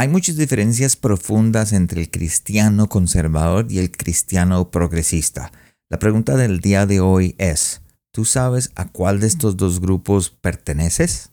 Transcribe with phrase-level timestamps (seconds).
[0.00, 5.50] Hay muchas diferencias profundas entre el cristiano conservador y el cristiano progresista.
[5.90, 7.82] La pregunta del día de hoy es,
[8.12, 11.32] ¿tú sabes a cuál de estos dos grupos perteneces?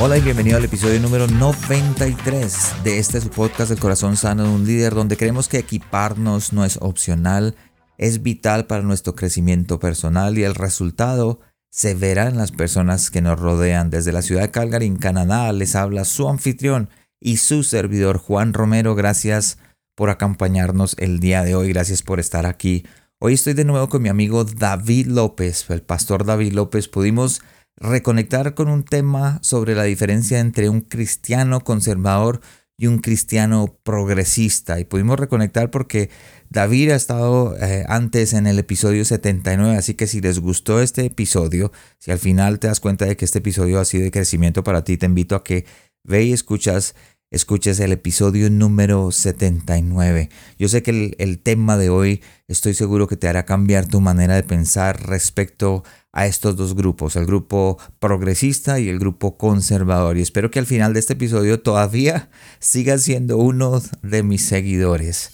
[0.00, 4.48] Hola y bienvenido al episodio número 93 de este su podcast El corazón sano de
[4.48, 7.54] un líder donde creemos que equiparnos no es opcional,
[7.96, 11.38] es vital para nuestro crecimiento personal y el resultado
[11.70, 13.88] se verá en las personas que nos rodean.
[13.88, 18.52] Desde la ciudad de Calgary, en Canadá, les habla su anfitrión y su servidor Juan
[18.52, 18.96] Romero.
[18.96, 19.58] Gracias
[19.94, 22.84] por acompañarnos el día de hoy, gracias por estar aquí.
[23.20, 26.88] Hoy estoy de nuevo con mi amigo David López, el pastor David López.
[26.88, 27.42] Pudimos
[27.76, 32.40] reconectar con un tema sobre la diferencia entre un cristiano conservador
[32.76, 34.80] y un cristiano progresista.
[34.80, 36.10] Y pudimos reconectar porque
[36.50, 41.04] David ha estado eh, antes en el episodio 79, así que si les gustó este
[41.04, 44.64] episodio, si al final te das cuenta de que este episodio ha sido de crecimiento
[44.64, 45.64] para ti, te invito a que
[46.04, 46.94] ve y escuchas
[47.34, 50.30] escuches el episodio número 79.
[50.58, 54.00] Yo sé que el, el, tema de hoy estoy seguro que te hará cambiar tu
[54.00, 60.16] manera de pensar respecto a estos dos grupos, el grupo progresista y el grupo conservador.
[60.16, 65.32] Y espero que al final de este episodio todavía sigas siendo uno de mis seguidores.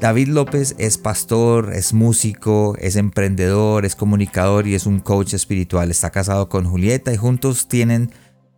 [0.00, 5.90] David López es pastor, es músico, es emprendedor, es comunicador y es un coach espiritual.
[5.90, 8.10] Está casado con Julieta y juntos tienen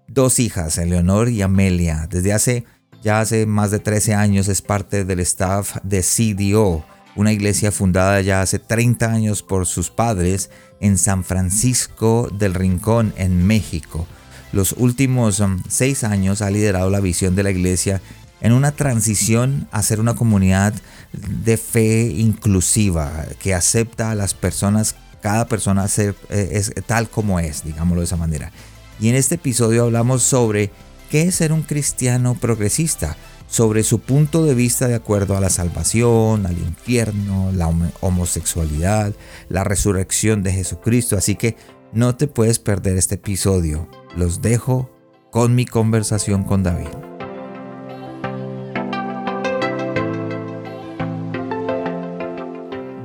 [0.08, 2.06] dos hijas, Eleonor y Amelia.
[2.10, 2.64] Desde hace
[3.02, 8.20] ya hace más de 13 años es parte del staff de CDO, una iglesia fundada
[8.20, 14.06] ya hace 30 años por sus padres en San Francisco del Rincón, en México.
[14.52, 18.00] Los últimos um, seis años ha liderado la visión de la iglesia
[18.40, 20.74] en una transición a ser una comunidad
[21.12, 26.14] de fe inclusiva, que acepta a las personas, cada persona eh,
[26.52, 28.52] es, tal como es, digámoslo de esa manera.
[29.00, 30.70] Y en este episodio hablamos sobre
[31.10, 33.16] qué es ser un cristiano progresista,
[33.48, 39.12] sobre su punto de vista de acuerdo a la salvación, al infierno, la homosexualidad,
[39.48, 41.16] la resurrección de Jesucristo.
[41.16, 41.56] Así que
[41.92, 43.88] no te puedes perder este episodio.
[44.16, 44.90] Los dejo
[45.30, 47.05] con mi conversación con David.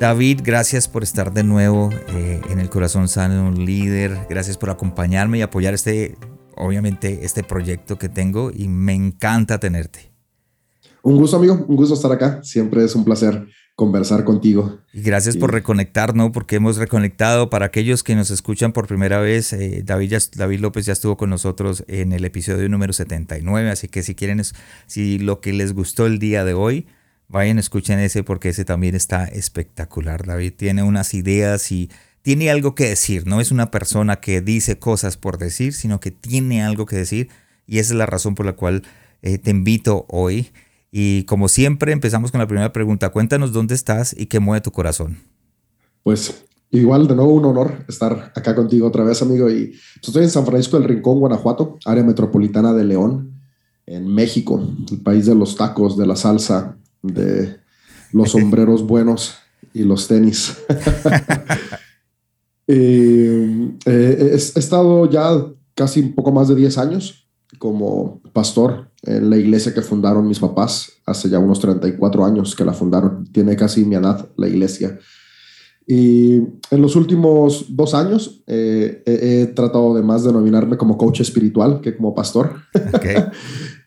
[0.02, 4.26] David, gracias por estar de nuevo eh, en el Corazón Sano, un líder.
[4.28, 6.18] Gracias por acompañarme y apoyar este,
[6.58, 10.12] obviamente, este proyecto que tengo y me encanta tenerte.
[11.04, 12.40] Un gusto, amigo, un gusto estar acá.
[12.42, 13.46] Siempre es un placer
[13.76, 14.80] conversar contigo.
[14.92, 16.32] Y gracias por reconectar, ¿no?
[16.32, 17.52] Porque hemos reconectado.
[17.52, 21.30] Para aquellos que nos escuchan por primera vez, eh, David, David López ya estuvo con
[21.30, 24.42] nosotros en el episodio número 79, así que si quieren,
[24.88, 26.88] si lo que les gustó el día de hoy,
[27.32, 30.26] Vayan, escuchen ese porque ese también está espectacular.
[30.26, 31.90] David tiene unas ideas y
[32.24, 33.26] tiene algo que decir.
[33.26, 37.30] No es una persona que dice cosas por decir, sino que tiene algo que decir.
[37.66, 38.84] Y esa es la razón por la cual
[39.22, 40.50] eh, te invito hoy.
[40.92, 43.12] Y como siempre, empezamos con la primera pregunta.
[43.12, 45.20] Cuéntanos dónde estás y qué mueve tu corazón.
[46.04, 49.50] Pues igual, de nuevo, un honor estar acá contigo otra vez, amigo.
[49.50, 53.40] Y estoy en San Francisco del Rincón, Guanajuato, área metropolitana de León,
[53.86, 54.62] en México,
[54.92, 57.58] el país de los tacos, de la salsa, de
[58.12, 59.36] los sombreros buenos
[59.74, 60.58] y los tenis.
[62.74, 65.46] Eh, he, estado ya
[65.76, 70.40] casi un poco más de 10 años como pastor en la iglesia que fundaron mis
[70.40, 73.26] papás hace ya unos 34 años que la fundaron.
[73.34, 74.98] Tiene casi mi edad la iglesia.
[75.86, 81.82] Y en los últimos dos años eh, he, tratado de más denominarme como coach espiritual
[81.82, 82.56] que como pastor.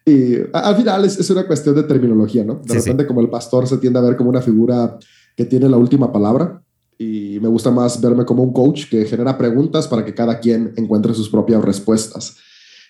[0.06, 2.60] Y al final es, una cuestión de terminología, ¿no?
[2.62, 4.98] De repente como el pastor se tiende a ver como una figura
[5.34, 6.62] que tiene la última palabra
[6.98, 10.74] y me gusta más verme como un coach que genera preguntas para que cada quien
[10.76, 12.36] encuentre sus propias respuestas.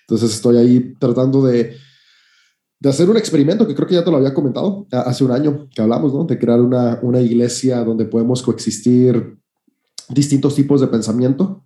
[0.01, 1.75] Entonces estoy ahí tratando de,
[2.79, 5.67] de hacer un experimento que creo que ya te lo había comentado hace un año
[5.73, 6.25] que hablamos, ¿no?
[6.25, 9.37] De crear una, una iglesia donde podemos coexistir
[10.09, 11.64] distintos tipos de pensamiento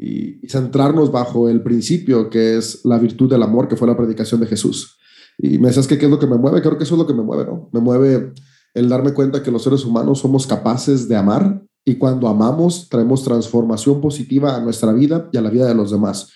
[0.00, 4.40] y, centrarnos bajo el principio que es la virtud del amor, que fue la predicación
[4.40, 4.98] de Jesús.
[5.38, 7.06] Y me decías que qué es lo que me mueve, creo que eso es lo
[7.06, 7.68] que me mueve, ¿no?
[7.72, 8.32] Me mueve
[8.74, 13.22] el darme cuenta que los seres humanos somos capaces de amar y cuando amamos traemos
[13.22, 16.30] transformación positiva a nuestra vida y a la vida de los demás.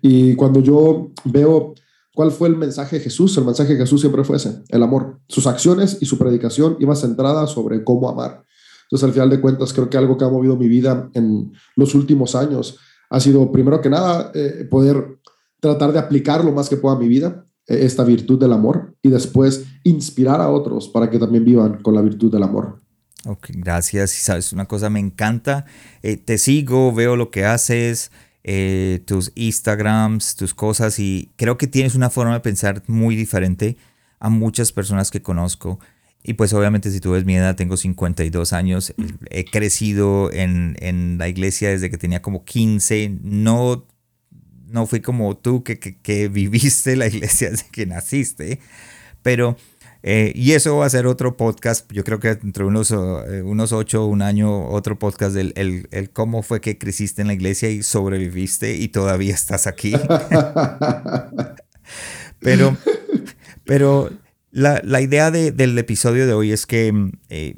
[0.00, 1.74] Y cuando yo veo
[2.14, 3.36] ¿Cuál fue el mensaje de Jesús?
[3.38, 5.20] El mensaje de Jesús siempre fue ese, el amor.
[5.28, 8.44] Sus acciones y su predicación iba centrada sobre cómo amar.
[8.82, 11.94] Entonces, al final de cuentas, creo que algo que ha movido mi vida en los
[11.94, 12.78] últimos años
[13.12, 15.18] ha sido, primero que nada, eh, poder
[15.60, 18.96] tratar de aplicar lo más que pueda a mi vida, eh, esta virtud del amor,
[19.02, 22.80] y después inspirar a otros para que también vivan con la virtud del amor.
[23.26, 24.16] Ok, gracias.
[24.16, 25.66] Y sabes, una cosa me encanta.
[26.02, 28.10] Eh, te sigo, veo lo que haces,
[29.04, 33.76] tus Instagrams, tus cosas, y creo que tienes una forma de pensar muy diferente
[34.20, 35.78] a muchas personas que conozco.
[36.24, 38.94] Y pues obviamente si tú ves mi edad, tengo 52 años,
[39.30, 43.86] he crecido en, en la iglesia desde que tenía como 15, no,
[44.68, 48.60] no fui como tú que, que, que viviste la iglesia desde que naciste,
[49.22, 49.56] pero
[50.04, 53.72] eh, y eso va a ser otro podcast, yo creo que entre unos, eh, unos
[53.72, 57.70] ocho, un año, otro podcast del el, el, cómo fue que creciste en la iglesia
[57.70, 59.92] y sobreviviste y todavía estás aquí.
[62.40, 62.76] pero
[63.64, 64.10] pero
[64.52, 67.56] la, la idea de, del episodio de hoy es que eh,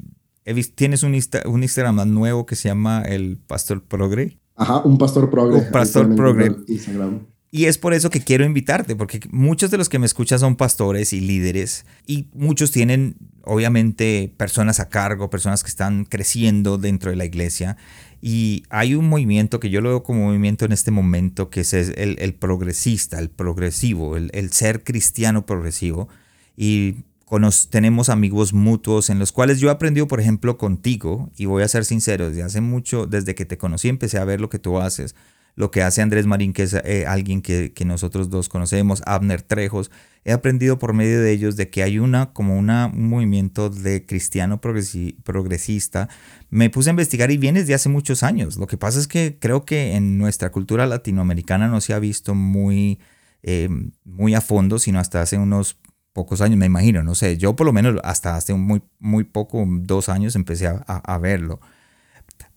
[0.73, 1.13] tienes un,
[1.45, 4.39] un, Instagram nuevo que se llama el Pastor Progre.
[4.55, 5.59] Ajá, un Pastor Progre.
[5.59, 6.55] Un Pastor Progre.
[6.67, 7.19] Instagram.
[7.51, 10.55] Y es por eso que quiero invitarte, porque muchos de los que me escuchan son
[10.55, 17.11] pastores y líderes y muchos tienen obviamente personas a cargo, personas que están creciendo dentro
[17.11, 17.77] de la iglesia.
[18.21, 21.73] Y hay un movimiento que yo lo veo como movimiento en este momento, que es
[21.73, 26.09] el, el progresista, el progresivo, el, el, ser cristiano progresivo.
[26.55, 27.03] Y
[27.69, 31.67] tenemos amigos mutuos en los cuales yo he aprendido, por ejemplo, contigo, y voy a
[31.67, 34.79] ser sincero, desde hace mucho, desde que te conocí, empecé a ver lo que tú
[34.79, 35.15] haces
[35.55, 39.89] lo que hace Andrés Marín, que es eh, alguien que, nosotros dos conocemos, Abner Trejos.
[40.25, 44.05] He aprendido por medio de ellos de que hay una, como una, un movimiento de
[44.05, 46.09] cristiano progresista.
[46.49, 48.57] Me puse a investigar y viene desde hace muchos años.
[48.57, 52.35] Lo que pasa es que creo que en nuestra cultura latinoamericana no se ha visto
[52.35, 52.99] muy,
[53.43, 53.69] eh,
[54.03, 55.77] muy a fondo, sino hasta hace unos
[56.15, 59.63] pocos años, me imagino, no sé, yo por lo menos hasta hace muy, muy poco,
[59.67, 61.59] dos años empecé a, verlo.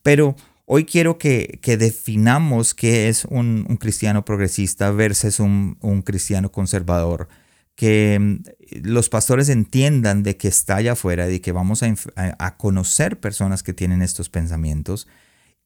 [0.02, 0.36] Pero
[0.70, 7.28] Hoy quiero que, definamos qué es un, cristiano progresista versus un, cristiano conservador.
[7.74, 8.42] Que mm,
[8.82, 13.72] los pastores entiendan de que está allá afuera y que vamos a, conocer personas que
[13.72, 15.08] tienen estos pensamientos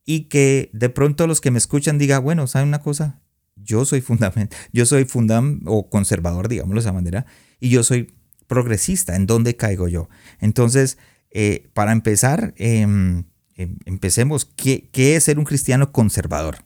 [0.05, 3.21] y que de pronto los que me escuchan digan, bueno, ¿saben una cosa?
[3.57, 7.27] Yo soy fundament, yo soy fundam o conservador, digámoslo de esa manera,
[7.63, 8.13] y yo soy
[8.47, 9.17] progresista.
[9.17, 10.09] ¿En dónde caigo yo?
[10.41, 10.99] Entonces,
[11.31, 13.25] eh, para empezar, em,
[13.57, 16.57] Em, empecemos, ¿qué, ¿qué, es ser un cristiano conservador?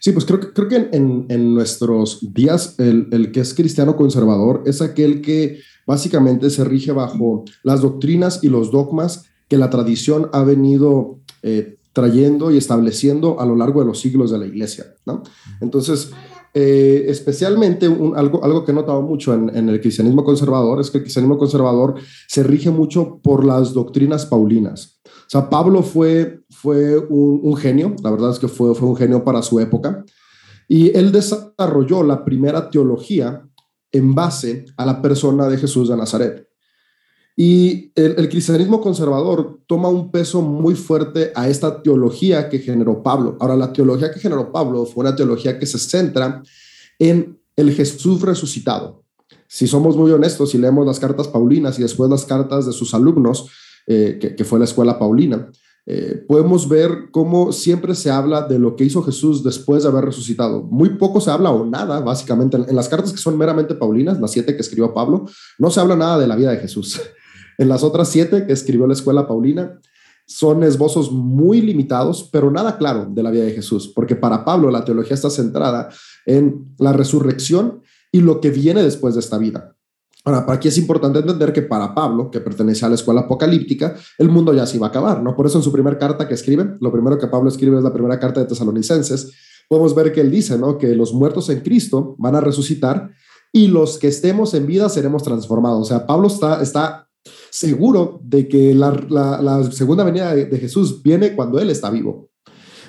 [0.00, 4.62] Sí, pues creo creo que en, en nuestros días el, el, que es cristiano conservador
[4.66, 10.28] es aquel que básicamente se rige bajo las doctrinas y los dogmas que la tradición
[10.32, 14.86] ha venido eh, trayendo y estableciendo a lo largo de los siglos de la iglesia.
[15.04, 15.22] ¿no?
[15.60, 16.10] Entonces,
[16.54, 20.98] eh, especialmente algo, algo que he notado mucho en, en, el cristianismo conservador es que
[20.98, 21.94] el cristianismo conservador
[22.28, 25.00] se rige mucho por las doctrinas paulinas.
[25.04, 28.96] O sea, Pablo fue, fue un, un genio, la verdad es que fue, fue un
[28.96, 30.04] genio para su época,
[30.68, 33.48] y él desarrolló la primera teología
[33.90, 36.48] en base a la persona de Jesús de Nazaret.
[37.36, 43.02] Y el, el, cristianismo conservador toma un peso muy fuerte a esta teología que generó
[43.02, 43.38] Pablo.
[43.40, 46.42] Ahora, la teología que generó Pablo fue una teología que se centra
[46.98, 49.02] en el Jesús resucitado.
[49.48, 52.94] Si somos muy honestos y leemos las cartas paulinas y después las cartas de sus
[52.94, 53.48] alumnos,
[53.86, 55.50] eh, que, que, fue la escuela paulina,
[55.84, 60.04] eh, podemos ver cómo siempre se habla de lo que hizo Jesús después de haber
[60.04, 60.62] resucitado.
[60.62, 64.20] Muy poco se habla o nada, básicamente, en, en las cartas que son meramente paulinas,
[64.20, 65.26] las siete que escribió Pablo,
[65.58, 67.00] no se habla nada de la vida de Jesús.
[67.58, 69.80] En las otras siete que escribió la escuela Paulina,
[70.26, 74.70] son esbozos muy limitados, pero nada claro de la vida de Jesús, porque para Pablo
[74.70, 75.90] la teología está centrada
[76.26, 79.76] en la resurrección y lo que viene después de esta vida.
[80.24, 83.96] Ahora, para aquí es importante entender que para Pablo, que pertenece a la escuela apocalíptica,
[84.18, 85.34] el mundo ya se iba a acabar, ¿no?
[85.34, 87.92] Por eso en su primera carta que escribe, lo primero que Pablo escribe es la
[87.92, 89.32] primera carta de Tesalonicenses,
[89.68, 90.78] podemos ver que él dice, ¿no?
[90.78, 93.10] Que los muertos en Cristo van a resucitar
[93.52, 95.80] y los que estemos en vida seremos transformados.
[95.80, 97.08] O sea, Pablo está, está
[97.50, 102.30] seguro de que la, segunda venida de, Jesús viene cuando Él está vivo.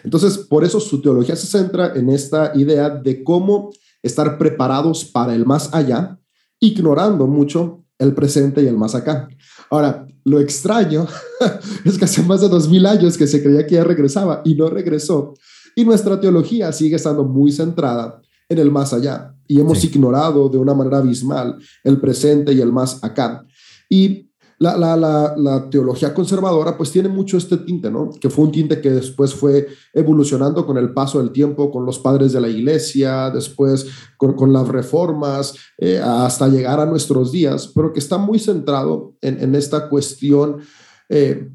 [0.03, 3.71] Entonces, por eso su teología se centra en esta idea de cómo
[4.01, 6.19] estar preparados para el más allá,
[6.59, 9.29] ignorando mucho el presente y el más acá.
[9.69, 11.07] Ahora, lo extraño
[11.85, 14.55] es que hace más de dos mil años que se creía que ya regresaba y
[14.55, 15.33] no regresó.
[15.75, 20.57] Y nuestra teología sigue estando muy centrada en el más allá y hemos ignorado de
[20.57, 23.45] una manera abismal el presente y el más acá.
[23.93, 28.09] Y la, la, la, teología conservadora pues tiene mucho este tinte, ¿no?
[28.19, 31.99] Que fue un tinte que después fue evolucionando con el paso del tiempo, con los
[31.99, 33.85] padres de la iglesia, después
[34.17, 39.53] con, las reformas, eh, hasta llegar a nuestros días, pero que está muy centrado en,
[39.53, 40.61] esta cuestión
[41.07, 41.51] eh,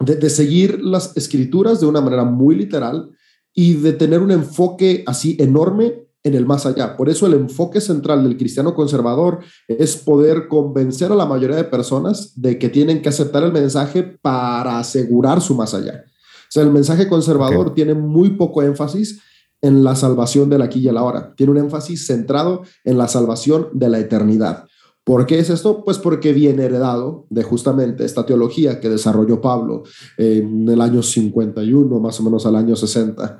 [0.00, 3.12] de seguir las escrituras de una manera muy literal
[3.54, 6.96] y de tener un enfoque así enorme en el más allá.
[6.96, 11.64] Por eso el enfoque central del cristiano conservador es poder convencer a la mayoría de
[11.64, 16.04] personas de que tienen que aceptar el mensaje para asegurar su más allá.
[16.06, 19.20] O sea, el mensaje conservador tiene muy poco énfasis
[19.60, 21.34] en la salvación del aquí y el ahora.
[21.36, 24.66] Tiene un énfasis centrado en la salvación de la eternidad.
[25.04, 25.82] ¿Por qué es esto?
[25.84, 29.82] Pues porque viene heredado de justamente esta teología que desarrolló Pablo
[30.16, 33.38] en el año 51, más o menos al año 60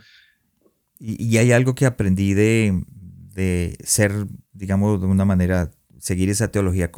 [1.04, 2.85] y, hay algo que aprendí de,
[3.35, 6.92] de, ser, digamos, de una manera, seguir esa teología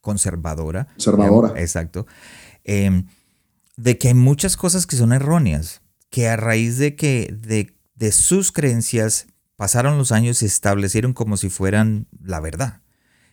[0.00, 0.86] conservadora.
[0.94, 1.60] Conservadora.
[1.60, 2.06] exacto.
[2.62, 3.06] Em,
[3.76, 8.12] de que hay muchas cosas que son erróneas, que a raíz de que de, de
[8.12, 12.82] sus creencias pasaron los años y se establecieron como si fueran la verdad.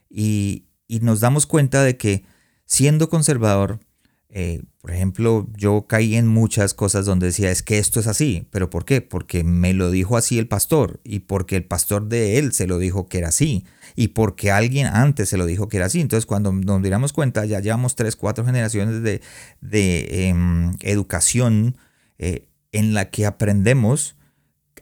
[0.10, 2.26] Y, y nos damos cuenta de que
[2.66, 3.82] siendo conservador,
[4.32, 8.48] eh, por ejemplo, yo caí en muchas cosas donde decía, es que esto es así,
[8.52, 9.02] pero ¿por qué?
[9.02, 12.78] Porque me lo dijo así el pastor y porque el pastor de él se lo
[12.78, 16.00] dijo que era así y porque alguien antes se lo dijo que era así.
[16.00, 19.22] Entonces, cuando nos diéramos cuenta, ya llevamos tres, cuatro generaciones de,
[19.62, 21.76] de em, educación
[22.20, 24.16] eh, en la que aprendemos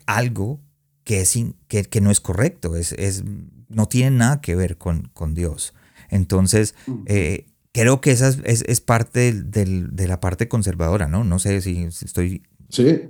[0.06, 0.60] algo
[1.06, 1.40] que, es
[1.70, 3.24] que, que, no es correcto, es, es,
[3.70, 5.74] no tiene nada que ver con, con Dios.
[6.10, 6.76] Entonces,
[7.06, 7.46] eh,
[7.78, 11.24] creo que esa es, es, parte del, de la parte conservadora, ¿no?
[11.24, 12.42] No sé si, estoy...
[12.70, 13.02] Sí.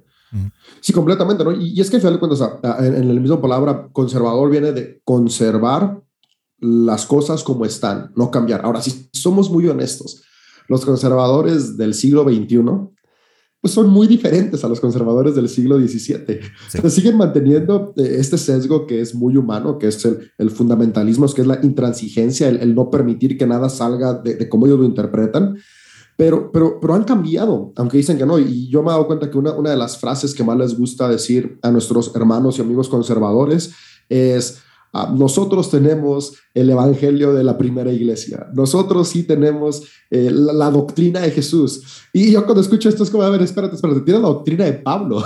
[0.81, 1.53] Sí, completamente, ¿no?
[1.53, 2.19] Y, es que, al final
[2.79, 6.01] en, en la misma palabra, conservador viene de conservar
[6.59, 8.65] las cosas como están, no cambiar.
[8.65, 10.23] Ahora, si somos muy honestos,
[10.67, 12.57] los conservadores del siglo XXI
[13.61, 16.39] pues son muy diferentes a los conservadores del siglo XVII.
[16.89, 21.41] siguen manteniendo eh, este sesgo que es muy humano, que es el, el fundamentalismo, que
[21.41, 25.57] es la intransigencia, el, no permitir que nada salga de, de cómo ellos lo interpretan.
[26.15, 28.39] Pero, pero, pero han cambiado, aunque dicen que no.
[28.39, 30.77] Y yo me he dado cuenta que una, una de las frases que más les
[30.77, 33.71] gusta decir a nuestros hermanos y amigos conservadores
[34.09, 34.59] es,
[35.15, 38.47] nosotros tenemos el evangelio de la primera iglesia.
[38.53, 41.83] Nosotros sí tenemos eh, la, doctrina de Jesús.
[42.13, 44.73] Y yo cuando escucho esto es como, a ver, espérate, espérate, tiene la doctrina de
[44.73, 45.23] Pablo,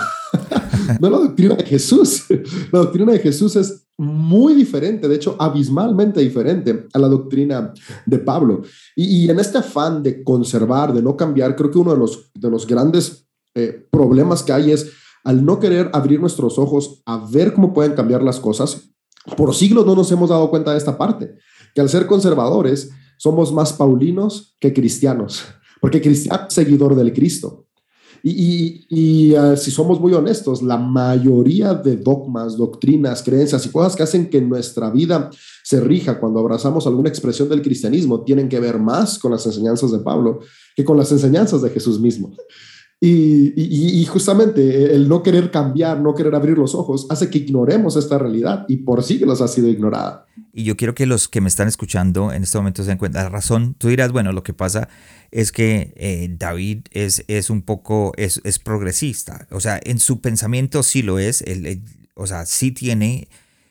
[1.00, 2.25] no la doctrina de Jesús.
[2.72, 7.74] La doctrina de Jesús es muy diferente, de hecho, abismalmente diferente a la doctrina
[8.06, 8.63] de Pablo.
[8.96, 12.50] Y, en este afán de conservar, de no cambiar, creo que uno de los, de
[12.50, 14.91] los grandes eh, problemas que hay es
[15.24, 18.91] al no querer abrir nuestros ojos a ver cómo pueden cambiar las cosas,
[19.38, 21.36] por siglos no nos hemos dado cuenta de esta parte,
[21.74, 25.44] que al ser conservadores somos más paulinos que cristianos,
[25.80, 27.68] porque cristiano es seguidor del Cristo.
[28.24, 34.04] Y, ah, si somos muy honestos, la mayoría de dogmas, doctrinas, creencias y cosas que
[34.04, 35.32] hacen que nuestra vida
[35.63, 39.92] se rija cuando abrazamos alguna expresión del cristianismo tienen que ver más con las enseñanzas
[39.92, 40.40] de Pablo
[40.75, 42.36] que con las enseñanzas de Jesús mismo.
[43.03, 48.20] Y, justamente el no querer cambiar, no querer abrir los ojos, hace que ignoremos esta
[48.20, 50.27] realidad y por siglos ha sido ignorada.
[50.53, 53.24] Y yo quiero que los que me están escuchando en este momento se den cuenta
[53.24, 53.74] la razón.
[53.75, 54.88] Tú dirás, bueno, lo que pasa
[55.31, 59.48] es que eh, David es, es un poco, es, es, progresista.
[59.50, 61.43] O sea, en su pensamiento sí lo es,
[62.13, 63.29] o sea, sí tiene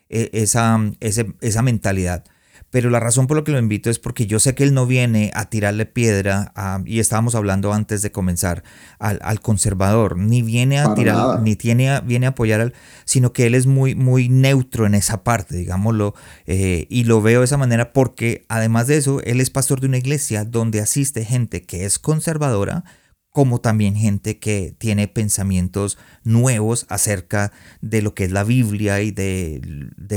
[0.08, 2.24] eh, esa, esa mentalidad
[2.70, 4.86] pero la razón por la que lo invito es porque yo sé que él no
[4.86, 6.52] viene a tirarle piedra,
[6.84, 8.62] y estábamos hablando antes de comenzar,
[8.98, 12.74] al, conservador, ni viene a tirar, ni tiene viene a apoyar al,
[13.04, 16.14] sino que él es muy, muy neutro en esa parte, digámoslo,
[16.46, 19.88] eh, y lo veo de esa manera porque además de eso, él es pastor de
[19.88, 22.84] una iglesia donde asiste gente que es conservadora,
[23.30, 29.12] como también gente que tiene pensamientos nuevos acerca de lo que es la Biblia y
[29.12, 29.60] de,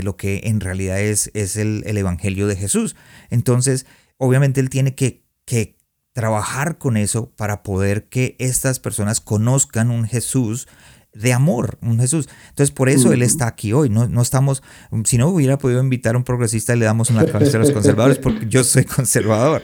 [0.01, 2.95] lo que en realidad es, es el, Evangelio de Jesús.
[3.29, 3.85] Entonces,
[4.17, 5.77] obviamente él tiene que, que
[6.13, 10.67] trabajar con eso para poder que estas personas conozcan un Jesús
[11.13, 12.27] de amor, un Jesús.
[12.49, 13.89] Entonces, por eso Él está aquí hoy.
[13.89, 14.63] No, no estamos,
[15.05, 18.17] si no hubiera podido invitar a un progresista, le damos una cabeza a los conservadores,
[18.17, 19.61] porque yo soy conservador.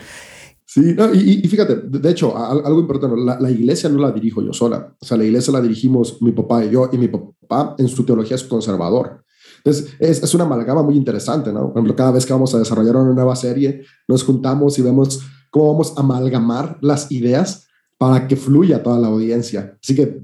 [0.71, 4.95] Sí, no, y, fíjate, de hecho, algo importante, la, iglesia no la dirijo yo sola,
[5.01, 8.05] o sea, la iglesia la dirigimos mi papá y yo, y mi papá en su
[8.05, 9.25] teología es conservador.
[9.57, 11.61] Entonces, es, es una amalgama muy interesante, ¿no?
[11.61, 15.23] Por ejemplo, cada vez que vamos a desarrollar una nueva serie, nos juntamos y vemos
[15.49, 17.65] cómo vamos a amalgamar las ideas
[17.97, 19.75] para que fluya toda la audiencia.
[19.81, 20.21] Así que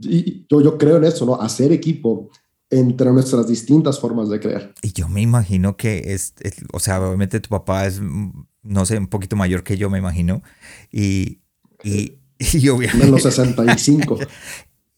[0.47, 1.41] yo, yo creo en eso, ¿no?
[1.41, 2.29] Hacer equipo
[2.69, 4.75] entre nuestras distintas formas de creer.
[4.83, 6.35] Y yo me imagino que es,
[6.71, 7.99] o sea, obviamente tu papá es
[8.65, 10.41] no sé, un poquito mayor que yo, me imagino.
[10.91, 11.39] Y,
[11.83, 13.05] y, y obviamente...
[13.05, 14.19] En los 65.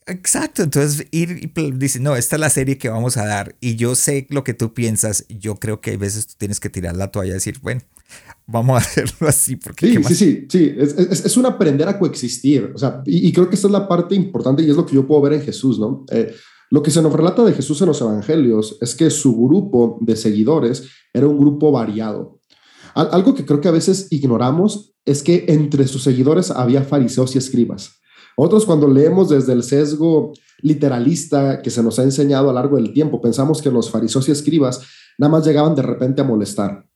[0.09, 3.75] Exacto, entonces ir y dice, no, esta es la serie que vamos a dar y
[3.75, 6.95] yo sé lo que tú piensas, yo creo que a veces tú tienes que tirar
[6.95, 7.81] la toalla y decir, bueno,
[8.45, 9.57] vamos a hacerlo así.
[9.57, 13.27] Porque sí, sí, sí, sí, es, es, es, un aprender a coexistir, o sea, y,
[13.27, 15.33] y, creo que esta es la parte importante y es lo que yo puedo ver
[15.33, 16.05] en Jesús, ¿no?
[16.09, 16.33] Eh,
[16.69, 20.15] lo que se nos relata de Jesús en los evangelios es que su grupo de
[20.15, 20.83] seguidores
[21.13, 22.36] era un grupo variado.
[22.97, 27.37] Algo que creo que a veces ignoramos es que entre sus seguidores había fariseos y
[27.37, 27.91] escribas.
[28.35, 32.77] Otros cuando leemos desde el sesgo literalista que se nos ha enseñado a lo largo
[32.77, 34.81] del tiempo, pensamos que los fariseos y escribas
[35.19, 36.87] nada más llegaban de repente a molestar.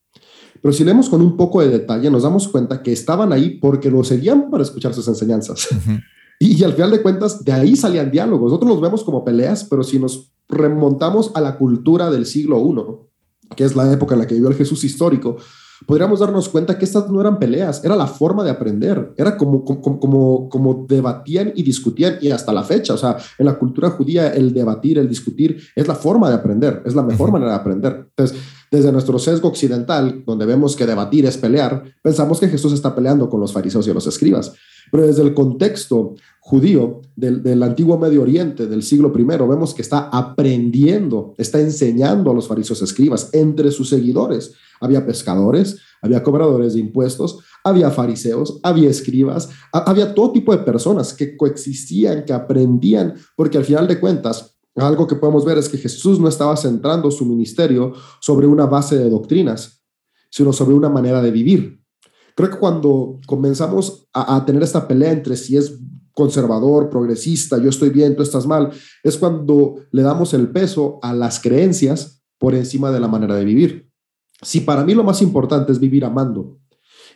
[0.60, 3.92] Pero si leemos con un poco de detalle, nos damos cuenta que estaban ahí porque
[3.92, 5.68] lo seguían para escuchar sus enseñanzas.
[6.40, 8.52] y, y, al final de cuentas, de ahí salían diálogos.
[8.52, 13.56] Nosotros los vemos como peleas, pero si nos remontamos a la cultura del siglo I,
[13.56, 15.38] que es la época en la que vivió el Jesús histórico,
[15.86, 19.64] podríamos darnos cuenta que estas no eran peleas, era la forma de aprender, era como,
[19.64, 23.90] como, como, como debatían y discutían y hasta la fecha, o sea, en la cultura
[23.92, 27.34] judía el debatir, el discutir es la forma de aprender, es la mejor uh -huh.
[27.34, 28.08] manera de aprender.
[28.10, 28.38] Entonces,
[28.72, 33.30] desde nuestro sesgo occidental, donde vemos que debatir es pelear, pensamos que Jesús está peleando
[33.30, 34.54] con los fariseos y los escribas.
[34.92, 39.84] Pero desde el contexto judío del, del, antiguo Medio Oriente del siglo I, vemos que
[39.84, 44.56] está aprendiendo, está enseñando a los fariseos escribas entre sus seguidores.
[44.80, 51.14] Había pescadores, había cobradores de impuestos, había fariseos, había escribas, había todo tipo de personas
[51.14, 55.78] que coexistían, que aprendían, porque al final de cuentas, algo que podemos ver es que
[55.78, 59.84] Jesús no estaba centrando su ministerio sobre una base de doctrinas,
[60.32, 61.84] sino sobre una manera de vivir.
[62.36, 65.78] Creo que cuando comenzamos a, a tener esta pelea entre si es
[66.14, 68.72] conservador, progresista, yo estoy bien, tú estás mal,
[69.04, 73.46] es cuando le damos el peso a las creencias por encima de la manera de
[73.46, 73.90] vivir.
[74.42, 76.58] Si para mí lo más importante es vivir amando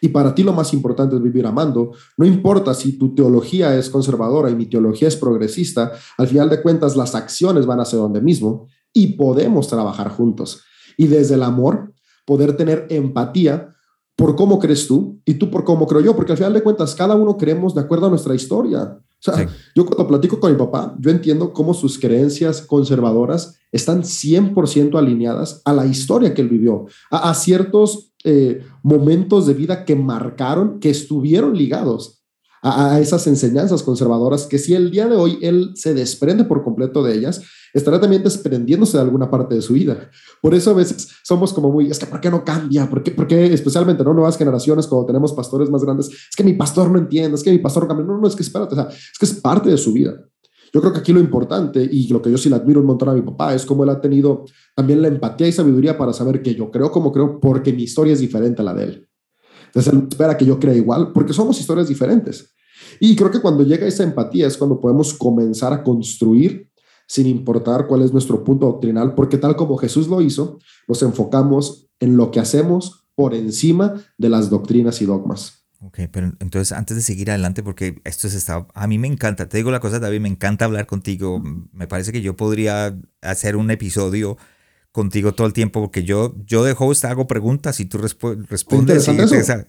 [0.01, 3.89] y para ti lo más importante es vivir amando, no importa si tu teología es
[3.89, 7.99] conservadora y mi teología es progresista, al final de cuentas las acciones van a ser
[7.99, 10.63] donde mismo y podemos trabajar juntos.
[10.97, 11.93] Y desde el amor,
[12.25, 13.74] poder tener empatía
[14.15, 16.95] por cómo crees tú y tú por cómo creo yo, porque al final de cuentas
[16.95, 18.99] cada uno creemos de acuerdo a nuestra historia.
[18.99, 19.45] O sea, sí.
[19.75, 25.61] yo cuando platico con mi papá, yo entiendo cómo sus creencias conservadoras están 100% alineadas
[25.65, 30.79] a la historia que él vivió, a, a ciertos eh, momentos de vida que marcaron,
[30.79, 32.24] que estuvieron ligados
[32.61, 37.03] a, esas enseñanzas conservadoras, que si el día de hoy él se desprende por completo
[37.03, 37.41] de ellas,
[37.73, 40.09] estará también desprendiéndose de alguna parte de su vida.
[40.41, 42.89] Por eso a veces somos como muy, es que ¿por qué no cambia?
[42.89, 46.07] ¿Por qué, especialmente no nuevas generaciones cuando tenemos pastores más grandes?
[46.07, 48.05] Es que mi pastor no entiende, es que mi pastor no cambia.
[48.05, 50.13] No, no, es que espérate, o es que es parte de su vida.
[50.73, 53.07] Yo creo que aquí lo importante y lo que yo sí le admiro un montón
[53.07, 54.43] a mi papá es cómo él ha tenido
[54.75, 58.11] también la empatía y sabiduría para saber que yo creo como creo porque mi historia
[58.11, 59.09] es diferente a la de él.
[59.75, 62.55] Entonces él espera que yo crea igual porque somos historias diferentes.
[63.01, 66.71] Y creo que cuando llega esa empatía es cuando podemos comenzar a construir
[67.07, 71.89] sin importar cuál es nuestro punto doctrinal, porque tal como Jesús lo hizo, nos enfocamos
[71.99, 75.65] en lo que hacemos por encima de las doctrinas y dogmas.
[75.81, 79.47] Ok, pero entonces antes de seguir adelante, porque esto se está, a mí me encanta,
[79.49, 83.55] te digo la cosa, David, me encanta hablar contigo, me parece que yo podría hacer
[83.55, 84.37] un episodio
[84.95, 89.05] contigo todo el tiempo, porque yo, yo de host hago preguntas y tú resp respondes.
[89.09, 89.11] Y,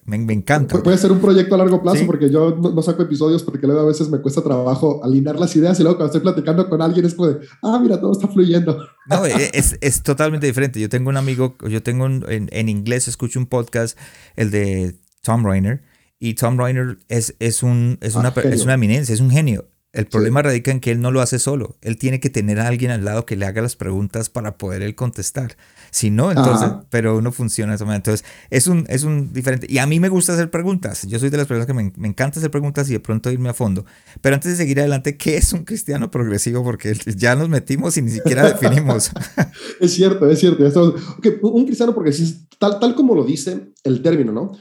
[0.04, 0.80] me, me, encanta.
[0.80, 2.04] Puede ser un proyecto a largo plazo, ¿Sí?
[2.04, 5.56] porque yo no, no, saco episodios porque luego a veces me cuesta trabajo alinear las
[5.56, 8.28] ideas y luego cuando estoy platicando con alguien es como de, ah, mira, todo está
[8.28, 8.78] fluyendo.
[9.08, 10.80] No, e, es, es totalmente diferente.
[10.80, 13.98] Yo tengo un amigo, yo tengo un, en, en inglés, escucho un podcast,
[14.36, 15.82] el de Tom Reiner,
[16.18, 19.66] y Tom Reiner es, es, un, es, una, ah, es una eminencia, es un genio.
[19.96, 20.44] El problema sí.
[20.44, 21.76] radica en que él no lo hace solo.
[21.80, 24.82] Él tiene que tener a alguien al lado que le haga las preguntas para poder
[24.82, 25.56] él contestar.
[25.90, 26.84] Si no, entonces, Ajá.
[26.90, 27.96] pero no funciona de esa manera.
[27.98, 29.66] Entonces, es un, es un diferente.
[29.70, 31.06] Y a mí me gusta hacer preguntas.
[31.06, 33.48] Yo soy de las personas que me, me, encanta hacer preguntas y de pronto irme
[33.48, 33.86] a fondo.
[34.20, 36.62] Pero antes de seguir adelante, ¿qué es un cristiano progresivo?
[36.62, 39.10] Porque ya nos metimos y ni siquiera definimos.
[39.80, 40.94] es cierto, es cierto.
[41.16, 44.52] Okay, un cristiano progresista, tal, tal como lo dice el término, ¿no?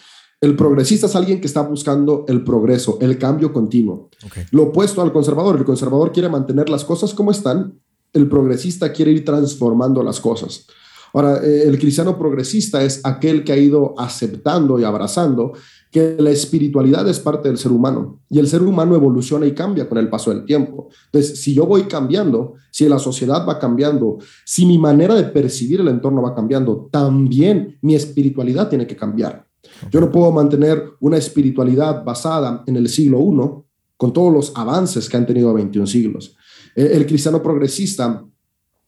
[0.45, 4.11] El progresista es alguien que está buscando el progreso, el cambio continuo.
[4.27, 4.43] Okay.
[4.51, 5.57] Lo opuesto al conservador.
[5.57, 7.79] El conservador quiere mantener las cosas como están.
[8.13, 10.67] El progresista quiere ir transformando las cosas.
[11.15, 15.53] Ahora, eh, el cristiano progresista es aquel que ha ido aceptando y abrazando
[15.89, 19.89] que la espiritualidad es parte del ser humano y el ser humano evoluciona y cambia
[19.89, 20.89] con el paso del tiempo.
[21.05, 25.81] Entonces, si yo voy cambiando, si la sociedad va cambiando, si mi manera de percibir
[25.81, 29.44] el entorno va cambiando, también mi espiritualidad tiene que cambiar.
[29.91, 33.63] Yo no puedo mantener una espiritualidad basada en el siglo I
[33.97, 36.35] con todos los avances que han tenido 21 siglos.
[36.75, 38.25] El, cristiano progresista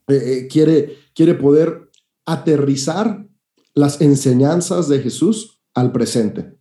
[0.08, 1.90] eh, eh, quiere, quiere poder
[2.26, 3.26] aterrizar
[3.74, 6.58] las enseñanzas de Jesús al presente,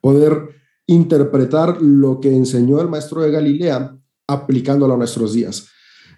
[0.00, 0.48] poder
[0.86, 3.96] interpretar lo que enseñó el maestro de Galilea
[4.26, 5.68] aplicándolo a nuestros días.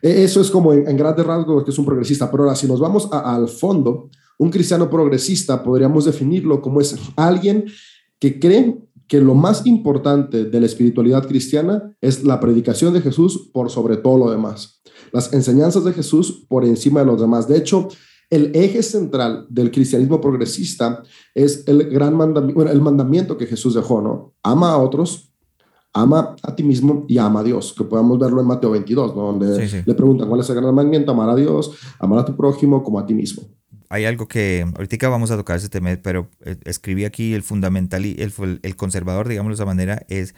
[0.02, 2.80] E, eso es como en, grandes rasgos que es un progresista, pero ahora si nos
[2.80, 7.64] vamos al fondo, un cristiano progresista podríamos definirlo como es alguien
[8.18, 13.50] que cree que lo más importante de la espiritualidad cristiana es la predicación de Jesús
[13.52, 14.80] por sobre todo lo demás.
[15.12, 17.46] Las enseñanzas de Jesús por encima de los demás.
[17.46, 17.88] De hecho,
[18.30, 21.02] el eje central del cristianismo progresista
[21.34, 24.34] es el gran mandamiento, el mandamiento que Jesús dejó, ¿no?
[24.42, 25.32] Ama a otros,
[25.92, 29.22] ama a ti mismo y ama a Dios, que podamos verlo en Mateo 22, ¿no?
[29.22, 31.70] Donde le preguntan cuál es el gran mandamiento, amar a Dios,
[32.00, 33.44] amar a tu prójimo como a ti mismo
[33.88, 38.04] hay algo que ahorita vamos a tocar ese tema, pero eh, escribí aquí el fundamental,
[38.04, 40.34] el, el conservador, digámoslo de esa manera, es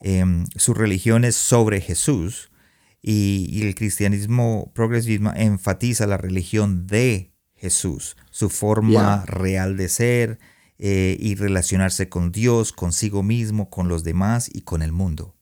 [0.00, 2.50] em, su religión es sobre Jesús
[3.02, 10.38] y, el cristianismo progresismo enfatiza la religión de Jesús, su forma real de ser
[10.78, 15.34] eh, y relacionarse con Dios, consigo mismo, con los demás y con el mundo.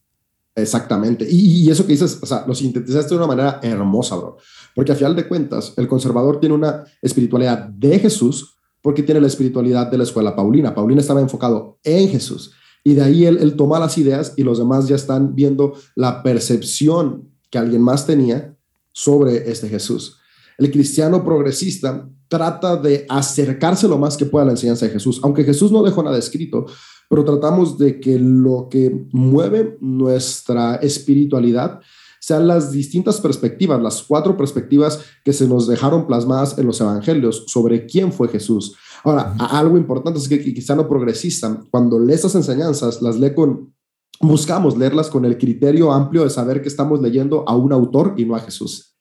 [0.55, 1.27] Exactamente.
[1.29, 4.39] Y, eso que dices, o sea, lo sintetizaste de una manera hermosa, bro.
[4.77, 9.27] Porque a final de cuentas, el conservador tiene una espiritualidad de Jesús porque tiene la
[9.27, 10.75] espiritualidad de la escuela Paulina.
[10.75, 12.53] Paulina estaba enfocado en Jesús.
[12.85, 16.23] Y de ahí él, él toma las ideas y los demás ya están viendo la
[16.23, 18.55] percepción que alguien más tenía
[18.93, 20.19] sobre este Jesús.
[20.59, 25.21] El cristiano progresista trata de acercarse lo más que pueda a la enseñanza de Jesús,
[25.23, 26.67] aunque Jesús no dejó nada escrito,
[27.09, 31.81] pero tratamos de que lo que mueve nuestra espiritualidad
[32.27, 37.45] sean las distintas perspectivas, las cuatro perspectivas que se nos dejaron plasmadas en los evangelios
[37.47, 38.75] sobre quién fue Jesús.
[39.05, 43.73] Ahora, algo importante es que el cristiano progresista, cuando lee estas enseñanzas, las lee con,
[44.21, 48.25] buscamos leerlas con el criterio amplio de saber que estamos leyendo a un autor y
[48.25, 48.97] no a Jesús.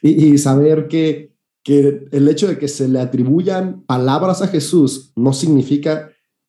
[0.00, 5.12] Y, y saber que, que el hecho de que se le atribuyan palabras a Jesús
[5.14, 6.08] no significa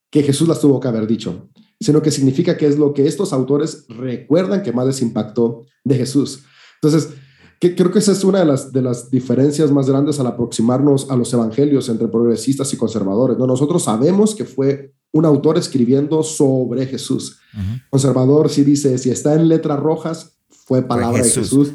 [0.10, 3.34] que Jesús las tuvo que haber dicho, sino que significa que es lo que estos
[3.34, 6.44] autores recuerdan que más les impactó de Jesús.
[6.82, 7.10] Entonces,
[7.60, 11.10] que, creo que esa es una de las, de las diferencias más grandes al aproximarnos
[11.10, 13.38] a los evangelios entre progresistas y conservadores.
[13.38, 13.48] ¿no?
[13.48, 17.40] Nosotros sabemos que fue un autor escribiendo sobre Jesús.
[17.90, 21.74] Conservador sí dice, si está en letras rojas, fue palabra de Jesús.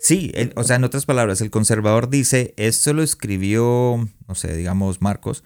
[0.00, 5.00] Sí, o sea, en otras palabras, el conservador dice, esto lo escribió, no sé, digamos
[5.00, 5.44] Marcos,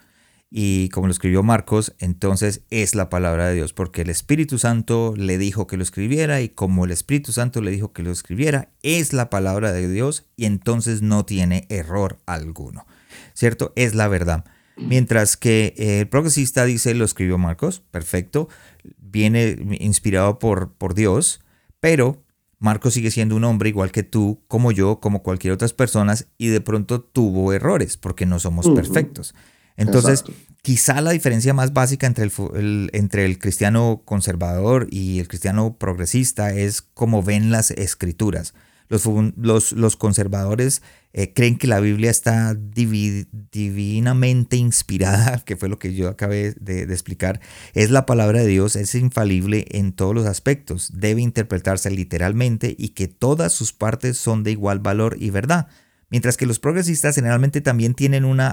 [0.59, 5.13] y como lo escribió Marcos, entonces es la palabra de Dios, porque el Espíritu Santo
[5.15, 8.71] le dijo que lo escribiera y como el Espíritu Santo le dijo que lo escribiera,
[8.83, 12.87] es la palabra de Dios y entonces no tiene error alguno,
[13.35, 13.75] ¿cierto?
[13.77, 14.47] Es la verdad.
[14.79, 18.49] Mientras que el progresista dice, lo escribió Marcos, perfecto,
[18.97, 21.43] viene inspirado por, por Dios,
[21.81, 22.25] pero
[22.59, 26.49] Marcos sigue siendo un hombre igual que tú, como yo, como cualquier otras personas, y
[26.49, 29.35] de pronto tuvo errores, porque no somos perfectos.
[29.77, 30.25] Entonces,
[30.63, 36.53] quizá la diferencia más básica entre el, entre el cristiano conservador y el cristiano progresista
[36.53, 38.55] es cómo ven las escrituras.
[38.89, 40.81] Los, los, conservadores
[41.13, 46.83] eh, creen que la Biblia está divinamente inspirada, que fue lo que yo acabé de,
[46.83, 47.41] explicar.
[47.75, 52.91] Es la palabra de Dios, es infalible en todos los aspectos, debe interpretarse literalmente y
[52.91, 55.67] que todas sus partes son de igual valor y verdad.
[56.09, 58.49] Mientras que los progresistas generalmente también tienen una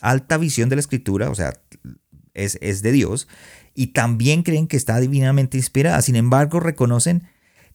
[0.00, 1.52] alta visión de la escritura, o sea,
[2.34, 3.28] es, es de Dios,
[3.74, 6.02] y también creen que está divinamente inspirada.
[6.02, 7.24] Sin embargo, reconocen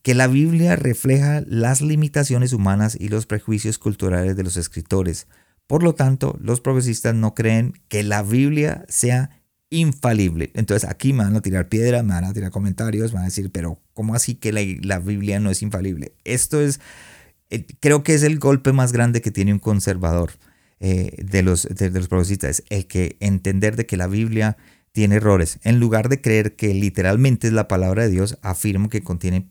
[0.01, 5.27] que la Biblia refleja las limitaciones humanas y los prejuicios culturales de los escritores.
[5.67, 10.51] Por lo tanto, los progresistas no creen que la Biblia sea infalible.
[10.53, 13.27] Entonces aquí me van a tirar piedra, me van a tirar comentarios, me van a
[13.27, 16.13] decir, pero ¿cómo así que la, la Biblia no es infalible?
[16.25, 16.81] Esto es
[17.51, 20.31] eh, creo que es el golpe más grande que tiene un conservador
[20.79, 24.57] eh, de, los, de, los progresistas, el que entender de que la Biblia
[24.93, 25.59] tiene errores.
[25.63, 29.45] En lugar de creer que literalmente es la palabra de Dios, afirman que contiene,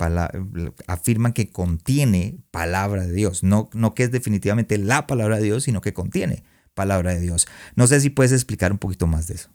[0.87, 3.43] afirman que contiene palabra de Dios.
[3.43, 6.43] No, no que es definitivamente la palabra de Dios, sino que contiene
[6.75, 7.47] palabra de Dios.
[7.77, 9.51] No sé si puedes explicar un poquito más de eso.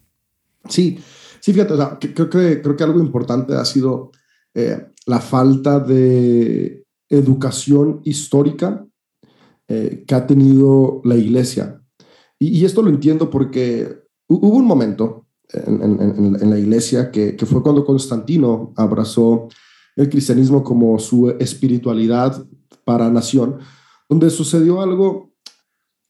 [0.69, 0.99] Sí,
[1.39, 1.73] sí, fíjate,
[2.13, 4.11] creo, que, creo que algo importante ha sido
[4.53, 8.85] eh, la falta de educación histórica
[9.67, 11.81] eh, que ha tenido la iglesia.
[12.37, 18.73] Y, esto lo entiendo porque hubo un momento en, la iglesia que, fue cuando Constantino
[18.75, 19.47] abrazó
[19.95, 22.45] el cristianismo como su espiritualidad
[22.83, 23.59] para nación,
[24.09, 25.31] donde sucedió algo,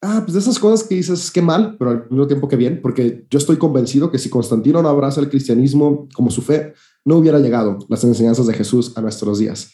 [0.02, 2.82] ah, pues de esas cosas que dices que mal, pero al mismo tiempo que bien,
[2.82, 6.74] porque yo estoy convencido que si Constantino no abraza el cristianismo como su fe,
[7.06, 9.72] no hubiera llegado las enseñanzas de Jesús a nuestros días.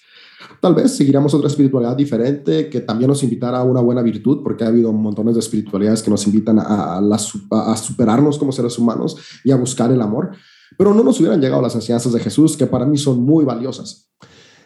[0.59, 4.63] Tal vez seguiríamos otra espiritualidad diferente que también nos invitara a una buena virtud, porque
[4.63, 9.51] ha habido montones de espiritualidades que nos invitan a, a, superarnos como seres humanos y
[9.51, 10.31] a buscar el amor,
[10.77, 14.09] pero no nos hubieran llegado las enseñanzas de Jesús, que para mí son muy valiosas.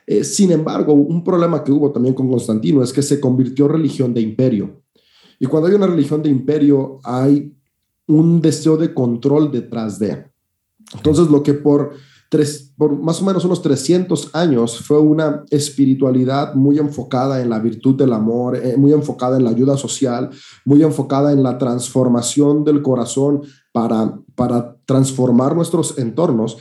[0.07, 4.13] Eh, sin embargo, un problema que hubo también con Constantino es que se convirtió religión
[4.13, 4.83] de imperio.
[5.39, 7.53] Y cuando hay una religión de imperio, hay
[8.07, 10.31] un deseo de control detrás de.
[10.93, 11.93] Entonces, lo que por
[12.77, 17.95] por más o menos unos 300 años fue una espiritualidad muy enfocada en la virtud
[17.95, 20.29] del amor, eh, muy enfocada en la ayuda social,
[20.65, 26.57] muy enfocada en la transformación del corazón para, para transformar nuestros entornos,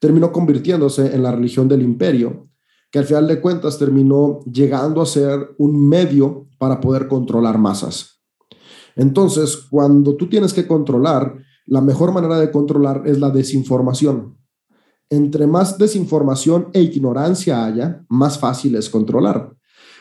[0.00, 2.48] terminó convirtiéndose en la religión del imperio,
[2.90, 8.20] que al final de cuentas terminó llegando a ser un medio para poder controlar masas.
[8.96, 14.38] Entonces, cuando tú tienes que controlar, la mejor manera de controlar es la desinformación
[15.10, 19.54] entre más desinformación e ignorancia haya, más fácil es controlar.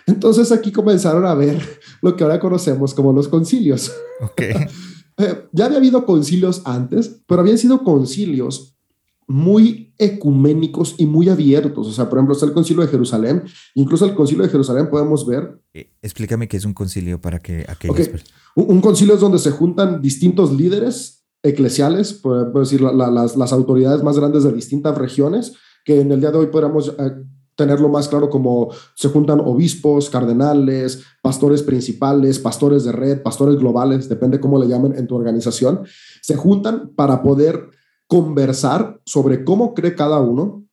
[0.05, 1.61] Entonces aquí comenzaron a ver
[2.01, 3.91] lo que ahora conocemos como los concilios.
[5.19, 8.77] Eh, ya había habido concilios antes, pero habían sido concilios
[9.25, 11.87] muy ecuménicos y muy abiertos.
[11.87, 13.41] O sea, por ejemplo, está el concilio de Jerusalén.
[13.73, 15.59] Incluso el concilio de Jerusalén podemos ver.
[15.73, 18.11] Eh, explícame qué es un concilio para que aquellos.
[18.53, 24.43] un concilio es donde se juntan distintos líderes eclesiales, por, decir, las, autoridades más grandes
[24.43, 25.53] de distintas regiones,
[25.85, 27.11] que en el día de hoy podríamos eh,
[27.55, 34.07] tenerlo más claro como se juntan obispos, cardenales, pastores principales, pastores de red, pastores globales,
[34.07, 35.81] depende cómo le llamen en tu organización,
[36.21, 37.69] se juntan para poder
[38.07, 40.65] conversar sobre cómo cree cada uno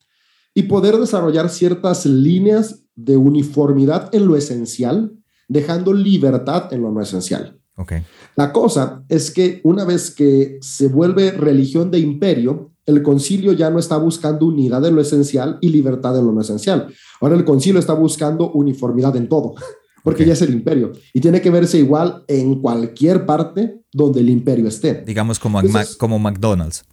[0.54, 5.12] y poder desarrollar ciertas líneas de uniformidad en lo esencial,
[5.48, 7.58] dejando libertad en lo no esencial.
[7.76, 8.02] Okay.
[8.36, 13.70] La cosa es que una vez que se vuelve religión de imperio, el concilio ya
[13.70, 16.92] no está buscando unidad en lo esencial y libertad en lo no esencial.
[17.20, 19.54] Ahora el concilio está buscando uniformidad en todo,
[20.04, 24.28] porque ya es el imperio y tiene que verse igual en cualquier parte donde el
[24.28, 25.02] imperio esté.
[25.06, 25.60] Digamos como,
[25.98, 26.84] como McDonald's.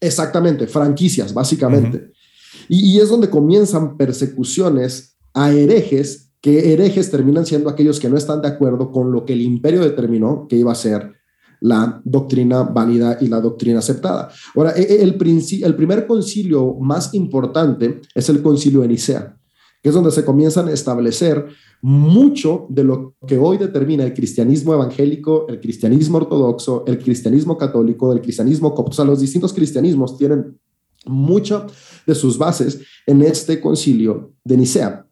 [0.00, 2.12] Exactamente, franquicias, básicamente.
[2.68, 8.16] y, y es donde comienzan persecuciones a herejes que herejes terminan siendo aquellos que no
[8.16, 11.20] están de acuerdo con lo que el imperio determinó que iba a ser
[11.60, 14.30] la doctrina válida y la doctrina aceptada.
[14.54, 19.36] Ahora, e, e, el, primer concilio más importante es el concilio de Nicea,
[19.82, 21.46] que es donde se comienzan a establecer
[21.82, 28.12] mucho de lo que hoy determina el cristianismo evangélico, el cristianismo ortodoxo, el cristianismo católico,
[28.12, 28.90] el cristianismo copto.
[28.90, 30.58] O sea, los distintos cristianismos tienen
[31.06, 31.66] mucho
[32.06, 35.09] de sus bases en este concilio de Nicea.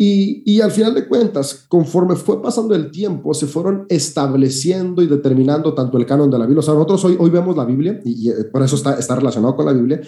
[0.00, 5.74] Y, al final de cuentas, conforme fue pasando el tiempo, se fueron estableciendo y determinando
[5.74, 6.60] tanto el canon de la Biblia.
[6.60, 9.56] O sea, nosotros hoy, hoy vemos la Biblia y, eh, por eso está, está relacionado
[9.56, 10.00] con la Biblia.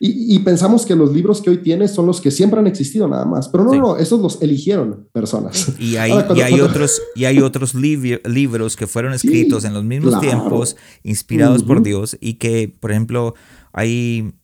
[0.00, 3.24] Y, pensamos que los libros que hoy tienes son los que siempre han existido nada
[3.24, 3.48] más.
[3.48, 5.72] Pero no, no, esos los eligieron personas.
[5.80, 10.20] Y hay, y hay otros, y hay otros libros que fueron escritos en los mismos
[10.20, 13.34] tiempos, inspirados por Dios y que, por ejemplo,
[13.72, 14.34] hay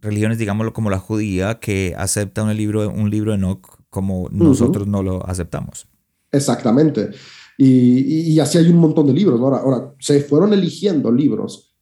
[0.00, 4.86] religiones, digámoslo como la judía, que acepta un libro, un libro de Enoch como nosotros
[4.86, 5.86] no lo aceptamos.
[6.30, 7.10] Exactamente.
[7.58, 9.38] Y, así hay un montón de libros.
[9.38, 11.76] Ahora, ahora, se fueron eligiendo libros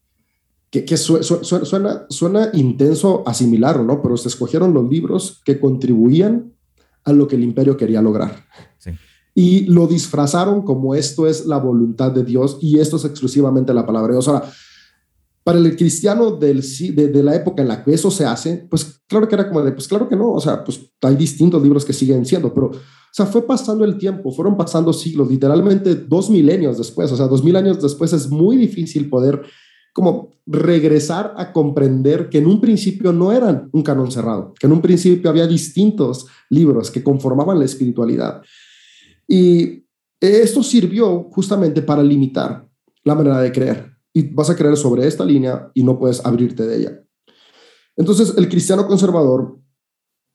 [0.70, 4.02] que, que suena, suena intenso asimilarlo, ¿no?
[4.02, 6.52] Pero se escogieron los libros que contribuían
[7.04, 8.44] a lo que el imperio quería lograr.
[9.32, 13.86] Y lo disfrazaron como esto es la voluntad de Dios y esto es exclusivamente la
[13.86, 14.26] palabra de Dios.
[14.26, 14.50] Ahora,
[15.50, 16.62] para el cristiano del,
[16.94, 19.60] de, de, la época en la que eso se hace, pues claro que era como
[19.62, 22.66] de, pues claro que no, o sea, pues hay distintos libros que siguen siendo, pero,
[22.68, 22.72] o
[23.10, 27.42] sea, fue pasando el tiempo, fueron pasando siglos, literalmente dos milenios después, o sea, dos
[27.42, 29.42] mil años después es muy difícil poder
[29.92, 34.72] como regresar a comprender que en un principio no eran un canon cerrado, que en
[34.72, 38.40] un principio había distintos libros que conformaban la espiritualidad.
[39.26, 39.84] Y
[40.20, 42.68] esto sirvió justamente para limitar
[43.02, 46.66] la manera de creer y vas a creer sobre esta línea y no puedes abrirte
[46.66, 47.04] de ella.
[47.96, 49.58] Entonces, el cristiano conservador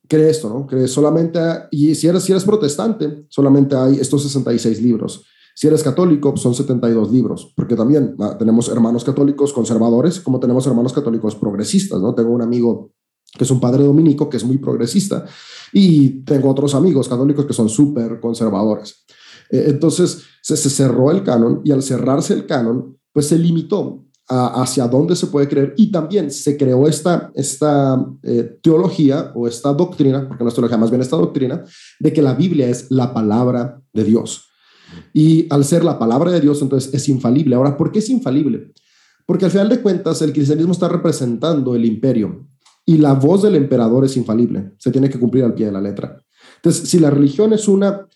[0.07, 0.67] cree esto, ¿no?
[0.67, 1.39] Cree solamente,
[1.71, 5.25] y si eres, si eres protestante, solamente hay estos 66 libros.
[5.55, 10.67] Si eres católico, son 72 libros, porque también ah, tenemos hermanos católicos conservadores, como tenemos
[10.67, 12.13] hermanos católicos progresistas, ¿no?
[12.13, 12.91] Tengo un amigo
[13.37, 15.25] que es un padre dominico que es muy progresista,
[15.73, 19.05] y tengo otros amigos católicos que son súper conservadores.
[19.49, 24.03] Eh, entonces, se, se cerró el canon, y al cerrarse el canon, pues se limitó
[24.27, 29.71] hacia dónde se puede creer y también se creó esta, esta eh, teología o esta
[29.71, 31.63] doctrina, porque no es teología, más bien esta doctrina,
[31.97, 34.49] de que la Biblia es la palabra de Dios.
[35.13, 37.55] Y al ser la palabra de Dios, entonces es infalible.
[37.55, 38.73] Ahora, ¿por qué es infalible?
[39.25, 42.49] Porque al final de cuentas el cristianismo está representando el imperio
[42.85, 45.81] y la voz del emperador es infalible, se tiene que cumplir al pie de la
[45.81, 46.21] letra.
[46.57, 48.09] Entonces, si la religión es una,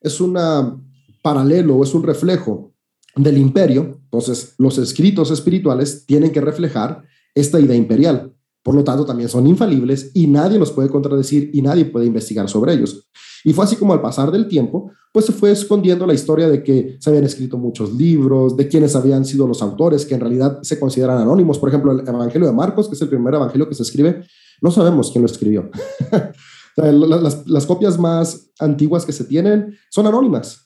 [0.00, 0.74] es una
[1.22, 2.71] paralelo o es un reflejo
[3.16, 8.34] del imperio, entonces los escritos espirituales tienen que reflejar esta idea imperial.
[8.62, 12.48] Por lo tanto, también son infalibles y nadie los puede contradecir y nadie puede investigar
[12.48, 13.08] sobre ellos.
[13.44, 16.62] Y fue así como al pasar del tiempo, pues se fue escondiendo la historia de
[16.62, 20.60] que se habían escrito muchos libros, de quienes habían sido los autores, que en realidad
[20.62, 21.58] se consideran anónimos.
[21.58, 24.24] Por ejemplo, el Evangelio de Marcos, que es el primer evangelio que se escribe,
[24.60, 25.70] no sabemos quién lo escribió.
[26.76, 30.61] las, las copias más antiguas que se tienen son anónimas.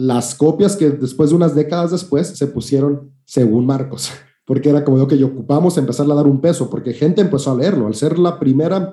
[0.00, 4.10] Las copias que después de unas décadas después se pusieron según Marcos
[4.46, 7.54] porque era como lo que ocupamos empezar a dar un peso, porque gente empezó a
[7.54, 8.90] leerlo, al ser la primera,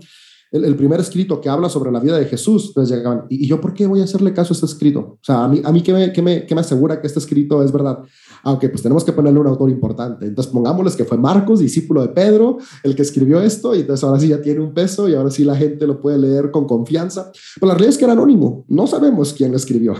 [0.51, 3.73] el, primer escrito que habla sobre la vida de Jesús, entonces llegaban, ¿y, yo por
[3.73, 4.99] qué voy a hacerle caso a este escrito?
[4.99, 7.19] O sea, a mí, a mí ¿qué, me, qué me, qué me asegura que este
[7.19, 7.99] escrito es verdad?
[8.43, 12.10] Aunque pues tenemos que ponerle un autor importante, entonces pongámosles que fue Marcos, discípulo de
[12.10, 15.31] Pedro, el que escribió esto, y entonces ahora sí ya tiene un peso y ahora
[15.31, 18.65] sí la gente lo puede leer con confianza, pero la realidad es que era anónimo,
[18.67, 19.95] no sabemos quién lo escribió.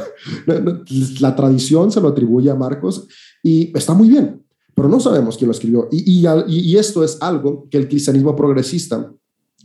[1.19, 3.07] La tradición se lo atribuye a Marcos
[3.43, 5.88] y está muy bien, pero no sabemos quién lo escribió.
[5.91, 9.12] Y, y, esto es algo que el cristianismo progresista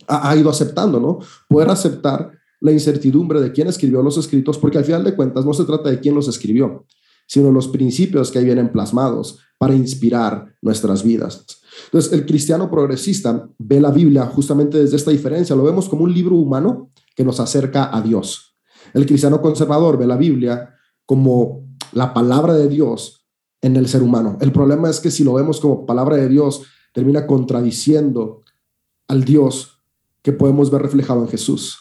[0.07, 1.19] ha, ido aceptando, ¿no?
[1.49, 5.53] Poder aceptar la incertidumbre de quién escribió los escritos, porque al final de cuentas no
[5.53, 6.87] se trata de quién los escribió,
[7.27, 11.45] sino los principios que ahí vienen plasmados para inspirar nuestras vidas.
[11.87, 16.13] Entonces, el cristiano progresista ve la Biblia justamente desde esta diferencia, lo vemos como un
[16.13, 18.57] libro humano que nos acerca a Dios.
[18.95, 20.75] El cristiano conservador ve la Biblia
[21.07, 23.27] como la palabra de Dios
[23.61, 24.37] en el ser humano.
[24.41, 26.63] El problema es que si lo vemos como palabra de Dios,
[26.93, 28.43] termina contradiciendo
[29.09, 29.72] al Dios
[30.23, 31.79] que podemos ver reflejado en Jesús.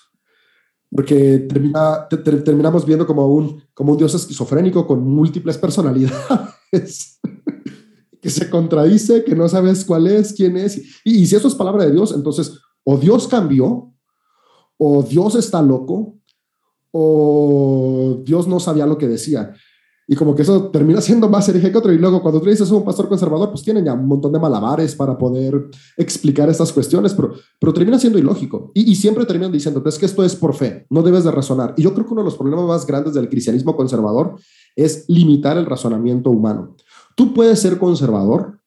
[0.90, 7.20] Porque termina, terminamos viendo como un, como un Dios esquizofrénico con múltiples personalidades,
[8.22, 10.78] que se contradice, que no sabes cuál es, quién es.
[11.06, 13.94] Y, y si eso es palabra de Dios, entonces o Dios cambió,
[14.78, 16.18] o Dios está loco,
[16.92, 19.54] o Dios no sabía lo que decía.
[20.12, 21.94] Y como que eso termina siendo más herejía que otro.
[21.94, 24.94] Y luego cuando tú dices un pastor conservador, pues tienen ya un montón de malabares
[24.94, 28.74] para poder explicar estas cuestiones, pero, pero termina siendo ilógico.
[28.74, 31.76] Y, y siempre terminan diciendo, es que esto es por fe, no debes de razonar.
[31.78, 34.36] Y yo creo que uno de los problemas más grandes del cristianismo conservador
[34.76, 36.76] es limitar el razonamiento humano.
[37.16, 38.60] Tú puedes ser conservador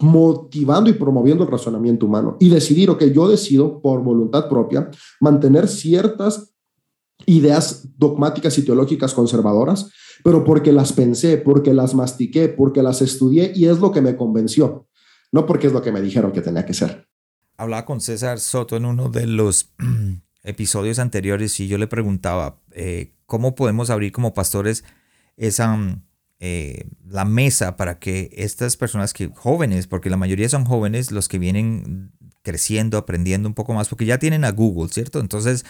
[0.00, 4.90] motivando y promoviendo el razonamiento humano y decidir, ok, yo decido por voluntad propia
[5.20, 6.52] mantener ciertas
[7.26, 9.90] ideas dogmáticas y teológicas conservadoras,
[10.22, 14.16] pero porque las pensé, porque las mastiqué, porque las estudié y es lo que me
[14.16, 14.88] convenció,
[15.32, 17.08] no porque es lo que me dijeron que tenía que ser.
[17.56, 19.72] Hablaba con César Soto en uno de los
[20.42, 24.84] episodios anteriores y yo le preguntaba eh, cómo podemos abrir como pastores
[25.36, 25.78] esa
[26.44, 31.28] eh, la mesa para que estas personas que jóvenes, porque la mayoría son jóvenes, los
[31.28, 32.10] que vienen
[32.42, 35.20] creciendo, aprendiendo un poco más, porque ya tienen a Google, ¿cierto?
[35.20, 35.64] Entonces,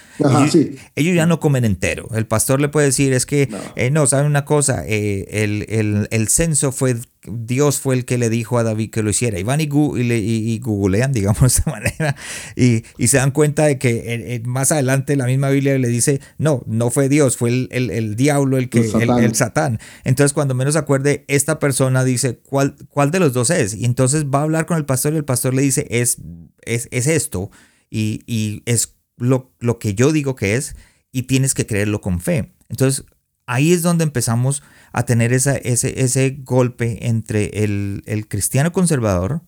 [0.96, 2.08] ellos, ya no comen entero.
[2.14, 4.84] El pastor le puede decir, es que, no, eh, no ¿saben una cosa?
[4.86, 9.02] Eh, el, el, el, censo fue Dios fue el que le dijo a David que
[9.02, 9.38] lo hiciera.
[9.38, 12.16] Y van y, y, googlean, digamos de esta manera,
[12.56, 16.20] y, se dan cuenta de que eh, eh, más adelante la misma Biblia le dice,
[16.38, 19.78] no, no fue Dios, fue el, el, diablo el que, el satán.
[20.04, 23.74] Entonces, cuando menos acuerde, esta persona dice, ¿cuál, ¿cuál de los dos es?
[23.74, 26.18] Y entonces va a hablar con el pastor y el pastor le dice, es,
[26.62, 27.50] es, es esto,
[27.90, 30.74] y, y es lo, lo que yo digo que es,
[31.12, 32.52] y tienes que creerlo con fe.
[32.68, 33.04] Entonces,
[33.46, 39.42] ahí es donde empezamos a tener ese, ese golpe entre el, cristiano conservador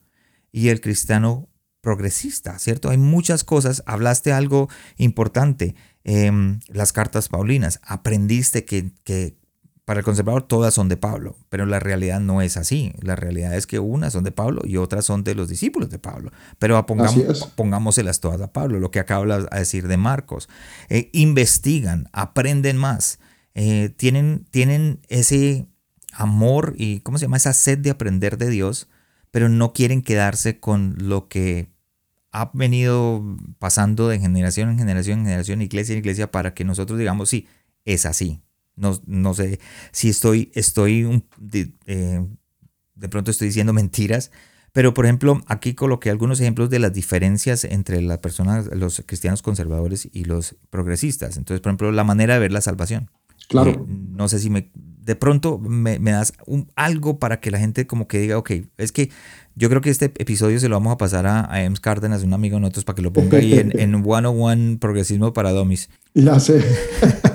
[0.52, 1.48] y el cristiano
[1.80, 2.88] progresista, ¿cierto?
[2.88, 9.36] Hay muchas cosas, hablaste algo importante, em, las cartas paulinas, aprendiste que, que,
[9.84, 13.54] para el conservador todas son de Pablo, pero la realidad no es así, la realidad
[13.54, 16.84] es que unas son de Pablo y otras son de los discípulos de Pablo, pero
[16.86, 20.48] pongamos, pongámoselas todas a Pablo, lo que acaba de decir de Marcos,
[20.88, 23.18] eh, investigan, aprenden más,
[23.54, 25.66] eh, tienen, tienen ese
[26.12, 27.36] amor y, ¿cómo se llama?
[27.36, 28.88] Esa sed de aprender de Dios,
[29.30, 31.68] pero no quieren quedarse con lo que
[32.32, 33.22] ha venido
[33.58, 37.46] pasando de generación en generación en generación, iglesia en iglesia, para que nosotros digamos, sí,
[37.84, 38.40] es así.
[38.76, 39.60] No, no sé
[39.92, 42.26] si estoy, estoy de, eh,
[42.96, 44.32] de pronto estoy diciendo mentiras,
[44.72, 49.42] pero por ejemplo, aquí coloqué algunos ejemplos de las diferencias entre las personas, los cristianos
[49.42, 51.36] conservadores y los progresistas.
[51.36, 53.10] Entonces, por ejemplo, la manera de ver la salvación.
[53.48, 53.70] Claro.
[53.70, 57.86] Eh, no sé si me, de pronto me, das un, algo para que la gente
[57.86, 59.10] como que diga, ok, es que
[59.54, 62.32] yo creo que este episodio se lo vamos a pasar a, a Ems Cárdenas, un
[62.32, 65.90] amigo de nosotros, para que lo ponga ahí en, en One Progresismo para Domis.
[66.14, 66.64] Ya sé.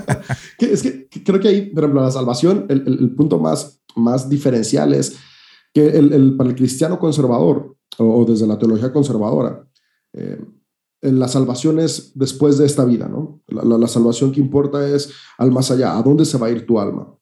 [0.59, 4.93] es que creo que ahí, por ejemplo, la salvación, el, el, punto más, más diferencial
[4.93, 5.17] es
[5.73, 9.65] que el, para el cristiano conservador o, desde la teología conservadora,
[10.13, 10.39] eh,
[11.01, 13.41] la salvación es después de esta vida, ¿no?
[13.47, 16.79] La, salvación que importa es al más allá, a dónde se va a ir tu
[16.79, 17.13] alma.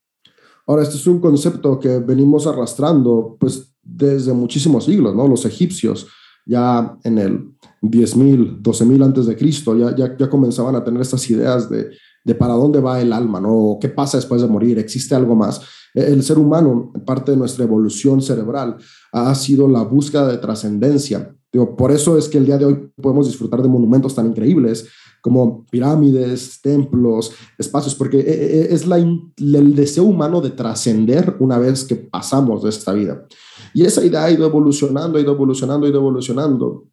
[0.66, 5.28] Ahora, este es un concepto que venimos arrastrando pues desde muchísimos siglos, ¿no?
[5.28, 6.08] Los egipcios
[6.46, 11.30] ya en el 10.000, 12.000 antes de Cristo ya, ya, ya comenzaban a tener estas
[11.30, 11.90] ideas de,
[12.28, 13.78] de para dónde va el alma, ¿no?
[13.80, 14.78] ¿Qué pasa después de morir?
[14.80, 15.62] ¿Existe algo más?
[15.94, 18.76] El ser humano, parte de nuestra evolución cerebral,
[19.14, 21.34] ha sido la búsqueda de trascendencia.
[21.66, 24.88] Por eso es que el día de hoy podemos disfrutar de monumentos tan increíbles
[25.22, 31.58] como pirámides, templos, espacios, porque eh, eh, es la, el deseo humano de trascender una
[31.58, 33.26] vez que pasamos de esta vida.
[33.74, 36.88] Y esa idea ha ido evolucionando, ha ido evolucionando, ha ido evolucionando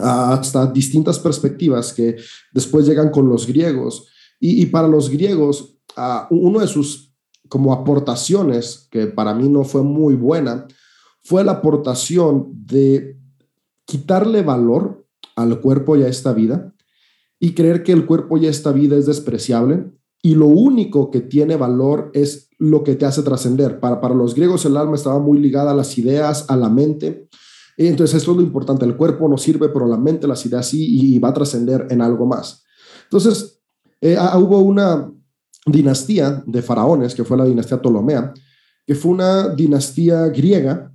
[0.00, 2.16] hasta distintas perspectivas que
[2.52, 4.08] después llegan con los griegos.
[4.40, 7.14] Y, para los griegos, uh, uno de sus
[7.48, 10.66] como aportaciones, que para mí no fue muy buena,
[11.22, 13.21] fue la aportación de
[13.84, 15.06] quitarle valor
[15.36, 16.74] al cuerpo y a esta vida
[17.38, 21.56] y creer que el cuerpo y esta vida es despreciable y lo único que tiene
[21.56, 23.80] valor es lo que te hace trascender.
[23.80, 27.28] Para, para los griegos el alma estaba muy ligada a las ideas, a la mente.
[27.76, 31.14] Entonces esto es lo importante, el cuerpo no sirve, pero la mente, las ideas sí,
[31.14, 32.62] y, va a trascender en algo más.
[33.04, 33.60] Entonces
[34.00, 35.10] eh, ah, hubo una
[35.66, 38.32] dinastía de faraones, que fue la dinastía Ptolomea,
[38.86, 40.91] que fue una dinastía griega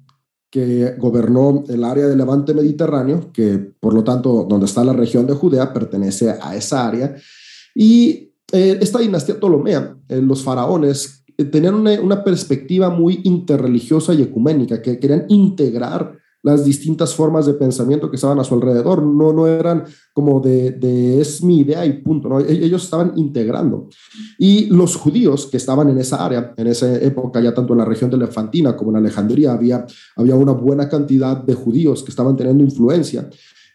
[0.49, 5.27] que gobernó el área del levante mediterráneo, que por lo tanto donde está la región
[5.27, 7.15] de Judea pertenece a esa área.
[7.75, 14.13] Y eh, esta dinastía Ptolomea, eh, los faraones, eh, tenían una, una, perspectiva muy interreligiosa
[14.13, 16.17] y ecuménica, que querían integrar
[16.47, 19.03] las distintas formas de pensamiento que estaban a su alrededor.
[19.03, 19.83] No, no eran
[20.13, 22.29] como de, de es mi idea y punto.
[22.29, 22.39] ¿no?
[22.39, 23.89] E-, ellos estaban integrando.
[24.39, 27.85] Y los judíos que estaban en esa área, en esa época, ya tanto en la
[27.85, 29.85] región de Lefantina como en Alejandría, había,
[30.15, 33.29] había una buena cantidad de judíos que estaban teniendo influencia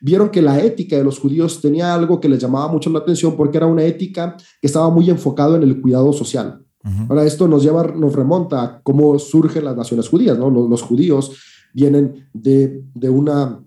[0.04, 3.36] vieron que la ética de los judíos tenía algo que les llamaba mucho la atención
[3.36, 6.62] porque era una ética que estaba muy enfocado en el cuidado social.
[7.08, 10.50] Ahora, esto nos lleva, nos remonta a cómo surgen las naciones judías, ¿no?
[10.50, 11.30] Los, los judíos
[11.72, 13.62] vienen de, una,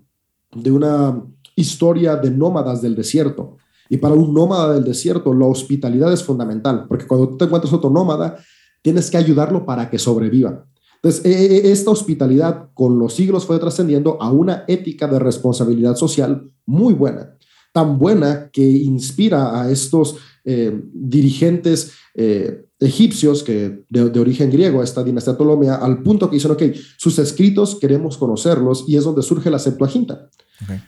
[0.54, 1.22] de una
[1.54, 3.56] historia de nómadas del desierto.
[3.88, 7.72] Y para un nómada del desierto, la hospitalidad es fundamental, porque cuando tú te encuentras
[7.72, 8.38] otro nómada,
[8.82, 10.66] tienes que ayudarlo para que sobreviva.
[10.96, 15.94] Entonces, e, e, esta hospitalidad con los siglos fue trascendiendo a una ética de responsabilidad
[15.94, 17.36] social muy buena,
[17.72, 25.02] tan buena que inspira a estos eh, dirigentes eh, egipcios que de, origen griego, esta
[25.02, 26.62] dinastía Ptolomea, al punto que dicen, ok,
[26.96, 30.28] sus escritos queremos conocerlos y es donde surge la Septuaginta.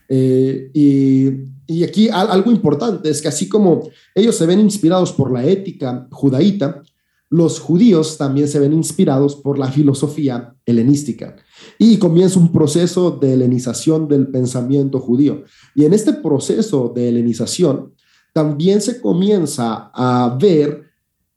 [0.09, 5.45] Eh, y, aquí algo importante es que así como ellos se ven inspirados por la
[5.45, 6.83] ética judaíta,
[7.31, 11.37] los judíos también se ven inspirados por la filosofía helenística.
[11.79, 15.45] Y comienza un proceso de helenización del pensamiento judío.
[15.75, 17.93] Y en este proceso de helenización
[18.33, 20.88] también se comienza a ver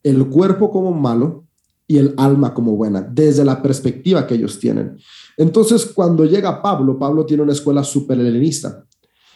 [0.04, 1.46] el cuerpo como malo
[1.88, 4.98] y el alma como buena, desde la perspectiva que ellos tienen.
[5.38, 8.86] Entonces, cuando llega Pablo, Pablo tiene una escuela súper helenista.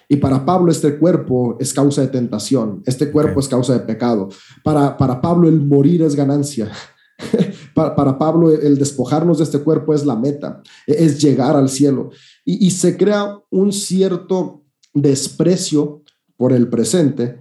[0.08, 4.30] Y para Pablo este cuerpo es causa de tentación, este cuerpo es causa de pecado.
[4.64, 6.72] Para, para Pablo el morir es ganancia.
[7.76, 12.12] para, para, Pablo el despojarnos de este cuerpo es la meta, es llegar al cielo.
[12.46, 14.64] Y, y se crea un cierto
[14.94, 16.04] desprecio
[16.38, 17.40] por el presente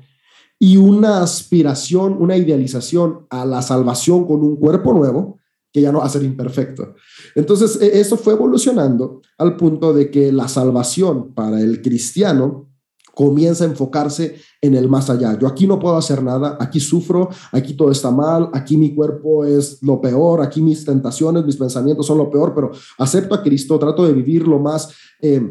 [0.65, 5.39] y una aspiración, una idealización a la salvación con un cuerpo nuevo
[5.71, 6.95] que ya no va a ser imperfecto.
[7.35, 12.71] Entonces, e, eso fue evolucionando al punto de que la salvación para el cristiano
[13.15, 15.39] comienza a enfocarse en el más allá.
[15.39, 19.45] Yo aquí no puedo hacer nada, aquí sufro, aquí todo está mal, aquí mi cuerpo
[19.45, 23.79] es lo peor, aquí mis tentaciones, mis pensamientos son lo peor, pero acepto a Cristo,
[23.79, 25.47] trato de vivir lo más, eh,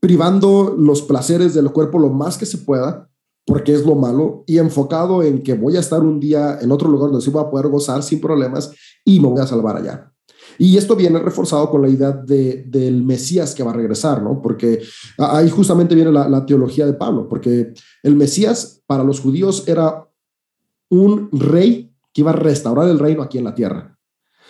[0.00, 3.07] privando los placeres del cuerpo lo más que se pueda
[3.48, 6.86] porque es lo malo, y enfocado en que voy a estar un día en otro
[6.86, 8.70] lugar donde sí voy a poder gozar sin problemas
[9.06, 10.12] y me voy a salvar allá.
[10.58, 14.42] Y esto viene reforzado con la idea de, del Mesías que va a regresar, ¿no?
[14.42, 14.82] Porque
[15.16, 17.72] ahí justamente viene la, la teología de Pablo, porque
[18.02, 20.06] el Mesías para los judíos era
[20.90, 23.98] un rey que iba a restaurar el reino aquí en la tierra.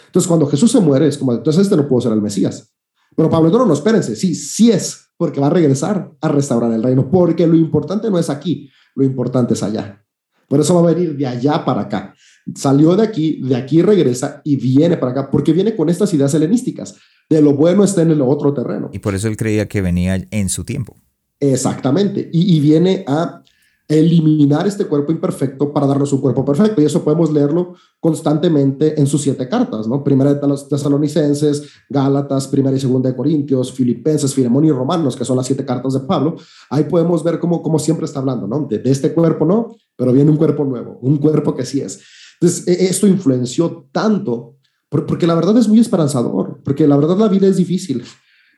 [0.06, 2.74] Entonces, cuando Jesús se muere, es como, entonces este no puede ser el Mesías.
[3.14, 6.82] Pero Pablo, no, no, espérense, sí, sí es, porque va a regresar a restaurar el
[6.82, 10.04] reino, porque lo importante no es aquí, lo importante es allá.
[10.48, 12.14] Por eso va a venir de allá para acá.
[12.54, 16.34] Salió de aquí, de aquí regresa y viene para acá, porque viene con estas ideas
[16.34, 16.96] helenísticas.
[17.30, 18.90] De lo bueno está en el otro terreno.
[18.92, 20.96] Y por eso él creía que venía en su tiempo.
[21.38, 22.28] Exactamente.
[22.32, 23.42] Y, viene a
[23.88, 26.82] eliminar este cuerpo imperfecto para darnos un cuerpo perfecto.
[26.82, 30.04] Y eso podemos leerlo constantemente en sus siete cartas, ¿no?
[30.04, 35.24] Primera de los tesalonicenses, Gálatas, primera y segunda de Corintios, Filipenses, Filemón y Romanos, que
[35.24, 36.36] son las siete cartas de Pablo.
[36.68, 38.66] Ahí podemos ver cómo, cómo siempre está hablando, ¿no?
[38.68, 42.00] De, de este cuerpo no, pero viene un cuerpo nuevo, un cuerpo que sí es.
[42.40, 44.56] Entonces, e, esto influenció tanto,
[44.90, 48.04] porque la verdad es muy esperanzador, porque la verdad la vida es difícil,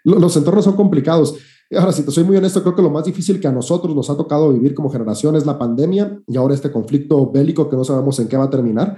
[0.05, 1.37] los entornos son complicados.
[1.77, 4.11] Ahora, si te soy muy honesto, creo que lo más difícil que a nosotros nos
[4.11, 7.85] ha tocado vivir como generación es la pandemia y ahora este conflicto bélico que no
[7.85, 8.97] sabemos en qué va a terminar.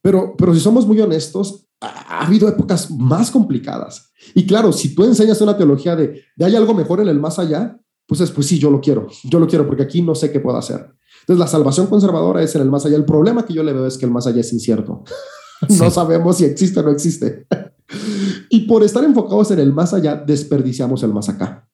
[0.00, 4.10] Pero, pero si somos muy honestos, ha, habido épocas más complicadas.
[4.34, 7.38] Y claro, si tú enseñas una teología de, de hay algo mejor en el más
[7.38, 10.32] allá, pues es, pues sí, yo lo quiero, yo lo quiero porque aquí no sé
[10.32, 10.94] qué puedo hacer.
[11.20, 12.96] Entonces, la salvación conservadora es en el más allá.
[12.96, 15.04] El problema que yo le veo es que el más allá es incierto.
[15.78, 17.46] no sabemos si existe o no existe.
[18.50, 21.68] y por estar enfocados en el más allá, desperdiciamos el más acá.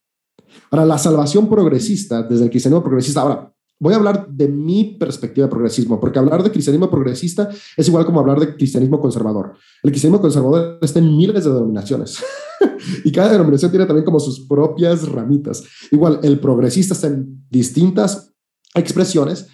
[0.71, 5.47] Ahora, la salvación progresista, desde el cristianismo progresista, ahora, voy a hablar de mi perspectiva
[5.47, 9.55] de progresismo, porque hablar de cristianismo progresista es igual como hablar de cristianismo conservador.
[9.83, 12.19] El cristianismo conservador está en miles de denominaciones
[13.05, 15.63] y cada denominación tiene también como sus propias ramitas.
[15.91, 18.33] Igual, el progresista está en distintas
[18.75, 19.47] expresiones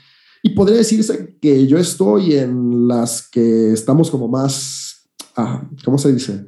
[0.42, 6.12] y podría decirse que yo estoy en las que estamos como más, ah, ¿cómo se
[6.12, 6.46] dice?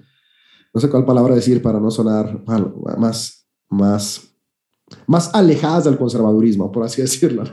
[0.74, 2.42] No sé cuál palabra decir para no sonar
[2.98, 4.35] más, más
[5.06, 7.44] más alejadas del conservadurismo, por así decirlo.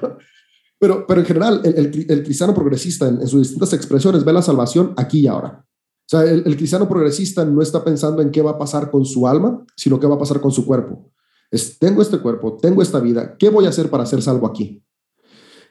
[0.79, 4.93] Pero, pero en general, el, el, cristiano progresista en, sus distintas expresiones ve la salvación
[4.97, 5.65] aquí y ahora.
[5.65, 9.05] O sea, el, el, cristiano progresista no está pensando en qué va a pasar con
[9.05, 11.09] su alma, sino qué va a pasar con su cuerpo.
[11.49, 14.83] Es, tengo este cuerpo, tengo esta vida, ¿qué voy a hacer para ser salvo aquí?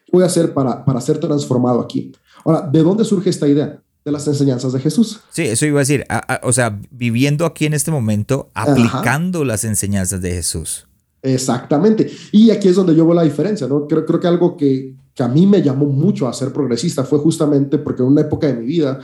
[0.05, 2.11] ¿Qué voy a hacer para, para ser transformado aquí?
[2.43, 3.83] Ahora, ¿de dónde surge esta idea?
[4.05, 5.21] de las enseñanzas de Jesús.
[5.31, 6.05] Sí, eso iba a decir,
[6.41, 10.87] o sea, viviendo aquí en este momento, aplicando las enseñanzas de Jesús.
[11.23, 12.11] Exactamente.
[12.33, 13.87] Y aquí es donde yo veo la diferencia, ¿no?
[13.87, 17.77] Creo, que algo que, que, a mí me llamó mucho a ser progresista fue justamente
[17.77, 18.99] porque en una época de mi vida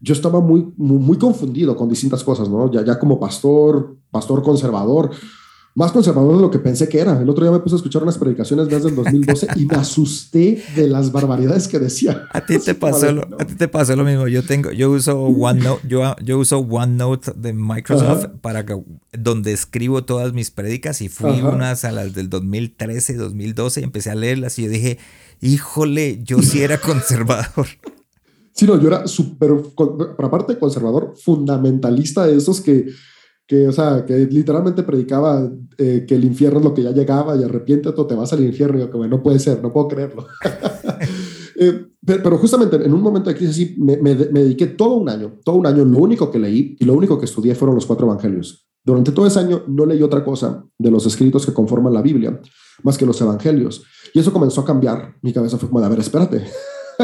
[0.00, 2.72] yo estaba muy, muy, confundido con distintas cosas, ¿no?
[2.72, 5.10] Ya como pastor, pastor conservador,
[5.74, 7.20] más conservador de lo que pensé que era.
[7.20, 10.62] El otro día me puse a escuchar unas predicaciones desde el 2012 y me asusté
[10.74, 12.26] de las barbaridades que decía.
[12.32, 14.26] A ti te pasó, lo, a ti te pasó lo mismo.
[14.26, 20.04] Yo tengo, yo uso OneNote, yo, yo uso OneNote de Microsoft para que, donde escribo
[20.04, 24.58] todas mis prédicas y fui unas a las del 2013, 2012 y empecé a leerlas
[24.58, 24.98] y yo dije,
[25.40, 27.66] híjole, yo sí era conservador.
[28.52, 32.86] Sí, no, yo era súper, por aparte conservador, fundamentalista de esos que
[33.50, 37.34] que, o sea, que literalmente predicaba eh, que el infierno es lo que ya llegaba
[37.34, 38.78] y arrepiéntete o te vas al infierno.
[38.78, 40.24] Y yo, como, no puede ser, no puedo creerlo.
[41.56, 45.56] eh, pero, justamente en un momento de crisis me, me, dediqué todo un año, todo
[45.56, 48.68] un año, lo único que leí y lo único que estudié fueron los cuatro evangelios.
[48.84, 52.40] Durante todo ese año no leí otra cosa de los escritos que conforman la Biblia,
[52.84, 53.82] más que los evangelios.
[54.14, 55.16] Y eso comenzó a cambiar.
[55.22, 56.44] Mi cabeza fue como, a ver, espérate.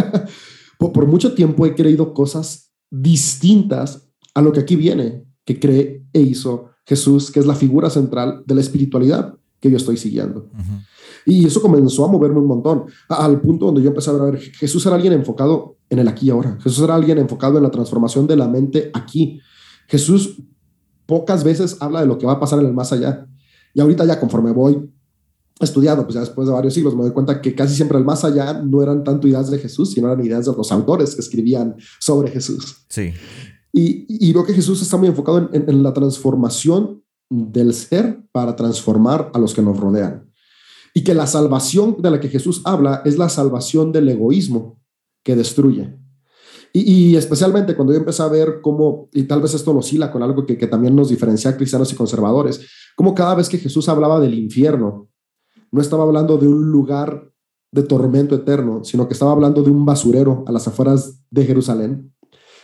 [0.79, 6.05] por, por mucho tiempo he creído cosas distintas a lo que aquí viene que cree
[6.13, 10.51] e hizo Jesús, que es la figura central de la espiritualidad que yo estoy siguiendo.
[11.25, 14.85] Y eso comenzó a moverme un montón, al punto donde yo empecé a ver, Jesús
[14.85, 16.59] era alguien enfocado en el aquí y ahora.
[16.61, 19.41] Jesús era alguien enfocado en la transformación de la mente aquí.
[19.89, 20.43] Jesús
[21.07, 23.27] pocas veces habla de lo que va a pasar en el más allá.
[23.73, 24.91] Y ahorita ya conforme voy
[25.61, 28.25] estudiando, pues ya después de varios siglos me doy cuenta que casi siempre el más
[28.25, 31.77] allá no eran tanto ideas de Jesús, sino eran ideas de los autores que escribían
[31.99, 32.85] sobre Jesús.
[32.89, 33.13] Sí.
[33.77, 39.31] Y, y creo que Jesús está muy enfocado en, la transformación del ser para transformar
[39.35, 40.33] a los que nos rodean.
[40.95, 44.81] Y que la salvación de la que Jesús habla es la salvación del egoísmo
[45.23, 45.95] que destruye.
[46.73, 50.23] Y, especialmente cuando yo empecé a ver cómo, y tal vez esto lo oscila con
[50.23, 52.67] algo que, también nos diferencia cristianos y conservadores,
[52.97, 55.11] como cada vez que Jesús hablaba del infierno,
[55.71, 57.31] no estaba hablando de un lugar
[57.73, 62.16] de tormento eterno, sino que estaba hablando de un basurero a las afueras de Jerusalén,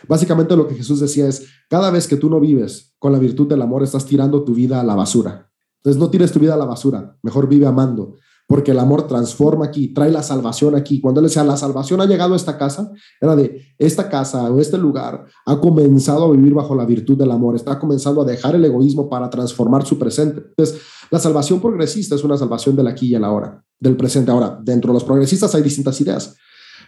[0.07, 3.47] Básicamente lo que Jesús decía es, cada vez que tú no vives con la virtud
[3.47, 5.49] del amor, estás tirando tu vida a la basura.
[5.77, 8.15] Entonces no tires tu vida a la basura, mejor vive amando,
[8.47, 11.01] porque el amor transforma aquí, trae la salvación aquí.
[11.01, 14.59] Cuando él decía, la salvación ha llegado a esta casa, era de, esta casa o
[14.59, 18.55] este lugar ha comenzado a vivir bajo la virtud del amor, está comenzando a dejar
[18.55, 20.41] el egoísmo para transformar su presente.
[20.49, 24.31] Entonces, la salvación progresista es una salvación del aquí y el ahora, del presente.
[24.31, 26.35] Ahora, dentro de los progresistas hay distintas ideas.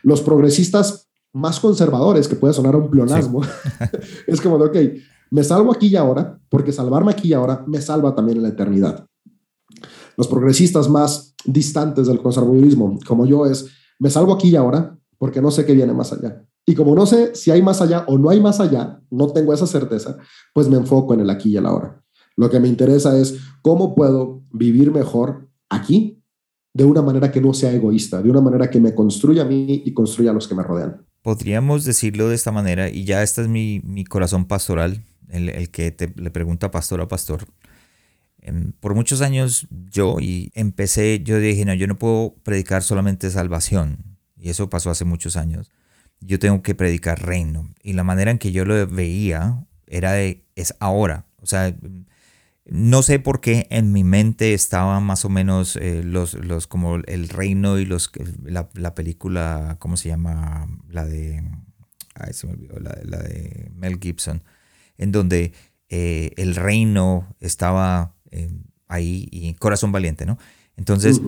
[0.03, 3.41] Los progresistas más conservadores, que puede sonar a un pleonasmo,
[4.27, 7.81] es como de, ok, me salvo aquí y ahora, porque salvarme aquí y ahora me
[7.81, 9.05] salva también en la eternidad.
[10.15, 13.67] Los progresistas más distantes del conservadurismo, como yo, es,
[13.99, 16.41] me salvo aquí y ahora, porque no sé qué viene más allá.
[16.65, 19.53] Y como no sé si hay más allá o no hay más allá, no tengo
[19.53, 20.17] esa certeza,
[20.53, 22.01] pues me enfoco en el aquí y el ahora.
[22.37, 26.23] Lo que me interesa es cómo puedo vivir mejor aquí
[26.73, 29.83] de una manera que no sea egoísta, de una manera que me construya a mí
[29.85, 31.05] y construya a los que me rodean.
[31.25, 35.71] Podríamos decirlo de esta manera, y ya este es mi, mi corazón pastoral, el, el
[35.71, 37.47] que te, le pregunta pastor a pastor.
[38.41, 43.31] Em, por muchos años yo y empecé, yo dije, no, yo no puedo predicar solamente
[43.31, 44.19] salvación.
[44.37, 45.71] Y eso pasó hace muchos años.
[46.19, 47.71] Yo tengo que predicar reino.
[47.81, 51.25] Y la manera en que yo lo veía era de, es ahora.
[51.41, 51.75] O sea,
[52.65, 56.95] no sé por qué en mi mente estaba más o menos eh, los, los, como
[56.95, 58.11] el reino y los,
[58.43, 60.67] la, la, película, ¿cómo se llama?
[60.89, 61.43] La de,
[62.15, 64.43] ay, se me olvidó, la, la de Mel Gibson,
[64.97, 65.53] en donde
[65.89, 68.49] eh, el reino estaba eh,
[68.87, 70.39] ahí y Corazón Valiente, ¿no?
[70.75, 71.21] Entonces,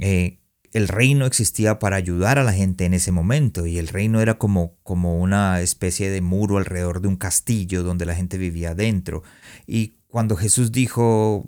[0.00, 4.38] el reino existía para ayudar a la gente en ese momento y el reino era
[4.38, 9.22] como, como una especie de muro alrededor de un castillo donde la gente vivía dentro.
[9.66, 11.46] Y cuando Jesús dijo,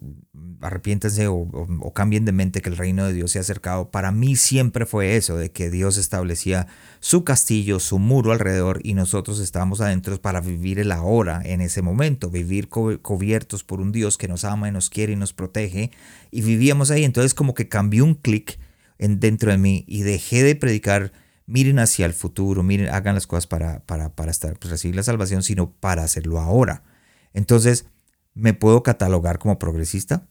[0.61, 4.13] arrepiéntanse o, o, cambien de mente que el reino de Dios se ha acercado, para
[4.13, 6.67] mí siempre fue eso, de que Dios establecía
[7.01, 11.81] su castillo, su muro alrededor y nosotros estábamos adentro para vivir el ahora en ese
[11.81, 15.91] momento, vivir cubiertos por un Dios que nos ama y nos quiere y nos protege
[16.31, 17.05] y vivíamos ahí.
[17.05, 18.59] Entonces como que cambió un clic
[18.99, 21.13] dentro de mí y dejé de predicar
[21.47, 25.03] miren hacia el futuro, miren, hagan las cosas para, para, para estar, pues, recibir la
[25.03, 26.85] salvación, sino para hacerlo ahora.
[27.35, 27.87] Entonces,
[28.35, 30.29] ¿me puedo catalogar como progresista?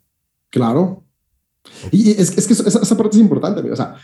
[0.49, 1.05] Claro.
[1.91, 3.95] Y es, es que esa, parte es importante, o sea,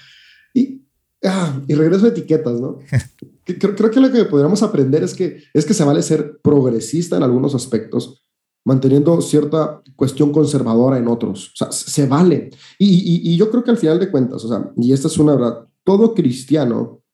[0.53, 0.85] y,
[1.23, 2.79] ah, y regreso a etiquetas, ¿no?
[3.45, 7.17] creo, creo, que lo que podríamos aprender es que, es que se vale ser progresista
[7.17, 8.25] en algunos aspectos,
[8.65, 11.51] manteniendo cierta cuestión conservadora en otros.
[11.53, 12.49] O sea, se vale.
[12.77, 15.17] Y, y, y yo creo que al final de cuentas, o sea, y esta es
[15.17, 17.04] una verdad, todo cristiano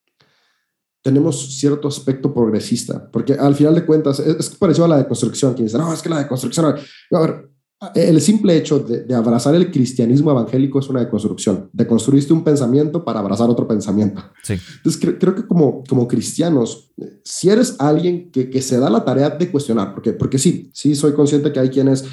[1.01, 5.53] tenemos cierto aspecto progresista, porque al final de cuentas es, es parecido a la deconstrucción,
[5.53, 7.51] quien dice, no, es que la deconstrucción, a ver,
[7.95, 11.69] el simple hecho de, abrazar el cristianismo evangélico es una deconstrucción.
[11.73, 14.21] Deconstruiste un pensamiento para abrazar otro pensamiento.
[14.43, 14.53] Sí.
[14.77, 16.91] Entonces, creo, que como, como cristianos,
[17.23, 20.93] si eres alguien que, que, se da la tarea de cuestionar, porque, porque sí, sí
[20.93, 22.05] soy consciente que hay quienes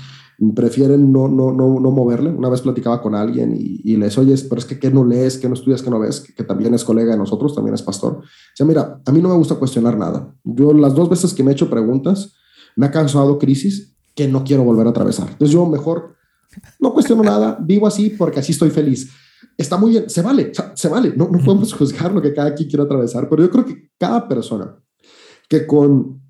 [0.54, 2.30] prefieren no, no, no, no moverle.
[2.30, 5.38] Una vez platicaba con alguien y, y les oyes, pero es que ¿qué no lees,
[5.38, 7.82] qué no estudias, qué no ves, que, que, también es colega de nosotros, también es
[7.82, 8.18] pastor.
[8.18, 8.22] O
[8.54, 10.32] sea, mira, a mí no me gusta cuestionar nada.
[10.44, 12.34] Yo las dos veces que me he hecho preguntas,
[12.76, 15.28] me ha causado crisis que no quiero volver a atravesar.
[15.28, 16.14] Entonces yo mejor
[16.78, 19.10] no cuestiono nada, vivo así porque así estoy feliz.
[19.56, 22.68] Está muy bien, se vale, se vale, no, no podemos juzgar lo que cada quien
[22.68, 24.76] quiera atravesar, pero yo creo que cada persona
[25.48, 26.22] que con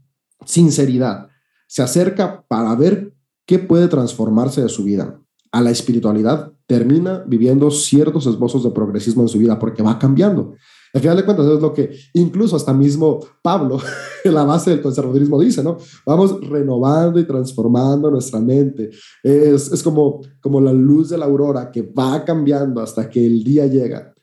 [0.47, 1.29] sinceridad
[1.67, 3.15] se acerca para ver
[3.49, 5.19] qué puede transformarse de su vida
[5.51, 10.55] a la espiritualidad, termina viviendo ciertos esbozos de progresismo en su vida porque va cambiando.
[10.93, 13.81] Al final de cuentas, es lo que incluso hasta mismo Pablo,
[14.23, 15.79] en la base del conservadurismo, dice, ¿no?
[16.05, 18.91] Vamos renovando y transformando nuestra mente.
[19.23, 23.43] Es, es como, como la luz de la aurora que va cambiando hasta que el
[23.43, 24.15] día llega.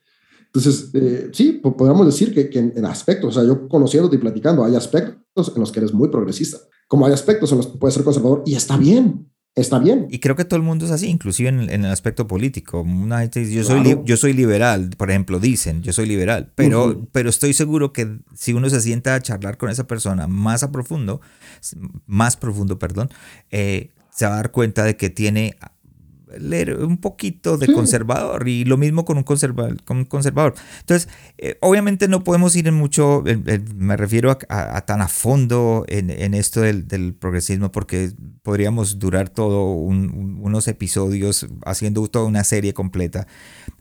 [0.56, 4.20] Entonces, eh, sí, podríamos decir que, que en, en, aspectos, o sea, yo conociéndote y
[4.20, 7.78] platicando, hay aspectos en los que eres muy progresista, como hay aspectos en los que
[7.78, 10.08] puedes ser conservador y está bien está bien.
[10.10, 12.82] Y creo que todo el mundo es así, inclusive en, en el aspecto político.
[12.82, 13.84] Una gente dice, yo, claro.
[13.84, 17.08] soy, yo soy liberal, por ejemplo, dicen, yo soy liberal, pero, uh -huh.
[17.12, 20.72] pero estoy seguro que si uno se sienta a charlar con esa persona más a
[20.72, 21.22] profundo,
[22.06, 23.10] más profundo, perdón,
[23.50, 25.56] eh, se va a dar cuenta de que tiene
[26.40, 27.74] leer un poquito de sí.
[27.74, 30.56] conservador y lo mismo con un, conserva, con un conservador.
[30.80, 34.86] Entonces, eh, obviamente no podemos ir en mucho, eh, eh, me refiero a, a, a,
[34.86, 38.12] tan a fondo en, en esto del, del, progresismo porque
[38.44, 43.28] podríamos durar todo un, un, unos episodios haciendo toda una serie completa.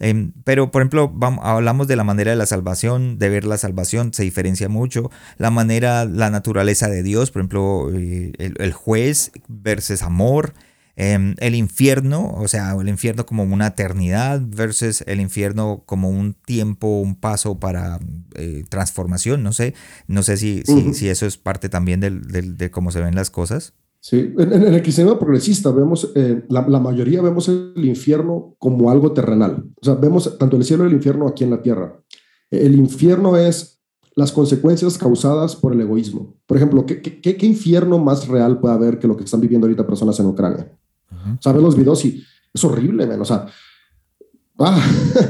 [0.01, 3.59] Eh, pero, por ejemplo, vamos, hablamos de la manera de la salvación, de ver la
[3.59, 5.11] salvación, se diferencia mucho.
[5.39, 10.55] La manera, la naturaleza de Dios, por ejemplo, el, el juez versus amor.
[10.97, 16.35] Eh, el infierno, o sea, el infierno como una eternidad versus el infierno como un
[16.35, 17.99] tiempo, un paso para
[18.37, 19.75] eh, transformación, no sé,
[20.07, 20.93] no sé si, uh -huh.
[20.93, 23.75] si, si, eso es parte también del, del, de cómo se ven las cosas.
[24.01, 28.91] Sí, en, en el cristianismo progresista vemos, eh, la, la, mayoría vemos el infierno como
[28.91, 32.01] algo terrenal, o sea, vemos tanto el cielo y el infierno aquí en la tierra.
[32.51, 33.81] El infierno es
[34.15, 36.37] las consecuencias causadas por el egoísmo.
[36.47, 39.67] Por ejemplo, ¿qué, qué, qué infierno más real puede haber que lo que están viviendo
[39.67, 40.71] ahorita personas en Ucrania?
[41.45, 42.22] O los videos y
[42.53, 43.20] es horrible, man.
[43.20, 43.47] O sea,
[44.59, 44.87] ah,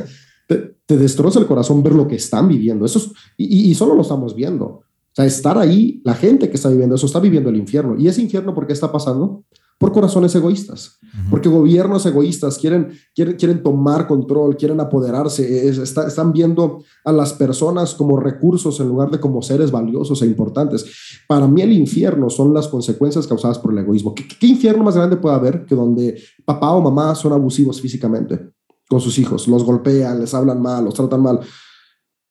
[0.49, 2.84] te, te, destroza el corazón ver lo que están viviendo.
[2.84, 4.66] Eso es, y, y, solo lo estamos viendo.
[4.66, 7.97] O sea, estar ahí, la gente que está viviendo eso está viviendo el infierno.
[7.99, 9.45] ¿Y ese infierno por qué está pasando?
[9.79, 10.99] Por corazones egoístas.
[11.03, 11.31] Uh -huh.
[11.31, 17.12] Porque gobiernos egoístas quieren, quieren, quieren tomar control, quieren apoderarse, es, está, están viendo a
[17.12, 20.85] las personas como recursos en lugar de como seres valiosos e importantes.
[21.29, 24.14] Para mí el infierno son las consecuencias causadas por el egoísmo.
[24.14, 28.55] ¿Qué, qué infierno más grande puede haber que donde papá o mamá son abusivos físicamente?
[28.89, 31.41] con sus hijos, los golpean, les hablan mal, los tratan mal,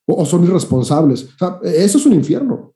[0.06, 1.30] o, son irresponsables.
[1.64, 2.74] eso es un infierno.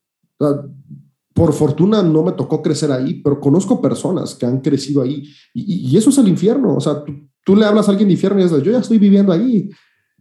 [1.37, 5.23] Por fortuna no me tocó crecer ahí, pero conozco personas que han crecido ahí
[5.53, 6.75] y, eso es el infierno.
[6.75, 7.03] O sea,
[7.45, 9.69] tú, le hablas a alguien de infierno y dices, yo ya estoy viviendo ahí,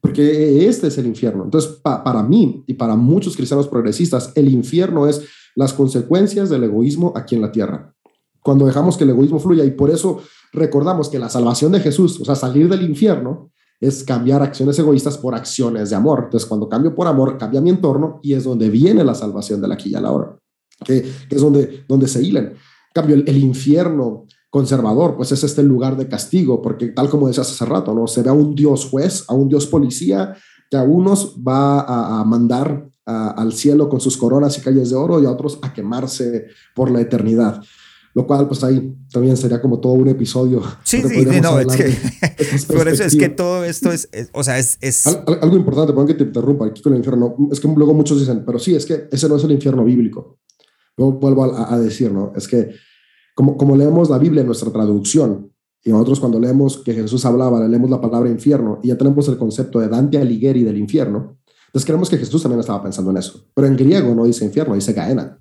[0.03, 1.45] porque este es el infierno.
[1.45, 5.23] Entonces, para mí y para muchos cristianos progresistas, el infierno es
[5.55, 7.95] las consecuencias del egoísmo aquí en la tierra.
[8.43, 10.21] Cuando dejamos que el egoísmo fluya y por eso
[10.53, 13.51] recordamos que la salvación de Jesús, o sea, salir del infierno,
[13.81, 16.25] es cambiar acciones egoístas por acciones de amor.
[16.25, 19.69] Entonces, cuando cambio por amor, cambia mi entorno y es donde viene la salvación de
[19.69, 20.37] la aquí y la hora,
[20.85, 22.55] que, es donde, donde se hilan.
[22.95, 27.65] Cambio, el, infierno conservador, pues es este lugar de castigo, porque tal como decías hace
[27.65, 28.07] rato, ¿no?
[28.07, 30.35] Se ve a un Dios juez, a un Dios policía,
[30.71, 31.81] que a unos va
[32.21, 35.73] a, mandar al cielo con sus coronas y calles de oro y a otros a
[35.73, 37.63] quemarse por la eternidad
[38.17, 40.63] lo cual pues ahí también sería como todo un episodio.
[40.85, 41.95] Sí, sí, no, es que,
[42.75, 44.79] por eso es que todo esto es, o sea, es...
[44.81, 45.07] es...
[45.07, 48.43] algo importante, perdón que te interrumpa aquí con el infierno, es que luego muchos dicen,
[48.47, 50.39] pero sí, es que ese no es el infierno bíblico.
[50.97, 52.33] Yo vuelvo a, decir, ¿no?
[52.35, 52.71] Es que
[53.35, 55.53] como, leemos la Biblia en nuestra traducción,
[55.85, 59.37] y nosotros cuando leemos que Jesús hablaba, leemos la palabra infierno y ya tenemos el
[59.37, 63.45] concepto de Dante Alighieri del infierno, entonces creemos que Jesús también estaba pensando en eso.
[63.53, 65.39] Pero en griego no dice infierno, dice Gaena.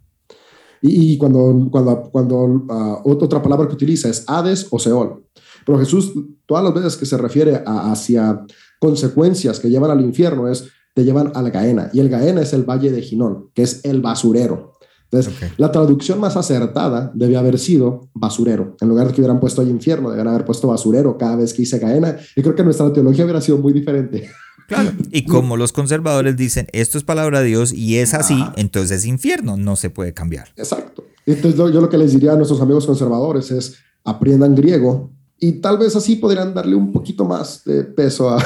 [0.82, 5.26] Y, cuando, cuando, ah, otra palabra que utiliza es Hades o Seol.
[5.66, 6.12] Pero Jesús,
[6.46, 8.46] todas las veces que se refiere a, hacia
[8.80, 11.90] consecuencias que llevan al infierno, es te llevan al Gaena.
[11.94, 14.74] Y el Gaena es el valle de Ginón, que es el basurero.
[15.12, 18.76] Entonces, la traducción más acertada debe haber sido basurero.
[18.82, 21.62] En lugar de que hubieran puesto ahí infierno, debían haber puesto basurero cada vez que
[21.62, 22.18] dice Gaena.
[22.36, 24.30] Y creo que nuestra teología hubiera sido muy diferente.
[24.68, 24.92] Claro.
[25.12, 29.06] Y como los conservadores dicen, esto es palabra de Dios y es así, entonces es
[29.06, 30.50] infierno, no se puede cambiar.
[30.58, 31.06] Exacto.
[31.26, 35.78] Entonces yo lo que les diría a nuestros amigos conservadores es, aprendan griego y tal
[35.78, 38.44] vez así podrían darle un poquito más de peso a...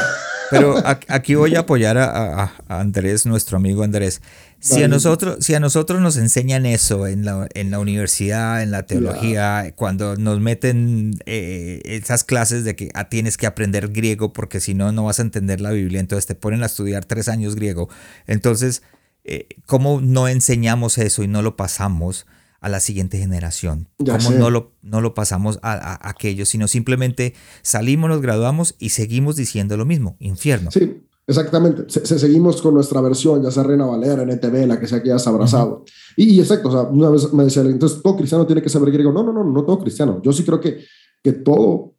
[0.49, 0.75] Pero
[1.07, 4.21] aquí voy a apoyar a, Andrés, nuestro amigo Andrés.
[4.59, 8.71] Si a, nosotros, si a nosotros nos enseñan eso en la, en la universidad, en
[8.71, 14.33] la teología, cuando nos meten eh, esas clases de que ah, tienes que aprender griego
[14.33, 17.29] porque si no, no vas a entender la Biblia, entonces te ponen a estudiar tres
[17.29, 17.89] años griego.
[18.27, 18.81] Entonces,
[19.23, 22.25] eh, ¿cómo no enseñamos eso y no lo pasamos?
[22.61, 23.87] A la siguiente generación.
[23.97, 28.89] ¿Cómo no lo, no lo pasamos a, a, aquellos, sino simplemente salimos, nos graduamos y
[28.89, 30.71] seguimos diciendo lo mismo, infierno.
[30.71, 31.83] Sí, exactamente.
[31.87, 35.27] Se, seguimos con nuestra versión, ya sea Reina Valera, NTV, la que sea que hayas
[35.27, 35.85] abrazado.
[36.17, 39.11] y, exacto, o sea, una vez me decía, entonces todo cristiano tiene que saber griego.
[39.11, 40.21] No, no, no, no todo cristiano.
[40.23, 40.83] Yo sí creo que,
[41.23, 41.93] que todo,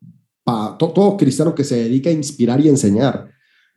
[0.45, 3.31] todo, todo cristiano que se dedica a inspirar y enseñar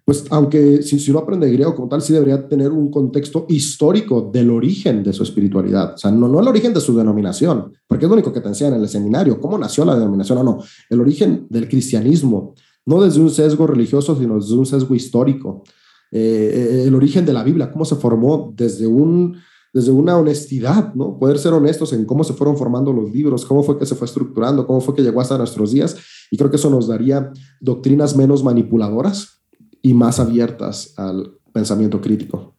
[0.06, 4.30] pues aunque si, si uno aprende griego como tal, sí debería tener un contexto histórico
[4.34, 5.94] del origen de su espiritualidad.
[5.94, 8.50] O sea, no, no el origen de su denominación, porque es lo único que te
[8.50, 12.54] enseñan en el seminario, cómo nació la denominación o no, el origen del cristianismo,
[12.86, 15.64] no desde un sesgo religioso, sino desde un sesgo histórico.
[16.12, 19.38] Eh, eh, el origen de la Biblia, cómo se formó desde un
[19.74, 21.18] desde una honestidad, ¿no?
[21.18, 24.06] Poder ser honestos en cómo se fueron formando los libros, cómo fue que se fue
[24.06, 25.98] estructurando, cómo fue que llegó hasta nuestros días.
[26.30, 29.43] Y creo que eso nos daría doctrinas menos manipuladoras,
[29.84, 32.56] y más abiertas al pensamiento crítico.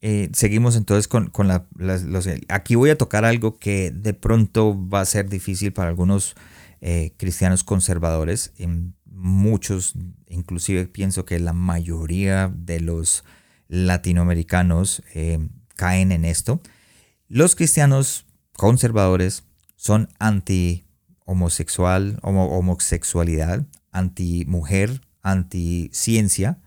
[0.00, 2.28] Eh, seguimos entonces con, con la, los...
[2.48, 6.34] Aquí voy a tocar algo que de pronto va a ser difícil para algunos
[6.80, 8.52] eh, cristianos conservadores.
[8.56, 9.94] En muchos,
[10.28, 13.24] inclusive pienso que la mayoría de los
[13.68, 16.60] latinoamericanos eh, caen en esto.
[17.28, 19.44] Los cristianos conservadores
[19.74, 20.84] son anti
[21.24, 26.58] homosexual, homo, homosexualidad, anti mujer, anti-ciencia,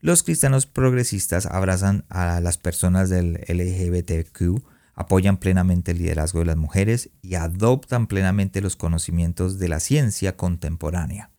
[0.00, 4.62] los cristianos progresistas abrazan a las personas del LGBTQ,
[4.94, 10.36] apoyan plenamente el liderazgo de las mujeres y adoptan plenamente los conocimientos de la ciencia
[10.36, 11.30] contemporánea.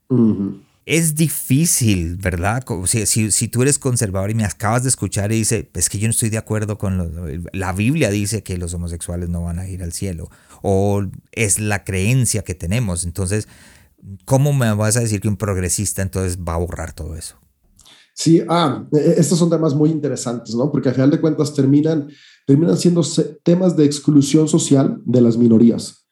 [0.85, 2.63] Es difícil, ¿verdad?
[2.85, 6.07] Si, si, tú eres conservador y me acabas de escuchar y dice, es que yo
[6.07, 9.81] no estoy de acuerdo con la Biblia dice que los homosexuales no van a ir
[9.81, 10.29] al cielo,
[10.61, 13.47] o es la creencia que tenemos, entonces
[14.25, 17.35] ¿cómo me vas a decir que un progresista entonces va a borrar todo eso?
[18.13, 20.71] Sí, ah, e, e, estos son temas muy interesantes, ¿no?
[20.71, 22.07] Porque al final de cuentas terminan,
[22.47, 23.01] terminan siendo
[23.43, 26.05] temas de exclusión social de las minorías.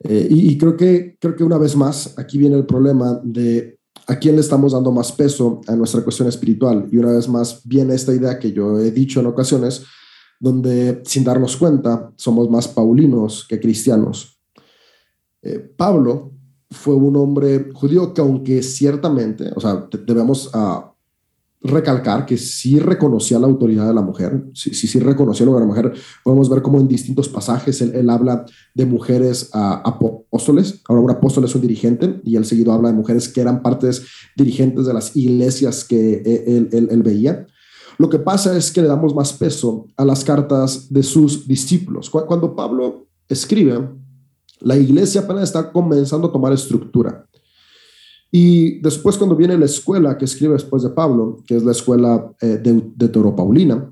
[0.00, 4.18] Eh, y, creo, que, creo que una vez más aquí viene el problema de a
[4.18, 6.88] quién le estamos dando más peso a nuestra cuestión espiritual.
[6.90, 9.84] Y una vez más viene esta idea que yo he dicho en ocasiones,
[10.40, 14.40] donde sin darnos cuenta somos más paulinos que cristianos.
[15.42, 16.33] Eh, Pablo
[16.74, 20.82] fue un hombre judío que aunque ciertamente, o sea, debemos uh,
[21.62, 25.66] recalcar que sí reconocía la autoridad de la mujer, sí, sí, sí reconoció a la
[25.66, 25.92] mujer.
[26.22, 28.44] Podemos ver cómo en distintos pasajes él, habla
[28.74, 30.82] de mujeres uh, apóstoles.
[30.88, 34.02] Ahora un apóstol es un dirigente y él seguido habla de mujeres que eran partes
[34.36, 37.46] dirigentes de las iglesias que él, él veía.
[37.98, 42.10] Lo que pasa es que le damos más peso a las cartas de sus discípulos.
[42.10, 43.88] Cuando Pablo escribe,
[44.60, 47.26] la iglesia apenas está comenzando a tomar estructura.
[48.30, 52.32] Y después cuando viene la escuela que escribe después de Pablo, que es la escuela
[52.40, 53.90] eh, de, de Toro Paulina,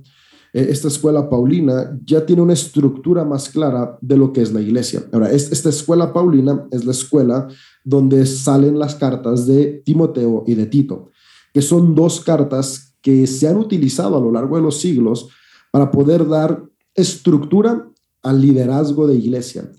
[0.53, 4.61] eh, esta escuela paulina ya tiene una estructura más clara de lo que es la
[4.61, 5.05] iglesia.
[5.13, 7.49] Ahora, esta escuela paulina es la escuela
[7.85, 11.11] donde salen las cartas de Timoteo y de Tito,
[11.55, 15.29] que son dos cartas que se han utilizado a lo largo de los siglos
[15.71, 16.63] para poder dar
[16.95, 17.89] estructura
[18.23, 19.73] al liderazgo de iglesia.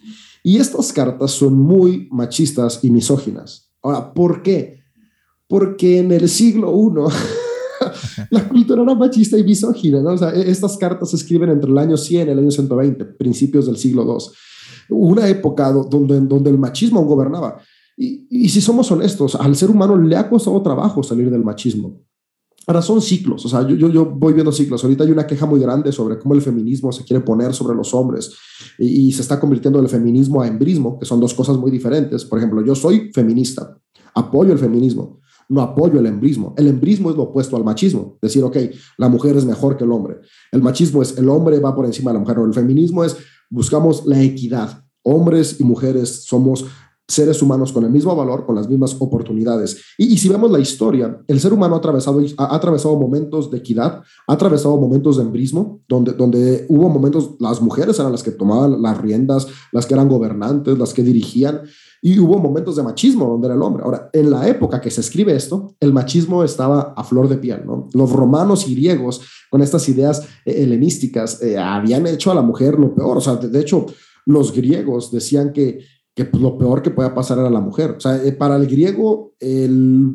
[0.43, 3.71] Y estas cartas son muy machistas y misóginas.
[3.81, 4.81] Ahora, ¿por qué?
[5.47, 7.13] Porque en el siglo I
[8.29, 10.11] la cultura era machista y misógina, ¿no?
[10.11, 13.05] O sea, e-, estas cartas se escriben entre el año 100 y el año 120,
[13.05, 14.25] principios del siglo II.
[14.89, 17.59] Una época donde, donde el machismo gobernaba.
[17.95, 22.01] Y, y si somos honestos, al ser humano le ha costado trabajo salir del machismo.
[22.65, 24.83] Ahora son ciclos, o sea, yo, yo, yo, voy viendo ciclos.
[24.83, 27.93] Ahorita hay una queja muy grande sobre cómo el feminismo se quiere poner sobre los
[27.93, 28.33] hombres
[28.77, 32.23] y, se está convirtiendo el feminismo a embrismo, que son dos cosas muy diferentes.
[32.23, 33.77] Por ejemplo, yo soy feminista,
[34.15, 36.53] apoyo el feminismo, no apoyo el embrismo.
[36.57, 38.57] El embrismo es lo opuesto al machismo, decir, ok,
[38.97, 40.21] la mujer es mejor que el hombre.
[40.51, 43.17] El machismo es el hombre va por encima de la mujer, o el feminismo es
[43.49, 44.85] buscamos la equidad.
[45.03, 46.65] Hombres y mujeres somos
[47.07, 49.81] seres humanos con el mismo valor, con las mismas oportunidades.
[49.97, 54.77] Y, si vemos la historia, el ser humano ha atravesado, momentos de equidad, ha atravesado
[54.77, 59.47] momentos de embrismo, donde, donde hubo momentos, las mujeres eran las que tomaban las riendas,
[59.71, 61.61] las que eran gobernantes, las que dirigían,
[62.01, 63.83] y hubo momentos de machismo donde era el hombre.
[63.83, 67.65] Ahora, en la época que se escribe esto, el machismo estaba a flor de piel,
[67.65, 67.89] ¿no?
[67.93, 72.77] Los romanos y griegos, con estas ideas eh, helenísticas, eh, habían hecho a la mujer
[72.77, 73.17] lo peor.
[73.17, 73.85] O sea, de hecho,
[74.25, 75.79] los griegos decían que
[76.15, 77.95] que pues, lo peor que pueda pasar era la mujer.
[77.97, 80.13] O sea, eh, para el griego, el,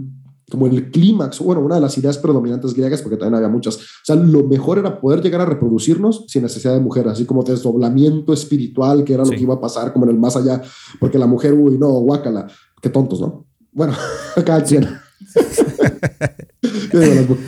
[0.50, 4.04] como el clímax, bueno, una de las ideas predominantes griegas, porque también había muchas, o
[4.04, 8.32] sea, lo mejor era poder llegar a reproducirnos sin necesidad de mujer, así como desdoblamiento
[8.32, 10.62] espiritual, que era lo que iba a pasar como en el más allá,
[11.00, 12.46] porque la mujer, uy, no, guácala,
[12.80, 13.46] qué tontos, ¿no?
[13.72, 13.94] Bueno,
[14.46, 14.88] cada quien.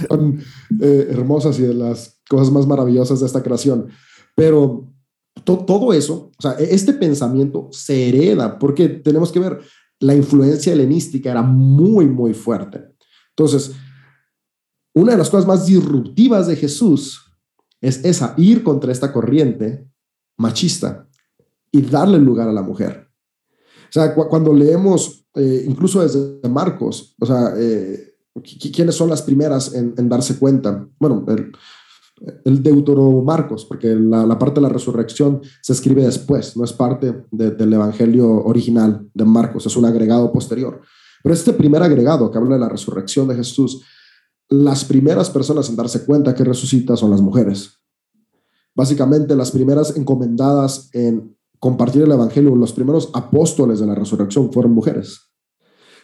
[0.09, 0.41] son
[0.81, 3.89] eh, hermosas y de las cosas más maravillosas de esta creación,
[4.35, 4.93] pero
[5.45, 9.61] todo eso, o sea, e-, este pensamiento se hereda porque tenemos que ver,
[10.01, 12.85] la influencia helenística era muy, muy fuerte.
[13.31, 13.73] Entonces,
[14.95, 17.21] una de las cosas más disruptivas de Jesús
[17.81, 19.87] es esa, ir contra esta corriente
[20.37, 21.09] machista
[21.71, 23.09] y darle lugar a la mujer.
[23.89, 28.15] O sea, cuando leemos, eh, incluso desde Marcos, o sea, eh,
[28.73, 30.89] ¿quiénes son las primeras en, en darse cuenta?
[30.99, 31.53] Bueno, el,
[32.45, 37.25] el Deutero Marcos, porque la, parte de la resurrección se escribe después, no es parte
[37.31, 40.83] del Evangelio original de Marcos, es un agregado posterior.
[41.23, 43.83] Pero este primer agregado que habla de la resurrección de Jesús,
[44.49, 47.79] las primeras personas en darse cuenta que resucita son las mujeres.
[48.75, 54.73] Básicamente las primeras encomendadas en compartir el Evangelio, los primeros apóstoles de la resurrección fueron
[54.73, 55.31] mujeres.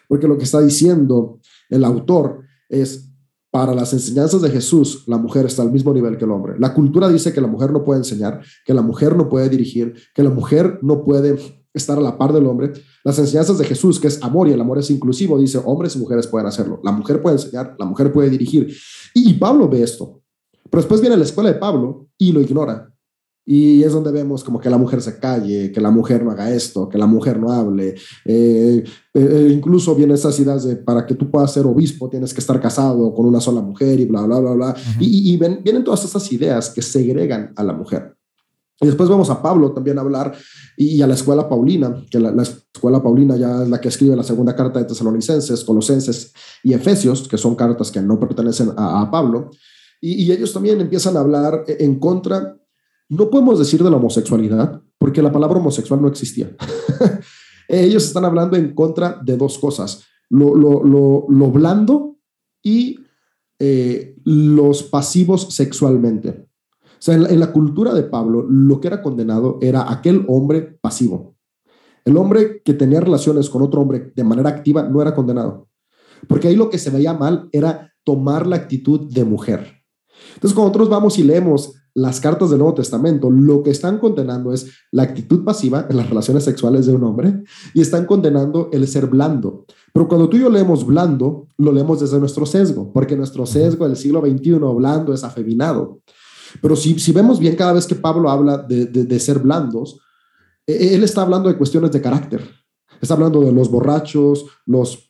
[0.09, 3.13] Porque lo que está diciendo el autor es,
[3.57, 6.57] para las enseñanzas de Jesús, la mujer está al mismo nivel que el hombre.
[6.59, 9.95] La cultura dice que la mujer no puede enseñar, que la mujer no puede dirigir,
[10.15, 11.39] que la mujer no puede
[11.73, 12.75] estar a la par del hombre.
[13.03, 15.99] Las enseñanzas de Jesús, que es amor y el amor es inclusivo, dice hombres y
[15.99, 16.83] mujeres pueden hacerlo.
[16.85, 18.77] La mujer puede enseñar, la mujer puede dirigir.
[19.15, 20.21] Y, Pablo ve esto.
[20.71, 22.95] Pero después viene la escuela de Pablo y lo ignora.
[23.49, 26.53] Y es donde vemos como que la mujer se calle, que la mujer no haga
[26.53, 27.95] esto, que la mujer no hable.
[28.25, 28.83] Eh,
[29.15, 32.61] eh, incluso vienen esas ideas de para que tú puedas ser obispo tienes que estar
[32.61, 34.77] casado con una sola mujer y bla, bla, bla, bla.
[34.99, 38.17] Y, vienen todas esas ideas que segregan a la mujer.
[38.81, 40.35] Y después vemos a Pablo también hablar
[40.77, 44.25] y, a la escuela Paulina, que la, escuela Paulina ya es la que escribe la
[44.25, 46.33] segunda carta de Tesalonicenses, Colosenses
[46.65, 49.51] y Efesios, que son cartas que no pertenecen a, Pablo.
[50.01, 52.57] Y, y ellos también empiezan a hablar en contra
[53.09, 56.55] no podemos decir de la homosexualidad porque la palabra homosexual no existía.
[57.69, 62.17] Ellos están hablando en contra de dos cosas, lo, lo, blando
[62.63, 63.01] y
[63.59, 66.49] eh, los pasivos sexualmente.
[66.99, 71.37] O sea, en la, cultura de Pablo, lo que era condenado era aquel hombre pasivo.
[72.05, 75.69] El hombre que tenía relaciones con otro hombre de manera activa no era condenado.
[76.27, 79.83] Porque ahí lo que se veía mal era tomar la actitud de mujer.
[80.35, 84.53] Entonces, cuando nosotros vamos y leemos las cartas del Nuevo Testamento lo que están condenando
[84.53, 87.43] es la actitud pasiva en las relaciones sexuales de un hombre
[87.73, 89.65] y están condenando el ser blando.
[89.95, 93.89] Pero cuando tú y yo leemos blando, lo leemos desde nuestro sesgo, porque nuestro sesgo
[93.89, 96.03] del siglo XXI blando es afeminado.
[96.61, 99.99] Pero si, si vemos bien cada vez que Pablo habla de, de, ser blandos,
[100.67, 102.47] e, e, él está hablando de cuestiones de carácter.
[103.01, 105.06] Está hablando de los borrachos, los,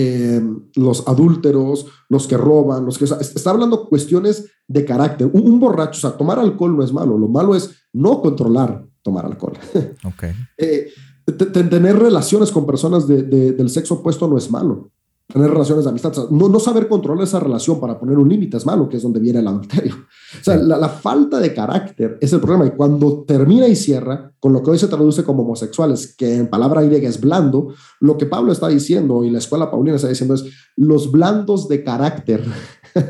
[0.00, 0.42] eh,
[0.76, 3.04] los adúlteros, los que roban, los que...
[3.04, 5.28] está hablando cuestiones de carácter.
[5.32, 9.26] Un, borracho, o sea, tomar alcohol no es malo, lo malo es no controlar tomar
[9.26, 9.58] alcohol.
[10.14, 10.32] Okay.
[10.58, 10.88] Eh,
[11.26, 14.90] tener relaciones con personas del sexo opuesto no es malo
[15.32, 16.12] tener relaciones de amistad.
[16.30, 19.20] no, no, saber controlar esa relación para poner un límite es malo, que es donde
[19.20, 19.94] viene el adulterio.
[19.94, 22.66] O sea, la, falta de carácter es el problema.
[22.66, 26.48] Y cuando termina y cierra con lo que hoy se traduce como homosexuales, que en
[26.48, 30.34] palabra griega es blando, lo que Pablo está diciendo y la escuela paulina está diciendo
[30.34, 30.44] es
[30.76, 32.44] los blandos de carácter.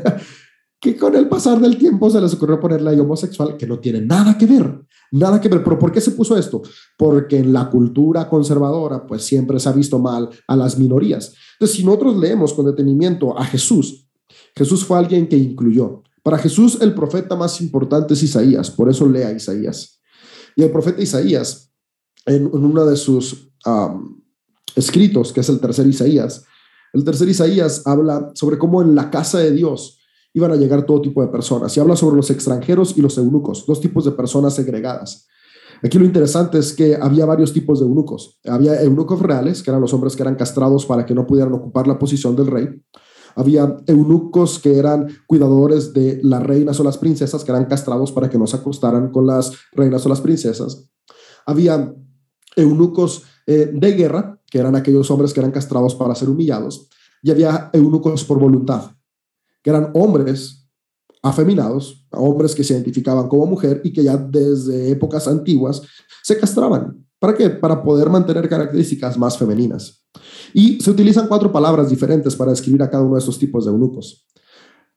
[0.81, 4.01] que con el pasar del tiempo se les ocurrió ponerle ahí homosexual, que no tiene
[4.01, 5.63] nada que ver, nada que ver.
[5.63, 6.63] Pero ¿por qué se puso esto?
[6.97, 11.35] Porque en la cultura conservadora, pues siempre se ha visto mal a las minorías.
[11.61, 14.09] Entonces, si nosotros leemos con detenimiento a Jesús,
[14.55, 16.01] Jesús fue alguien que incluyó.
[16.23, 20.01] Para Jesús, el profeta más importante es Isaías, por eso lea Isaías.
[20.55, 21.71] Y el profeta Isaías,
[22.25, 23.51] en, uno de sus
[24.75, 26.45] escritos, que es el tercer Isaías,
[26.93, 29.99] el tercer Isaías habla sobre cómo en la casa de Dios
[30.33, 31.77] iban a llegar todo tipo de personas.
[31.77, 35.27] Y habla sobre los extranjeros y los eunucos, dos tipos de personas segregadas.
[35.83, 38.39] Aquí lo interesante es que había varios tipos de eunucos.
[38.45, 41.87] Había eunucos reales, que eran los hombres que eran castrados para que no pudieran ocupar
[41.87, 42.69] la posición del rey.
[43.35, 48.29] Había eunucos que eran cuidadores de las reinas o las princesas, que eran castrados para
[48.29, 50.89] que no se acostaran con las reinas o las princesas.
[51.45, 51.93] Había
[52.55, 56.89] eunucos eh, de guerra, que eran aquellos hombres que eran castrados para ser humillados.
[57.23, 58.91] Y había eunucos por voluntad,
[59.63, 60.60] que eran hombres
[61.21, 65.81] afeminados, hombres que se identificaban como mujer y que ya desde épocas antiguas
[66.23, 67.05] se castraban.
[67.19, 67.49] ¿Para qué?
[67.49, 70.03] Para poder mantener características más femeninas.
[70.53, 73.71] Y se utilizan cuatro palabras diferentes para describir a cada uno de estos tipos de
[73.71, 74.25] eunucos.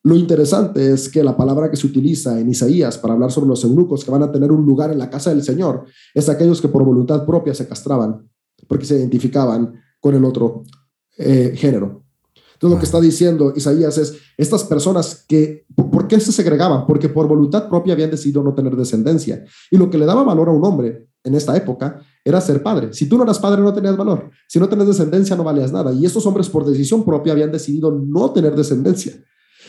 [0.03, 3.64] Lo interesante es que la palabra que se utiliza en Isaías para hablar sobre los
[3.64, 6.68] eunucos que van a tener un lugar en la casa del Señor es aquellos que
[6.68, 8.29] por voluntad propia se castraban
[8.68, 10.64] porque se identificaban con el otro
[11.16, 12.05] eh, género.
[12.55, 15.66] Entonces, lo que está diciendo Isaías es, estas personas que,
[16.05, 16.87] ¿por qué se segregaban?
[16.87, 19.43] Porque por voluntad propia habían decidido no tener descendencia.
[19.71, 22.93] Y lo que le daba valor a un hombre en esta época era ser padre.
[22.93, 24.31] Si tú no eras padre, no tenías valor.
[24.47, 25.93] Si no tenías descendencia, no valías nada.
[25.93, 29.15] Y estos hombres, por decisión propia, habían decidido no tener descendencia.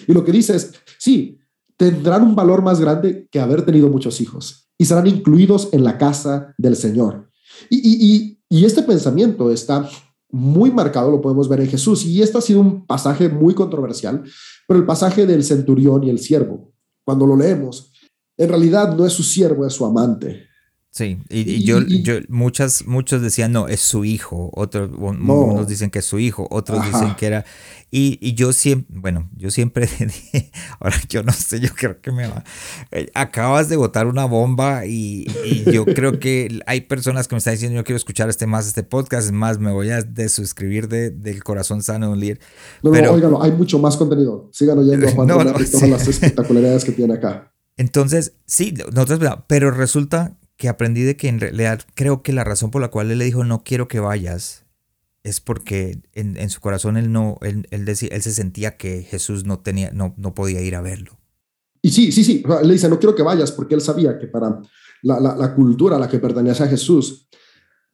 [0.07, 1.39] Y lo que dice es, sí,
[1.77, 5.97] tendrán un valor más grande que haber tenido muchos hijos y serán incluidos en la
[5.97, 7.29] casa del Señor.
[7.69, 9.89] Y, este pensamiento está
[10.31, 12.05] muy marcado, lo podemos ver en Jesús.
[12.05, 14.23] Y esto ha sido un pasaje muy controversial,
[14.67, 16.73] pero el pasaje del centurión y el siervo,
[17.05, 17.91] cuando lo leemos,
[18.37, 20.47] en realidad no es su siervo, es su amante.
[20.95, 25.99] Sí, y, yo, yo, muchas, muchos decían, no, es su hijo, otros, unos dicen que
[25.99, 27.43] es su hijo, otros dicen que era,
[27.91, 32.27] y, yo siempre, bueno, yo siempre dije, ahora yo no sé, yo creo que me
[32.27, 32.45] va,
[32.91, 35.27] eh, acabas de botar una bomba y,
[35.69, 38.83] yo creo que hay personas que me están diciendo, yo quiero escuchar este más, este
[38.83, 42.39] podcast, es más, me voy a desuscribir de, del corazón sano de un líder.
[42.83, 46.85] No, pero, no, hay mucho más contenido, sigan oyendo a Juan no, todas las espectacularidades
[46.85, 47.51] que tiene acá.
[47.75, 49.19] Entonces, sí, nosotros,
[49.49, 53.11] pero resulta que aprendí de que en realidad creo que la razón por la cual
[53.11, 54.65] él le dijo no quiero que vayas
[55.23, 59.59] es porque en, su corazón él no él, él, él se sentía que Jesús no
[59.59, 61.17] tenía no, no podía ir a verlo.
[61.81, 64.61] Y sí, sí, sí, le dice no quiero que vayas porque él sabía que para
[65.01, 67.27] la, la, cultura a la que pertenece a Jesús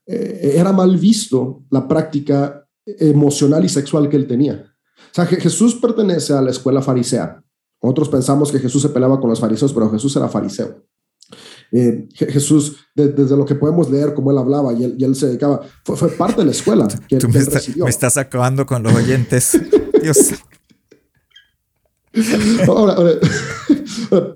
[0.06, 4.66] eh, era mal visto la práctica emocional y sexual que él tenía.
[4.96, 7.44] O sea, Jesús pertenece a la escuela farisea.
[7.82, 10.86] Nosotros pensamos que Jesús se peleaba con los fariseos, pero Jesús era fariseo.
[11.74, 16.10] Eh, Jesús, desde lo que podemos leer, cómo él hablaba y él, se dedicaba, fue,
[16.10, 17.40] parte de la escuela que, Tú me,
[17.90, 19.58] estás acabando con los oyentes.
[20.02, 20.34] Dios.
[22.68, 22.98] Ahora,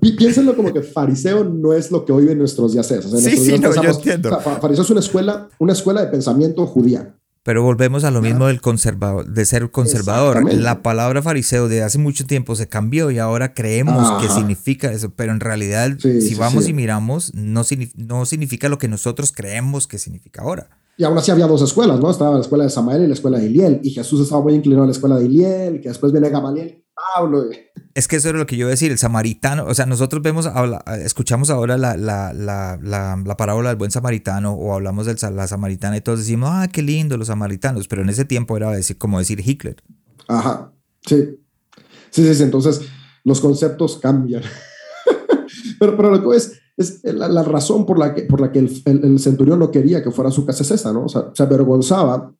[0.00, 3.04] piénsenlo como que fariseo no es lo que hoy en nuestros días es.
[3.04, 4.40] sí, sí, no, yo entiendo.
[4.40, 7.14] fariseo es una escuela, una escuela de pensamiento judía.
[7.46, 10.52] Pero volvemos a lo mismo del conservador, de ser conservador.
[10.52, 15.10] La palabra fariseo de hace mucho tiempo se cambió y ahora creemos que significa eso,
[15.14, 17.62] pero en realidad si vamos y miramos no,
[17.94, 20.70] no significa lo que nosotros creemos que significa ahora.
[20.96, 22.10] Y aún así había dos escuelas, ¿no?
[22.10, 23.80] Estaba la escuela de Samael y la escuela de Iliel.
[23.84, 26.82] Y Jesús estaba muy inclinado a la escuela de Iliel, que después viene Gamaliel
[27.14, 27.44] Pablo.
[27.94, 29.64] Es que eso era lo que yo iba a decir, el samaritano.
[29.64, 30.48] O sea, nosotros vemos,
[31.02, 35.96] escuchamos ahora la, la, la, la, parábola del buen samaritano o hablamos de la samaritana
[35.96, 37.88] y todos decimos, ah, qué lindo los samaritanos.
[37.88, 39.76] Pero en ese tiempo era decir, como decir Hitler.
[40.28, 40.72] Ajá,
[41.06, 41.38] sí.
[42.10, 42.82] Sí, sí, Entonces
[43.24, 44.42] los conceptos cambian.
[45.78, 49.18] pero, pero lo que es es la, razón por la que, por la que el,
[49.18, 51.04] centurión no quería que fuera a su casa es esa, ¿no?
[51.04, 52.34] O sea, se avergonzaba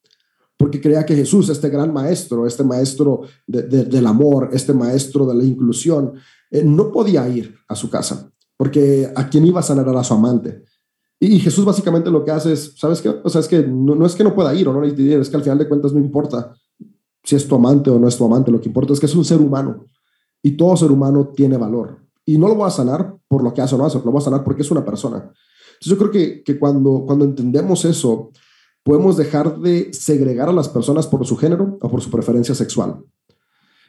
[0.56, 5.44] porque creía que Jesús, este gran maestro, este maestro del amor, este maestro de la
[5.44, 6.14] inclusión,
[6.50, 10.14] eh, no podía ir a su casa, porque a quien iba a sanar a su
[10.14, 10.64] amante.
[11.18, 13.08] Y, Jesús básicamente lo que hace es, ¿sabes qué?
[13.08, 15.36] O sea, es que no, es que no pueda ir o no ir, es que
[15.36, 16.54] al final de cuentas no importa
[17.24, 19.14] si es tu amante o no es tu amante, lo que importa es que es
[19.14, 19.86] un ser humano
[20.42, 21.98] y todo ser humano tiene valor.
[22.24, 24.20] Y no lo voy a sanar por lo que hace o no hace, lo voy
[24.20, 25.16] a sanar porque es una persona.
[25.16, 28.30] Entonces yo creo que, que cuando, cuando entendemos eso,
[28.86, 33.02] podemos dejar de segregar a las personas por su género o por su preferencia sexual.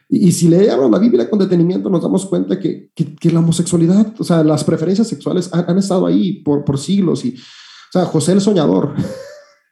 [0.08, 4.24] Y, si leemos la Biblia con detenimiento, nos damos cuenta que, que, la homosexualidad, o
[4.24, 7.24] sea, las preferencias sexuales han, estado ahí por, por, siglos.
[7.24, 8.94] Y, o sea, José el soñador.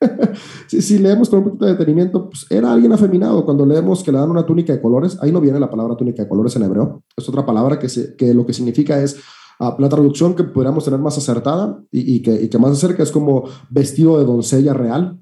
[0.69, 3.45] si, si, leemos con un poquito de detenimiento, pues era alguien afeminado.
[3.45, 6.23] Cuando leemos que le dan una túnica de colores, ahí no viene la palabra túnica
[6.23, 7.03] de colores en hebreo.
[7.17, 9.17] Es otra palabra que, se, que lo que significa es
[9.59, 13.45] la traducción que podríamos tener más acertada y, que, y que más acerca es como
[13.71, 15.19] vestido de doncella real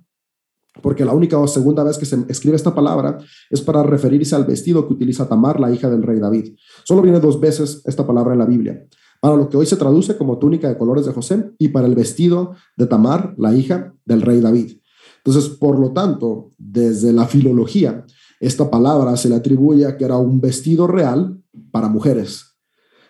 [0.83, 3.19] porque la única o segunda vez que se escribe esta palabra
[3.51, 6.57] es para referirse al vestido que utiliza Tamar, la hija del rey David.
[6.85, 8.85] Solo viene dos veces esta palabra en la Biblia.
[9.21, 11.95] Para lo que hoy se traduce como túnica de colores de José y para el
[11.95, 14.79] vestido de Tamar, la hija del rey David.
[15.25, 18.05] Entonces, por lo tanto, desde la filología,
[18.41, 22.54] esta palabra se le atribuye a que era un vestido real para mujeres.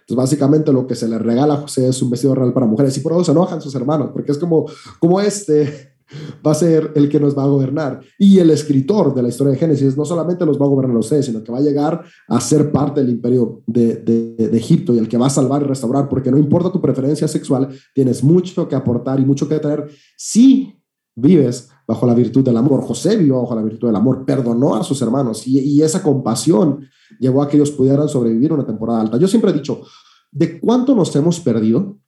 [0.05, 2.95] Entonces, básicamente lo que se le regala a José es un vestido real para mujeres.
[2.99, 4.67] Y por eso se enojan sus hermanos, porque es como,
[5.01, 5.95] como este,
[6.47, 8.01] va a ser el que nos va a gobernar.
[8.19, 11.01] Y el escritor de la historia de Génesis no solamente los va a gobernar a
[11.01, 14.99] ustedes, sino que va a llegar a ser parte del imperio de, de, Egipto y
[14.99, 18.69] el que va a salvar y restaurar, porque no importa tu preferencia sexual, tienes mucho
[18.69, 19.89] que aportar y mucho que traer
[20.19, 20.79] si
[21.17, 22.83] vives bajo la virtud del amor.
[22.83, 26.81] José vivió bajo la virtud del amor, perdonó a sus hermanos y esa compasión
[27.19, 29.19] llevó a que ellos pudieran sobrevivir una temporada alta.
[29.19, 29.83] Yo siempre he dicho,
[30.31, 31.99] ¿de cuánto nos hemos perdido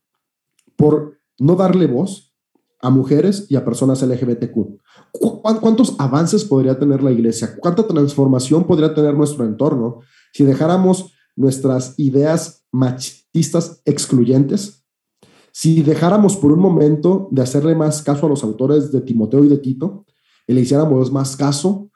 [0.76, 2.26] por no darle voz
[2.80, 4.78] a mujeres y a personas LGBTQ.
[5.61, 7.57] ¿Cuántos avances podría tener la iglesia?
[7.59, 10.01] ¿Cuánta transformación podría tener nuestro entorno
[10.32, 14.84] si dejáramos nuestras ideas machistas excluyentes?
[15.53, 19.49] Si dejáramos por un momento de hacerle más caso a los autores de Timoteo y
[19.49, 20.05] de Tito
[20.47, 21.90] y le hiciéramos más caso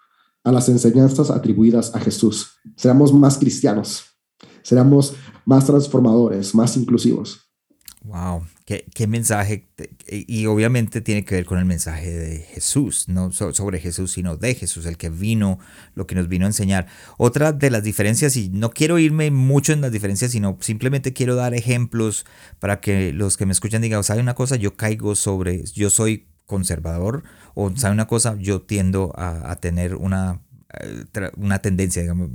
[0.44, 4.04] a las enseñanzas atribuidas a Jesús, seríamos más cristianos,
[4.62, 5.14] seríamos
[5.44, 7.50] más transformadores, más inclusivos.
[8.02, 9.68] Wow, qué, qué, mensaje.
[10.08, 14.54] Y obviamente tiene que ver con el mensaje de Jesús, no sobre Jesús, sino de
[14.54, 15.58] Jesús, el que vino,
[15.94, 16.86] lo que nos vino a enseñar.
[17.18, 21.34] Otra de las diferencias, y no quiero irme mucho en las diferencias, sino simplemente quiero
[21.34, 22.24] dar ejemplos
[22.58, 24.56] para que los que me escuchan digan, ¿sabe una cosa?
[24.56, 27.22] Yo caigo sobre, yo soy conservador,
[27.54, 28.36] o ¿sabe una cosa?
[28.38, 30.40] Yo tiendo a, tener una,
[30.80, 31.04] eh,
[31.36, 32.30] una tendencia, digamos,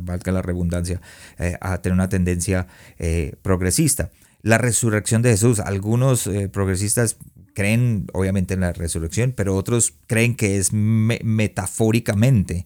[0.00, 1.00] valga la redundancia,
[1.38, 2.66] eh, a tener una tendencia
[2.98, 4.10] eh, progresista
[4.42, 5.60] la resurrección de Jesús.
[5.60, 7.18] Algunos progresistas
[7.54, 12.64] creen obviamente en la resurrección, pero otros creen que es metafóricamente.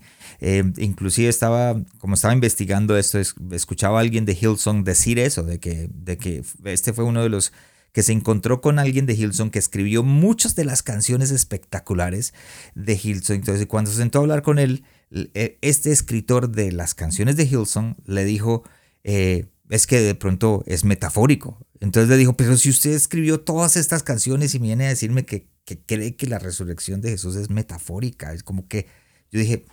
[0.77, 3.19] Inclusive estaba, como estaba investigando esto,
[3.51, 7.29] escuchaba a alguien de Hillsong decir eso, de que, de que este fue uno de
[7.29, 7.53] los
[7.95, 12.35] que se encontró con alguien de Hillsong que escribió muchas de las canciones espectaculares
[12.75, 13.37] de Hillsong.
[13.37, 14.83] Entonces, cuando se sentó a hablar con él,
[15.13, 18.65] e, este escritor de las canciones de Hillsong le dijo,
[19.05, 21.65] eh, es que de pronto es metafórico.
[21.79, 25.47] Entonces le dijo, pero si usted escribió todas estas canciones y viene a decirme que,
[25.87, 28.89] cree que la resurrección de Jesús es metafórica, es como que
[29.31, 29.67] yo dije,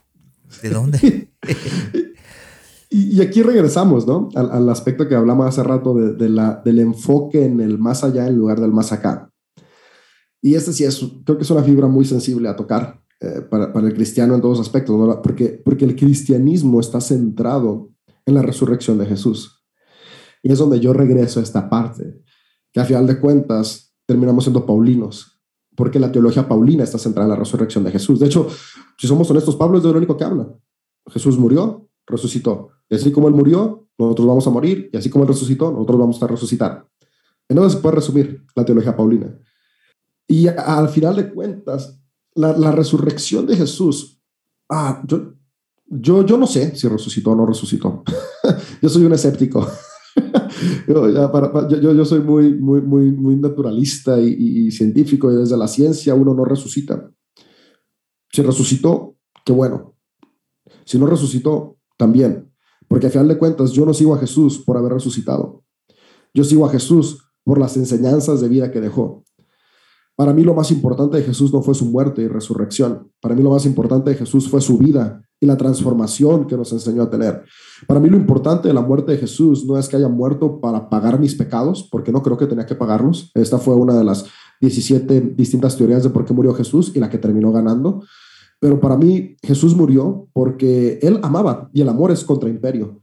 [0.62, 1.30] ¿de dónde?
[2.94, 4.28] y, aquí regresamos, ¿no?
[4.36, 8.36] Al, aspecto que hablamos hace rato de, la, del enfoque en el más allá en
[8.36, 9.32] lugar del más acá.
[10.42, 13.72] Y este sí es, creo que es una fibra muy sensible a tocar eh, para,
[13.72, 15.22] para, el cristiano en todos aspectos, ¿no?
[15.22, 17.92] porque, porque el cristianismo está centrado
[18.26, 19.64] en la resurrección de Jesús.
[20.44, 22.22] Y es donde yo regreso a esta parte,
[22.74, 25.42] que a final de cuentas terminamos siendo paulinos,
[25.78, 28.20] porque la teología paulina está centrada en la resurrección de Jesús.
[28.20, 28.50] De hecho,
[28.98, 30.54] si somos honestos, Pablo es de lo único que habla.
[31.08, 32.81] Jesús murió, resucitó.
[32.92, 34.90] Y así como él murió, nosotros vamos a morir.
[34.92, 36.86] Y así como él resucitó, nosotros vamos a resucitar.
[37.48, 39.34] Entonces se puede resumir la teología paulina.
[40.28, 42.00] Y al final de cuentas,
[42.36, 44.22] la, resurrección de Jesús,
[44.70, 45.34] ah, yo,
[45.86, 48.04] yo, yo no sé si resucitó o no resucitó.
[48.82, 49.66] yo soy un escéptico.
[50.88, 51.10] yo,
[51.80, 56.44] yo, soy muy, muy, muy, muy naturalista y, científico y desde la ciencia uno no
[56.44, 57.10] resucita.
[58.32, 59.16] Si resucitó,
[59.46, 59.96] qué bueno.
[60.84, 62.51] Si no resucitó, también.
[62.92, 65.64] Porque al final de cuentas yo no sigo a Jesús por haber resucitado.
[66.34, 69.24] Yo sigo a Jesús por las enseñanzas de vida que dejó.
[70.18, 73.10] Para mí lo más importante de Jesús no fue su muerte y resurrección.
[73.22, 76.74] Para mí lo más importante de Jesús fue su vida y la transformación que nos
[76.74, 77.46] enseñó a tener.
[77.88, 80.90] Para mí lo importante de la muerte de Jesús no es que haya muerto para
[80.90, 83.32] pagar mis pecados, porque no creo que tenía que pagarlos.
[83.36, 84.26] Esta fue una de las
[84.60, 88.04] 17 distintas teorías de por qué murió Jesús y la que terminó ganando.
[88.62, 93.02] Pero para mí Jesús murió porque él amaba y el amor es contra imperio.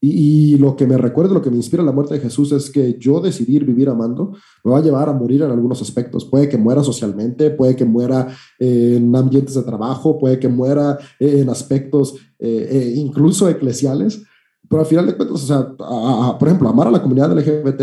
[0.00, 2.98] Y, lo que me recuerda, lo que me inspira la muerte de Jesús es que
[2.98, 6.26] yo decidir vivir amando me va a llevar a morir en algunos aspectos.
[6.26, 10.98] Puede que muera socialmente, puede que muera eh, en ambientes de trabajo, puede que muera
[11.18, 14.22] eh, en aspectos eh, incluso eclesiales,
[14.68, 17.82] pero al final de cuentas, o sea, por ejemplo, amar a la comunidad LGBT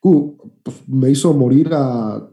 [0.00, 2.28] pues, me hizo morir a,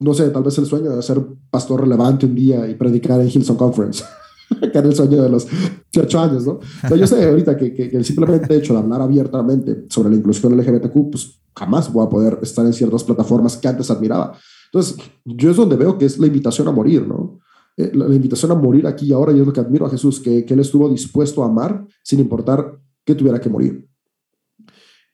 [0.00, 3.28] no sé, tal vez el sueño de ser pastor relevante un día y predicar en
[3.28, 4.04] Hillsong Conference.
[4.60, 5.46] que era el sueño de los
[5.92, 6.60] 18 años, ¿no?
[6.82, 10.56] Pero yo sé ahorita que, que, el simplemente hecho de hablar abiertamente sobre la inclusión
[10.56, 14.38] LGBTQ, pues jamás voy a poder estar en ciertas plataformas que antes admiraba.
[14.72, 17.40] Entonces, yo es donde veo que es la invitación a morir, ¿no?
[17.76, 20.20] Eh, la, invitación a morir aquí y ahora, y es lo que admiro a Jesús,
[20.20, 23.88] que, que él estuvo dispuesto a amar sin importar que tuviera que morir.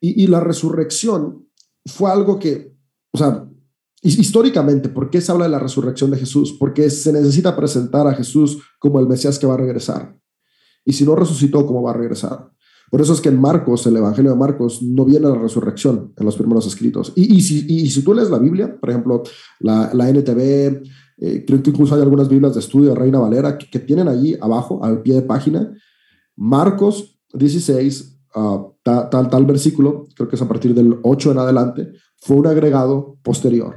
[0.00, 1.46] Y, y la resurrección
[1.86, 2.74] fue algo que,
[3.12, 3.48] o sea,
[4.04, 6.56] históricamente, ¿por qué se habla de la resurrección de Jesús?
[6.58, 10.16] Porque se necesita presentar a Jesús como el Mesías que va a regresar.
[10.84, 12.50] Y si no resucitó, ¿cómo va a regresar?
[12.90, 16.24] Por eso es que en Marcos, el Evangelio de Marcos, no viene la resurrección en
[16.24, 17.12] los primeros escritos.
[17.16, 19.22] Y, si, si, tú lees la Biblia, por ejemplo,
[19.60, 20.82] la, la NTV,
[21.18, 24.36] eh, creo que incluso hay algunas Biblias de estudio de Reina Valera que, tienen allí
[24.40, 25.72] abajo, al pie de página,
[26.36, 31.92] Marcos 16, ah, tal, tal versículo, creo que es a partir del 8 en adelante,
[32.18, 33.74] fue un agregado posterior.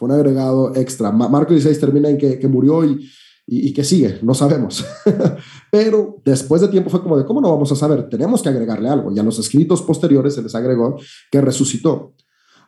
[0.00, 1.12] Fue un agregado extra.
[1.12, 3.06] Marco 16 termina en que, que murió y,
[3.46, 4.82] y, que sigue, no sabemos.
[5.70, 8.08] Pero después de tiempo fue como de, ¿cómo no vamos a saber?
[8.08, 9.12] Tenemos que agregarle algo.
[9.12, 10.98] Y a los escritos posteriores se les agregó
[11.30, 12.14] que resucitó.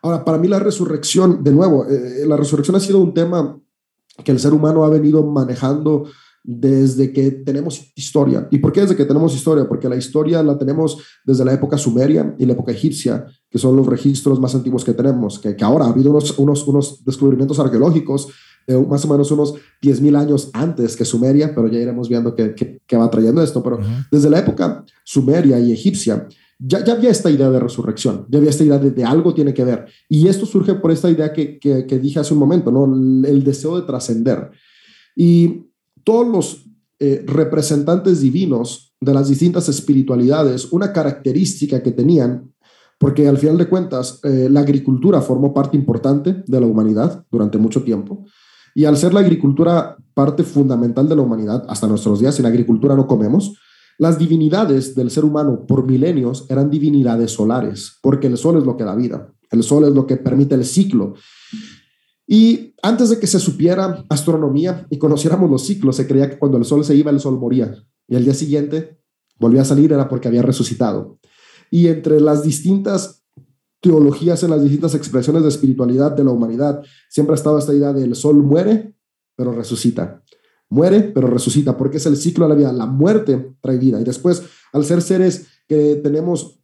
[0.02, 3.58] Ahora, para mí la resurrección, de nuevo, eh, la resurrección ha sido un tema
[4.22, 6.04] que el ser humano ha venido manejando
[6.44, 8.48] desde que tenemos historia.
[8.50, 9.68] ¿Y por qué desde que tenemos historia?
[9.68, 13.76] Porque la historia la tenemos desde la época sumeria y la época egipcia, que son
[13.76, 17.58] los registros más antiguos que tenemos, que, que ahora ha habido unos, unos, unos descubrimientos
[17.58, 18.28] arqueológicos
[18.66, 22.80] eh, más o menos unos 10.000 años antes que Sumeria, pero ya iremos viendo qué,
[22.96, 23.62] va trayendo esto.
[23.62, 26.28] Pero desde la época sumeria y egipcia,
[26.58, 29.52] ya, ya, había esta idea de resurrección, ya había esta idea de, de algo tiene
[29.52, 29.86] que ver.
[30.08, 32.84] Y esto surge por esta idea que, que, que dije hace un momento, ¿no?
[32.84, 34.50] el, el deseo de trascender.
[35.16, 35.71] Y
[36.04, 36.66] todos los
[36.98, 42.52] eh, representantes divinos de las distintas espiritualidades, una característica que tenían,
[42.98, 47.58] porque al final de cuentas eh, la agricultura formó parte importante de la humanidad durante
[47.58, 48.24] mucho tiempo,
[48.74, 52.94] y al ser la agricultura parte fundamental de la humanidad hasta nuestros días, sin agricultura
[52.94, 53.58] no comemos,
[53.98, 58.76] las divinidades del ser humano por milenios eran divinidades solares, porque el sol es lo
[58.76, 61.14] que da vida, el sol es lo que permite el ciclo.
[62.32, 66.56] Y antes de que se supiera astronomía y conociéramos los ciclos, se creía que cuando
[66.56, 67.74] el sol se iba, el sol moría.
[68.08, 68.98] Y al día siguiente
[69.38, 71.18] volvía a salir, era porque había resucitado.
[71.70, 73.26] Y entre las distintas
[73.82, 77.92] teologías, en las distintas expresiones de espiritualidad de la humanidad, siempre ha estado esta idea
[77.92, 78.96] del sol muere,
[79.36, 80.24] pero resucita.
[80.70, 82.72] Muere, pero resucita, porque es el ciclo de la vida.
[82.72, 84.00] La muerte trae vida.
[84.00, 84.42] Y después,
[84.72, 86.62] al ser seres que tenemos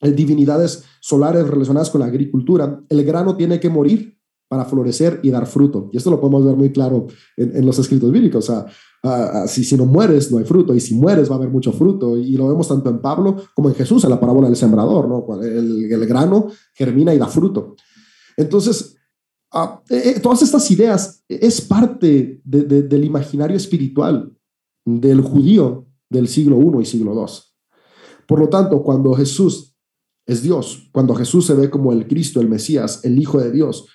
[0.00, 4.19] eh, divinidades solares relacionadas con la agricultura, el grano tiene que morir
[4.50, 5.88] para florecer y dar fruto.
[5.92, 7.06] Y esto lo podemos ver muy claro
[7.36, 8.50] en, los escritos bíblicos.
[8.50, 8.66] O sea,
[9.04, 10.74] ah, ah, si, si no mueres, no hay fruto.
[10.74, 12.16] Y si mueres, va a haber mucho fruto.
[12.16, 15.06] Y lo vemos tanto en Pablo como en Jesús, en la parábola del sembrador.
[15.06, 15.40] ¿no?
[15.40, 17.76] El, el grano germina y da fruto.
[18.36, 18.96] Entonces,
[19.52, 24.36] ah, eh, eh, todas estas ideas es parte del imaginario espiritual
[24.84, 27.34] del judío del siglo I y siglo II.
[28.26, 29.76] Por lo tanto, cuando Jesús
[30.26, 33.86] es Dios, cuando Jesús se ve como el Cristo, el Mesías, el Hijo de Dios,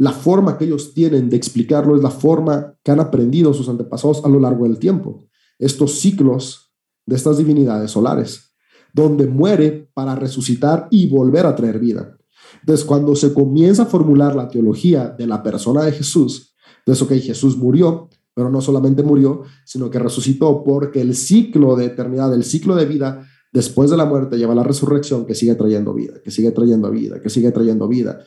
[0.00, 4.24] la forma que ellos tienen de explicarlo es la forma que han aprendido sus antepasados
[4.24, 5.26] a lo largo del tiempo.
[5.58, 6.72] Estos ciclos
[7.04, 8.54] de estas divinidades solares,
[8.94, 12.16] donde muere para resucitar y volver a traer vida.
[12.60, 17.12] Entonces, cuando se comienza a formular la teología de la persona de Jesús, entonces, ok,
[17.22, 22.44] Jesús murió, pero no solamente murió, sino que resucitó porque el ciclo de eternidad, el
[22.44, 26.30] ciclo de vida después de la muerte lleva la resurrección que sigue trayendo vida, que
[26.30, 28.24] sigue trayendo vida, que sigue trayendo vida.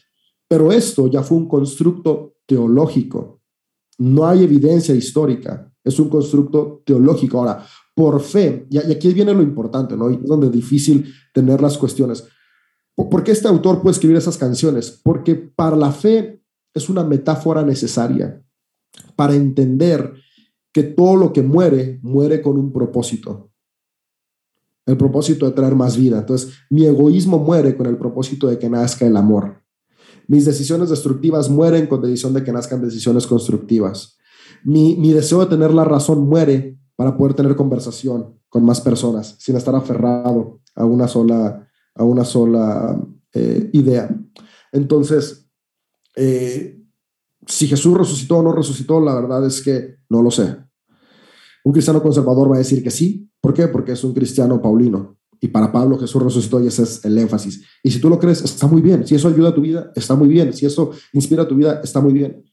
[0.54, 3.42] Pero esto ya fue un constructo teológico.
[3.98, 5.74] No hay evidencia histórica.
[5.84, 7.40] Es un constructo teológico.
[7.40, 7.66] Ahora,
[7.96, 10.12] por fe, y aquí viene lo importante, ¿no?
[10.12, 12.26] Y es donde es difícil tener las cuestiones.
[12.94, 14.92] ¿Por qué este autor puede escribir esas canciones?
[15.04, 18.40] Porque para la fe es una metáfora necesaria
[19.16, 20.14] para entender
[20.72, 23.50] que todo lo que muere, muere con un propósito.
[24.86, 26.20] El propósito de traer más vida.
[26.20, 29.63] Entonces, mi egoísmo muere con el propósito de que nazca el amor.
[30.28, 34.18] Mis decisiones destructivas mueren con decisión de que nazcan decisiones constructivas.
[34.64, 39.56] Mi, deseo de tener la razón muere para poder tener conversación con más personas sin
[39.56, 43.00] estar aferrado a una sola, a una sola
[43.34, 44.10] eh, idea.
[44.72, 45.50] Entonces,
[46.16, 46.82] eh,
[47.46, 50.56] si Jesús resucitó o no resucitó, la verdad es que no lo sé.
[51.66, 53.30] Un cristiano conservador va a decir que sí.
[53.42, 53.68] ¿Por qué?
[53.68, 57.66] Porque es un cristiano paulino Y para Pablo Jesús resucitó y ese es el énfasis.
[57.84, 59.06] Y si tú lo crees, está muy bien.
[59.06, 60.54] Si eso ayuda a tu vida, está muy bien.
[60.54, 62.46] Si eso inspira a tu vida, está muy bien.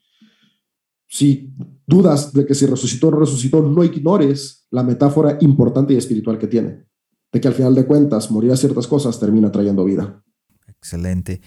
[1.07, 1.55] Si
[1.87, 6.37] dudas de que si resucitó o no resucitó, no ignores la metáfora importante y espiritual
[6.37, 6.85] que tiene.
[7.31, 10.25] De que al final de cuentas, morir a ciertas cosas termina trayendo vida.
[10.67, 11.41] Excelente.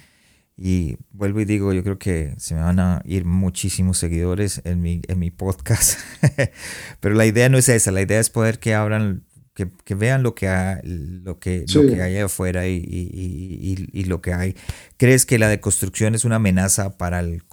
[0.56, 4.82] Y vuelvo y digo, yo creo que se me van a ir muchísimos seguidores en
[4.82, 6.00] mi, en mi podcast.
[7.02, 10.24] Pero la idea no es esa, la idea es poder que abran, que, que vean
[10.24, 14.56] lo que, hay, lo, que, lo que hay afuera y, y, y, lo que hay.
[14.98, 17.44] ¿Crees que la deconstrucción es una amenaza para, el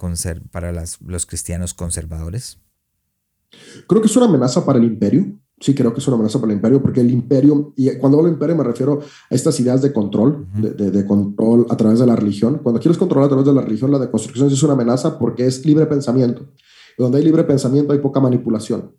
[0.51, 2.59] para las, los cristianos conservadores?
[3.87, 6.51] Creo que es una amenaza para el imperio sí creo que es una amenaza para
[6.51, 8.99] el imperio, porque el imperio, y cuando hablo de imperio me refiero
[9.29, 12.59] a estas ideas de control, de, de, control a través de la religión.
[12.63, 15.63] Cuando quieres controlar a través de la religión, la deconstrucción es una amenaza porque es
[15.65, 16.47] libre pensamiento.
[16.97, 18.91] Y donde hay libre pensamiento hay poca manipulación.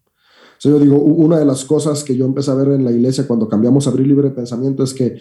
[0.62, 3.26] Sea, yo digo, una de las cosas que yo empecé a ver en la iglesia
[3.26, 5.18] cuando cambiamos a abrir libre pensamiento es que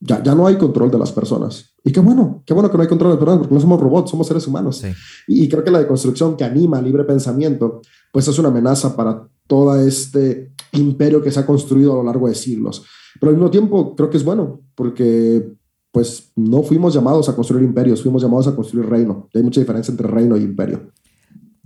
[0.00, 1.76] ya, ya no hay control de las personas.
[1.84, 3.80] Y qué bueno, qué bueno que no hay control de las personas porque no somos
[3.80, 4.82] robots, somos seres humanos.
[5.28, 7.80] Y, y creo que la deconstrucción que anima libre pensamiento,
[8.12, 12.26] pues es una amenaza para todo este imperio que se ha construido a lo largo
[12.26, 12.82] de siglos.
[13.20, 15.48] Pero al mismo tiempo creo que es bueno, porque
[15.92, 19.28] pues no fuimos llamados a construir imperios, fuimos llamados a construir reino.
[19.32, 20.90] hay mucha diferencia entre reino y imperio.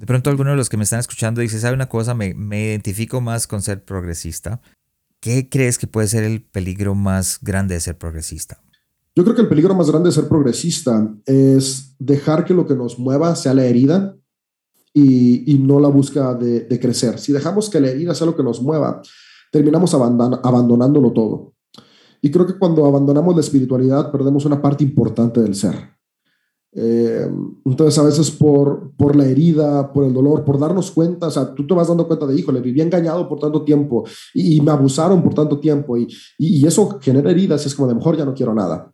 [0.00, 2.14] De pronto alguno de los que me están escuchando dice, ¿sabe una cosa?
[2.14, 4.62] Me, me identifico más con ser progresista.
[5.20, 8.62] ¿Qué crees que puede ser el peligro más grande de ser progresista?
[9.14, 12.74] Yo creo que el peligro más grande de ser progresista es dejar que lo que
[12.74, 14.16] nos mueva sea la herida
[14.94, 17.18] y, no la búsqueda de, crecer.
[17.18, 19.02] Si dejamos que la herida sea lo que nos mueva,
[19.52, 21.52] terminamos abandonándolo todo.
[22.22, 25.99] Y creo que cuando abandonamos la espiritualidad, perdemos una parte importante del ser.
[26.72, 27.28] Eh,
[27.64, 31.52] entonces, a veces por, por la herida, por el dolor, por darnos cuenta, o sea,
[31.54, 35.22] tú te vas dando cuenta de, híjole, viví engañado por tanto tiempo y, me abusaron
[35.22, 36.06] por tanto tiempo y,
[36.38, 38.92] y, eso genera heridas y es como de mejor ya no quiero nada.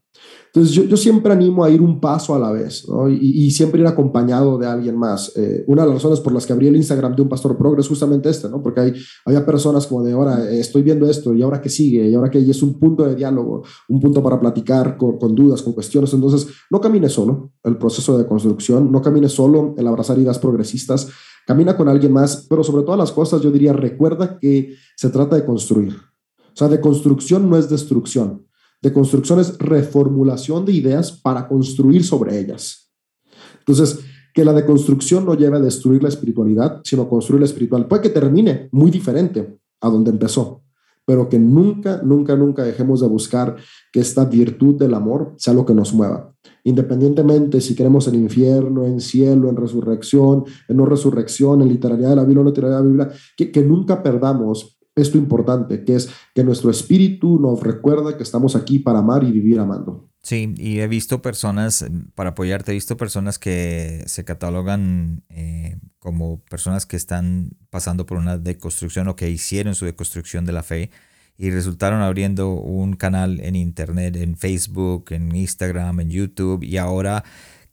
[0.56, 3.10] Entonces yo, yo, siempre animo a ir un paso a la vez ¿no?
[3.10, 5.36] y, y, siempre ir acompañado de alguien más.
[5.36, 7.84] Eh, una de las razones por las que abrí el Instagram de un pastor progres
[7.84, 8.62] es justamente este, ¿no?
[8.62, 8.94] porque hay,
[9.26, 12.30] había personas como de ahora eh, estoy viendo esto y ahora que sigue y ahora
[12.30, 16.14] que es un punto de diálogo, un punto para platicar con, con, dudas, con cuestiones.
[16.14, 21.08] Entonces no camine solo el proceso de construcción, no camine solo el abrazar ideas progresistas,
[21.46, 25.36] camina con alguien más, pero sobre todas las cosas yo diría recuerda que se trata
[25.36, 25.92] de construir.
[25.92, 28.45] O sea, de construcción no es destrucción
[28.82, 32.90] de construcción es reformulación de ideas para construir sobre ellas.
[33.58, 34.00] Entonces,
[34.36, 37.88] que la deconstrucción no lleve a destruir la espiritualidad, sino construir la espiritual.
[37.88, 40.62] Puede que termine muy diferente a donde empezó,
[41.06, 43.56] pero que nunca, nunca, nunca dejemos de buscar
[43.90, 46.34] que esta virtud del amor sea lo que nos mueva.
[46.64, 52.16] Independientemente si queremos en infierno, en cielo, en resurrección, en no resurrección, en literalidad de
[52.16, 55.94] la Biblia o no literalidad de la Biblia, que, que nunca perdamos esto importante, que
[55.94, 60.08] es que nuestro espíritu nos recuerda que estamos aquí para amar y vivir amando.
[60.22, 61.86] Sí, y he visto personas,
[62.16, 68.18] para apoyarte, he visto personas que se catalogan eh, como personas que están pasando por
[68.18, 70.90] una deconstrucción o que hicieron su deconstrucción de la fe
[71.38, 77.22] y resultaron abriendo un canal en internet, en Facebook, en Instagram, en YouTube y ahora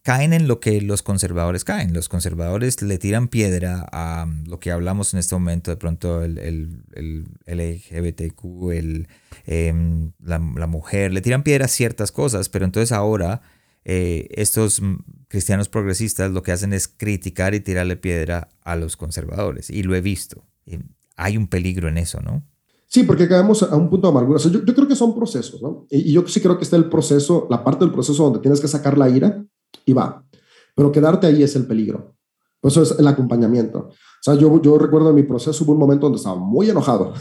[0.03, 1.93] caen en lo que los conservadores caen.
[1.93, 6.38] Los conservadores le tiran piedra a lo que hablamos en este momento, de pronto el,
[6.38, 9.07] el, el LGBTQ, el,
[9.45, 13.41] em, la, mujer, le tiran piedra a ciertas cosas, pero entonces ahora
[13.85, 14.81] eh, estos
[15.30, 19.95] cristianos progresistas lo que hacen es criticar y tirarle piedra a los conservadores, y lo
[19.95, 20.43] he visto.
[21.15, 22.43] hay un peligro en eso, ¿no?
[22.88, 24.39] Sí, porque caemos a un punto de amargura.
[24.39, 25.88] yo, creo que son procesos, ¿no?
[25.89, 28.67] Y, yo sí creo que está el proceso, la parte del proceso donde tienes que
[28.67, 29.43] sacar la ira,
[29.85, 30.25] y va.
[30.75, 32.15] Pero quedarte ahí es el peligro.
[32.59, 33.89] Por eso es el acompañamiento.
[33.89, 37.13] O sea, yo, yo recuerdo en mi proceso hubo un momento donde estaba muy enojado.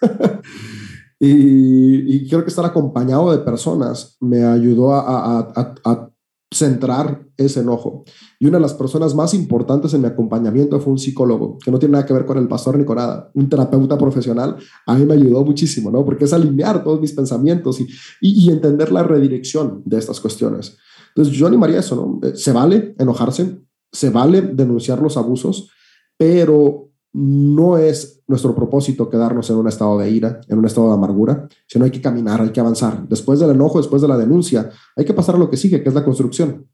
[1.20, 6.10] y, y, creo que estar acompañado de personas me ayudó a,
[6.50, 8.04] centrar ese enojo.
[8.40, 11.78] Y una de las personas más importantes en mi acompañamiento fue un psicólogo, que no
[11.78, 14.56] tiene nada que ver con el pastor ni con nada, un terapeuta profesional.
[14.86, 16.06] A mí me ayudó muchísimo, ¿no?
[16.06, 17.86] Porque es alinear todos mis pensamientos y,
[18.20, 20.78] y entender la redirección de estas cuestiones.
[21.08, 22.28] Entonces yo animaría eso, ¿no?
[22.28, 23.58] Eh, se vale enojarse,
[23.92, 25.70] se vale denunciar los abusos,
[26.16, 30.94] pero no es nuestro propósito quedarnos en un estado de ira, en un estado de
[30.94, 33.08] amargura, sino hay que caminar, hay que avanzar.
[33.08, 35.88] Después del enojo, después de la denuncia, hay que pasar a lo que sigue, que
[35.88, 36.66] es la construcción,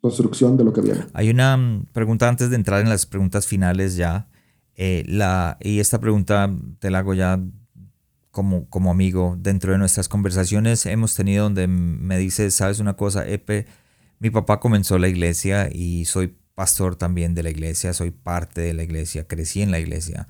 [0.00, 1.06] construcción de lo que viene.
[1.12, 4.28] Hay una mm, pregunta antes de entrar en las preguntas finales ya,
[4.76, 6.50] eh, la, y esta pregunta
[6.80, 7.40] te la hago ya
[8.34, 9.36] como, como amigo.
[9.38, 13.66] Dentro de nuestras conversaciones hemos tenido donde me dices, sabes una cosa, Epe,
[14.18, 18.74] mi papá comenzó la iglesia y soy pastor también de la iglesia, soy parte de
[18.74, 20.26] la iglesia, crecí en la iglesia.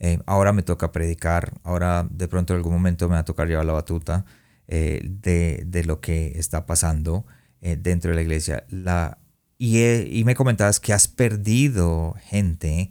[0.00, 3.46] Eh, ahora me toca predicar, ahora de pronto en algún momento me va a tocar
[3.46, 4.24] llevar la batuta.
[4.66, 7.26] de, de, lo que está pasando
[7.60, 8.64] dentro de la iglesia.
[8.70, 9.18] La,
[9.58, 12.90] y, y, me comentabas que has perdido gente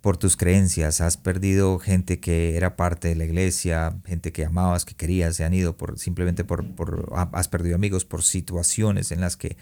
[0.00, 4.84] por tus creencias, has perdido gente que era parte de la iglesia, gente que amabas,
[4.84, 9.20] que querías, se han ido por simplemente por, por has perdido amigos por situaciones en
[9.20, 9.56] las que,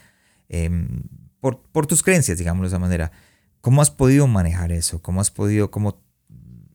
[0.51, 1.05] em,
[1.41, 3.13] por, por, tus creencias, digámoslo de esa manera.
[3.63, 5.01] ¿Cómo has podido manejar eso?
[5.01, 6.03] ¿Cómo has podido, cómo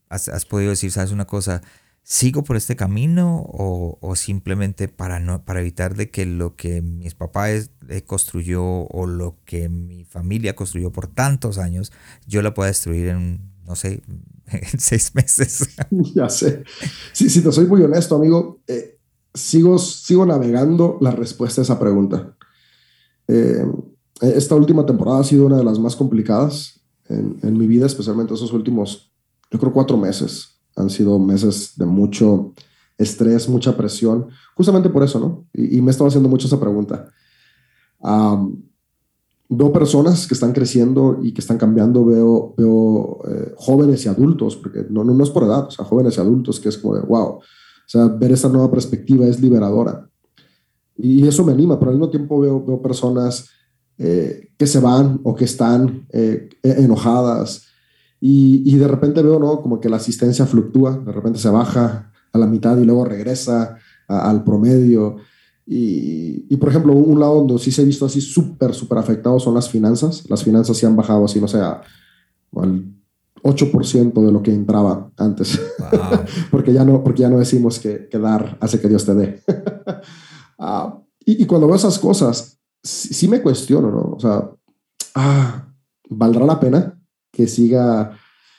[0.10, 1.62] has, has podido decir, sabes una cosa,
[2.10, 7.14] sigo por este camino o, simplemente para, no, para evitar de que lo que mis
[7.14, 11.92] papás eh, construyó o lo que mi familia construyó por tantos años,
[12.26, 14.02] yo la pueda destruir en, no sé,
[14.48, 15.70] en seis meses.
[16.16, 16.64] Ya sé.
[17.14, 18.98] Si, si te soy muy honesto, amigo, eh,
[19.32, 22.36] sigo, sigo navegando la respuesta a esa pregunta.
[23.28, 23.64] Eh,
[24.22, 28.34] esta última temporada ha sido una de las más complicadas en, en mi vida, especialmente
[28.34, 29.14] esos últimos,
[29.52, 32.54] yo creo, cuatro meses han sido meses de mucho
[32.98, 35.48] estrés, mucha presión, justamente por eso, ¿no?
[35.54, 37.10] Y, me he estado haciendo mucho esa pregunta.
[39.50, 44.56] veo personas que están creciendo y que están cambiando, veo, veo eh, jóvenes y adultos,
[44.58, 47.02] porque no, no, es por edad, o sea, jóvenes y adultos, que es como de,
[47.02, 47.44] wow, o
[47.88, 50.10] sea, ver esta nueva perspectiva es liberadora.
[50.96, 53.50] Y eso me anima, pero al mismo tiempo veo, veo personas
[53.98, 57.69] eh, que se van o que están eh, enojadas,
[58.22, 59.62] y, de repente veo, ¿no?
[59.62, 63.78] Como que la asistencia fluctúa, de repente se baja a la mitad y luego regresa
[64.08, 65.18] al promedio.
[65.66, 69.54] Y, por ejemplo, un lado donde sí se ha visto así súper, súper afectado son
[69.54, 70.30] las finanzas.
[70.30, 71.82] Las finanzas sí han bajado así, no sé, al
[73.44, 75.60] 8% de lo que entraba antes.
[76.52, 79.42] porque, ya no, porque ya no decimos que, que dar hace que Dios te dé.
[80.62, 84.16] Ah, y, cuando veo esas cosas, sí, sí, me cuestiono, ¿no?
[84.18, 84.52] O sea,
[85.16, 85.74] ah,
[86.10, 86.99] ¿valdrá la pena?
[87.32, 88.18] Que siga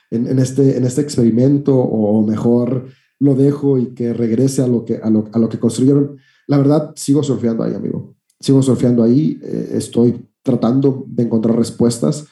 [0.09, 2.87] en, este, en este experimento o mejor
[3.21, 6.17] lo dejo y que regrese a lo que, a lo, a lo que construyeron.
[6.47, 8.15] La verdad, sigo surfeando ahí, amigo.
[8.39, 12.25] Sigo surfeando ahí, eh, estoy tratando de encontrar respuestas.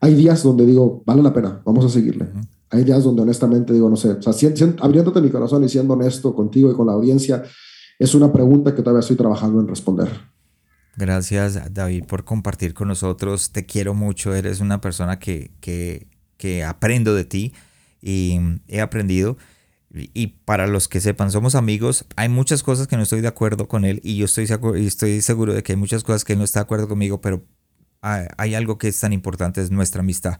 [0.00, 2.28] Hay días donde digo, vale la pena, vamos a seguirle.
[2.70, 4.50] Hay días donde honestamente digo, no sé, o sea,
[4.80, 7.44] abriéndote mi corazón y siendo honesto contigo y con la audiencia,
[7.96, 10.08] es una pregunta que todavía estoy trabajando en responder.
[10.96, 13.52] Gracias David por compartir con nosotros.
[13.52, 14.34] Te quiero mucho.
[14.34, 16.06] Eres una persona que, que,
[16.38, 17.52] que aprendo de ti
[18.00, 19.36] y he aprendido.
[19.92, 22.06] Y para los que sepan, somos amigos.
[22.16, 24.46] Hay muchas cosas que no estoy de acuerdo con él y yo estoy,
[24.76, 27.44] estoy seguro de que hay muchas cosas que él no está de acuerdo conmigo, pero
[28.02, 30.38] hay algo que es tan importante, es nuestra amistad.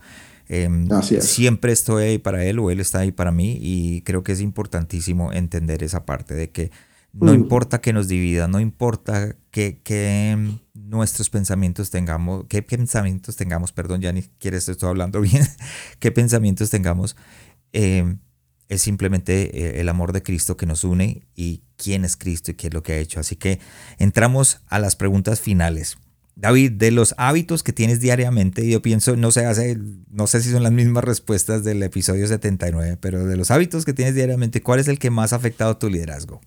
[0.48, 0.88] Em,
[1.20, 4.40] siempre estoy ahí para él o él está ahí para mí y creo que es
[4.40, 6.70] importantísimo entender esa parte de que
[7.20, 7.34] no mm.
[7.34, 14.00] importa que nos divida, no importa que, que, nuestros pensamientos tengamos, qué pensamientos tengamos, perdón,
[14.00, 15.46] ya ni quieres estoy hablando bien,
[15.98, 17.16] qué pensamientos tengamos,
[17.72, 18.16] eh,
[18.68, 22.54] es simplemente eh, el amor de Cristo que nos une y quién es Cristo y
[22.54, 23.20] qué es lo que ha hecho.
[23.20, 23.60] Así que
[23.98, 25.98] entramos a las preguntas finales.
[26.34, 29.78] David, de los hábitos que tienes diariamente, yo pienso, no sé, hace,
[30.10, 33.94] no sé si son las mismas respuestas del episodio 79, pero de los hábitos que
[33.94, 36.42] tienes diariamente, ¿cuál es el que más ha afectado tu liderazgo?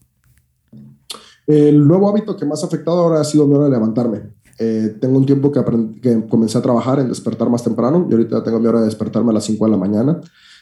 [1.50, 4.36] El nuevo hábito que más ha afectado ahora ha sido mi hora de levantarme.
[4.60, 8.60] Eh, tengo un tiempo que, comencé a trabajar en despertar más temprano y ahorita tengo
[8.60, 10.22] mi hora de despertarme a las 5 de la mañana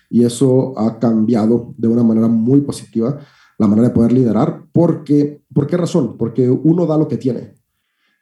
[0.10, 3.20] y eso ha cambiado de una manera muy positiva
[3.58, 4.64] la manera de poder liderar.
[4.72, 6.16] Porque, ¿Por qué razón?
[6.18, 7.56] Porque uno da lo que tiene.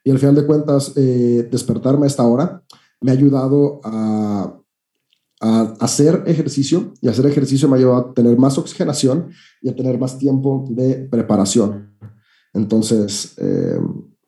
[0.04, 2.64] Y al final de cuentas, eh, despertarme a esta hora
[3.00, 4.60] me ha ayudado a,
[5.40, 9.28] a, hacer ejercicio y hacer ejercicio me ha ayudado a tener más oxigenación
[9.62, 11.94] y a tener más tiempo de preparación.
[12.56, 13.78] Entonces, eh,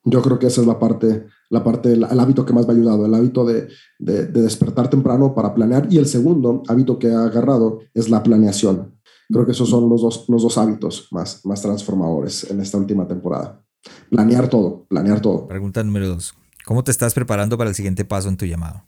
[0.03, 2.75] yo creo que esa es la parte, la parte el hábito que más me ha
[2.75, 3.67] ayudado, el hábito de,
[3.99, 5.87] de, despertar temprano para planear.
[5.89, 8.95] Y el segundo hábito que ha agarrado es la planeación.
[9.29, 13.07] Creo que esos son los dos, los dos hábitos más, más transformadores en esta última
[13.07, 13.61] temporada.
[14.09, 15.47] Planear todo, planear todo.
[15.47, 16.33] Pregunta número dos.
[16.65, 18.83] ¿Cómo te estás preparando para el siguiente paso en tu llamado?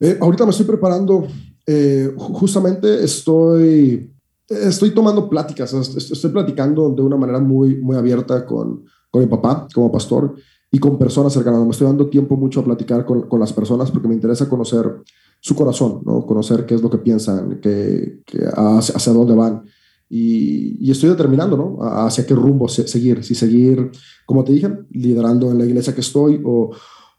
[0.00, 1.26] Eh, ahorita me estoy preparando,
[1.66, 4.15] eh, justamente estoy
[4.48, 9.66] estoy tomando pláticas, estoy platicando de una manera muy, muy abierta con, con mi papá
[9.74, 10.34] como pastor
[10.70, 11.64] y con personas cercanas.
[11.64, 15.02] Me estoy dando tiempo mucho a platicar con, con las personas porque me interesa conocer
[15.40, 16.26] su corazón, ¿no?
[16.26, 18.22] conocer qué es lo que piensan, qué,
[18.54, 19.64] hacia, hacia, dónde van.
[20.08, 21.78] Y, y, estoy determinando ¿no?
[21.82, 23.24] hacia qué rumbo seguir.
[23.24, 23.90] Si seguir,
[24.24, 26.70] como te dije, liderando en la iglesia que estoy o,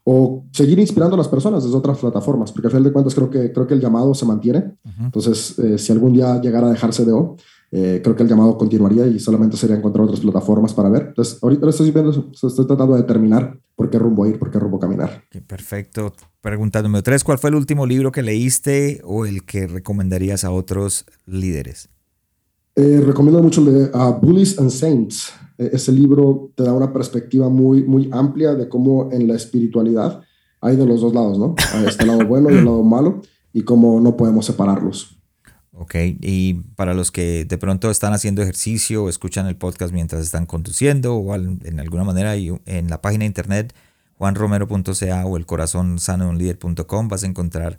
[0.10, 3.30] o seguir inspirando a las personas desde otras plataformas, porque al final de cuentas creo
[3.30, 4.78] que, creo que el llamado se mantiene.
[5.02, 7.36] Entonces, eh, si algún día llegara a dejarse de O,
[7.74, 11.08] eh, creo que el llamado continuaría y solamente sería encontrar otras plataformas para ver.
[11.10, 14.80] Entonces, ahorita estoy viendo, estoy tratando de determinar por qué rumbo ir, por qué rumbo
[14.80, 15.26] caminar.
[15.46, 16.14] perfecto.
[16.40, 20.52] Pregunta número tres, ¿cuál fue el último libro que leíste o el que recomendarías a
[20.52, 21.90] otros líderes?
[22.78, 27.50] Eh, recomiendo mucho el de uh, Bullies and Saints ese libro te da una perspectiva
[27.50, 30.22] muy, muy amplia de cómo en la espiritualidad
[30.62, 31.56] hay de los dos lados, ¿no?
[31.88, 33.22] Está el lado bueno y el lado malo
[33.54, 35.18] y cómo no podemos separarlos.
[35.80, 40.24] Ok, y para los que de pronto están haciendo ejercicio o escuchan el podcast mientras
[40.24, 43.74] están conduciendo o en alguna manera en la página de internet
[44.18, 47.78] juanromero.ca o el corazón vas a encontrar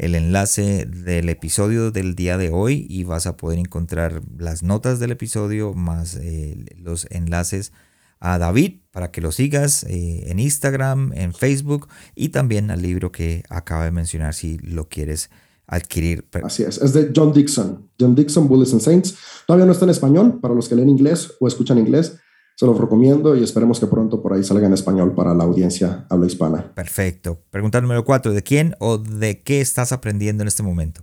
[0.00, 4.98] el enlace del episodio del día de hoy y vas a poder encontrar las notas
[4.98, 7.72] del episodio más eh, los enlaces
[8.18, 13.12] a David para que lo sigas eh, en Instagram, en Facebook y también al libro
[13.12, 15.28] que acaba de mencionar si lo quieres
[15.66, 16.26] adquirir.
[16.42, 19.16] Así es, es de John Dixon, John Dixon, Bullies and Saints.
[19.46, 22.18] Todavía no está en español, para los que leen inglés o escuchan inglés,
[22.60, 26.04] se los recomiendo y esperemos que pronto por ahí salga en español para la audiencia
[26.10, 26.74] habla hispana.
[26.74, 27.38] Perfecto.
[27.48, 31.00] Pregunta número cuatro, ¿de quién o de qué estás aprendiendo en este momento?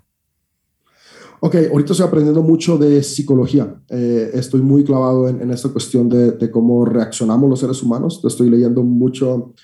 [1.39, 3.73] Ok, ahorita estoy aprendiendo mucho de psicología.
[3.89, 8.21] Eh, estoy muy clavado en, esta cuestión de, de, cómo reaccionamos los seres humanos.
[8.23, 9.55] Estoy leyendo mucho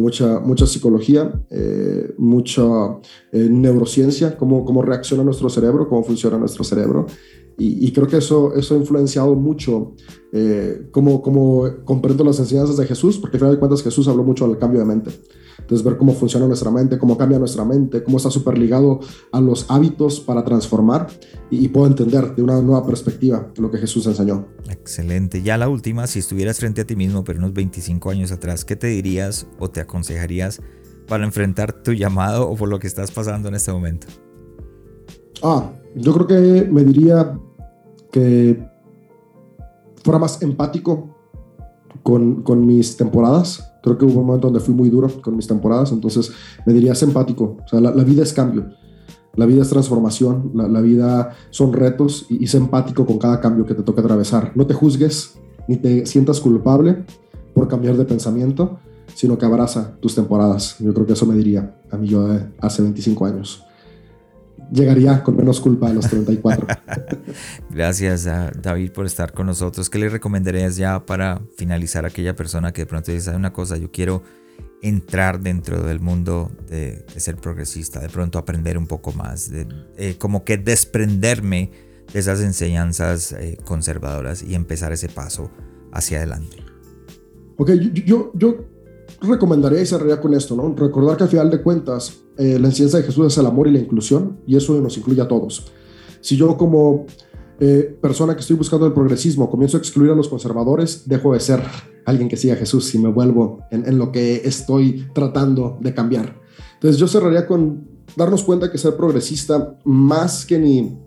[0.00, 2.62] mucha, mucha psicología, eh, mucha
[3.32, 7.06] eh, neurociencia, cómo, cómo reacciona nuestro cerebro, cómo funciona nuestro cerebro.
[7.58, 9.92] Y, creo que eso, eso ha influenciado mucho
[10.32, 11.20] eh, cómo,
[11.84, 14.80] comprendo las enseñanzas de Jesús, porque al final de cuentas Jesús habló mucho del cambio
[14.80, 15.10] de mente.
[15.58, 19.00] Entonces, ver cómo funciona nuestra mente, cómo cambia nuestra mente, cómo está súper ligado
[19.30, 21.08] a los hábitos para transformar
[21.50, 24.48] y, puedo entender de una nueva perspectiva lo que Jesús enseñó.
[24.68, 25.42] Excelente.
[25.42, 28.74] Ya la última, si estuvieras frente a ti mismo, pero unos 25 años atrás, ¿qué
[28.74, 30.60] te dirías o te aconsejarías
[31.06, 34.06] para enfrentar tu llamado o por lo que estás pasando en este momento?
[35.42, 37.38] Ah, yo creo que me diría
[38.10, 38.62] que
[40.02, 41.16] fuera más empático
[42.02, 45.46] con, con mis temporadas Creo que hubo un momento donde fui muy duro con mis
[45.46, 46.32] temporadas, entonces
[46.66, 47.56] me diría empático.
[47.64, 48.66] O sea, la, vida es cambio,
[49.34, 53.74] la vida es transformación, la, vida son retos y, y empático con cada cambio que
[53.74, 54.52] te toque atravesar.
[54.54, 57.04] No te juzgues ni te sientas culpable
[57.54, 58.78] por cambiar de pensamiento,
[59.14, 60.76] sino que abraza tus temporadas.
[60.78, 63.64] Yo creo que eso me diría a mí yo de hace 25 años
[64.72, 66.66] llegaría con menos culpa a los 34.
[67.70, 69.90] Gracias a David por estar con nosotros.
[69.90, 73.76] ¿Qué le recomendarías ya para finalizar a aquella persona que de pronto dice una cosa,
[73.76, 74.22] yo quiero
[74.82, 79.66] entrar dentro del mundo de, ser progresista, de pronto aprender un poco más, de,
[79.96, 81.70] eh, como que desprenderme
[82.12, 85.50] de esas enseñanzas eh, conservadoras y empezar ese paso
[85.92, 86.56] hacia adelante?
[87.56, 87.72] Ok,
[88.06, 88.69] yo, yo
[89.20, 90.74] recomendaría y cerraría con esto, ¿no?
[90.74, 93.72] Recordar que al final de cuentas eh, la enseñanza de Jesús es el amor y
[93.72, 95.66] la inclusión y eso nos incluye a todos.
[96.20, 97.06] Si yo como
[97.58, 101.40] eh, persona que estoy buscando el progresismo comienzo a excluir a los conservadores, dejo de
[101.40, 101.62] ser
[102.06, 105.92] alguien que siga a Jesús y me vuelvo en, en lo que estoy tratando de
[105.92, 106.40] cambiar.
[106.74, 110.98] Entonces yo cerraría con darnos cuenta que ser progresista, más que ni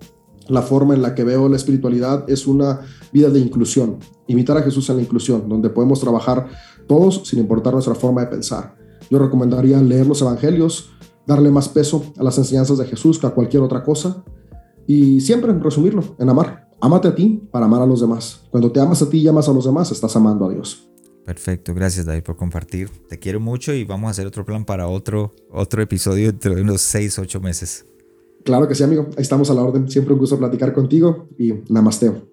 [0.48, 2.82] la forma en la que veo la espiritualidad, es una
[3.12, 3.98] vida de inclusión.
[4.28, 6.48] Imitar a Jesús en la inclusión, donde podemos trabajar
[6.88, 8.76] todos sin importar nuestra forma de pensar.
[9.10, 10.92] Yo recomendaría leer los evangelios,
[11.26, 14.24] darle más peso a las enseñanzas de Jesús que a cualquier otra cosa
[14.88, 16.70] y siempre resumirlo, en amar.
[16.82, 18.42] Ámate a ti para amar a los demás.
[18.50, 20.90] Cuando te amas a ti y amas a los demás, estás amando a Dios.
[21.26, 22.90] Perfecto, gracias David por compartir.
[23.08, 26.62] Te quiero mucho y vamos a hacer otro plan para otro, otro episodio dentro de
[26.62, 27.86] unos 6, 8 meses.
[28.44, 29.08] Claro que sí, amigo.
[29.16, 29.90] Ahí estamos a la orden.
[29.90, 32.33] Siempre un gusto platicar contigo y namasteo.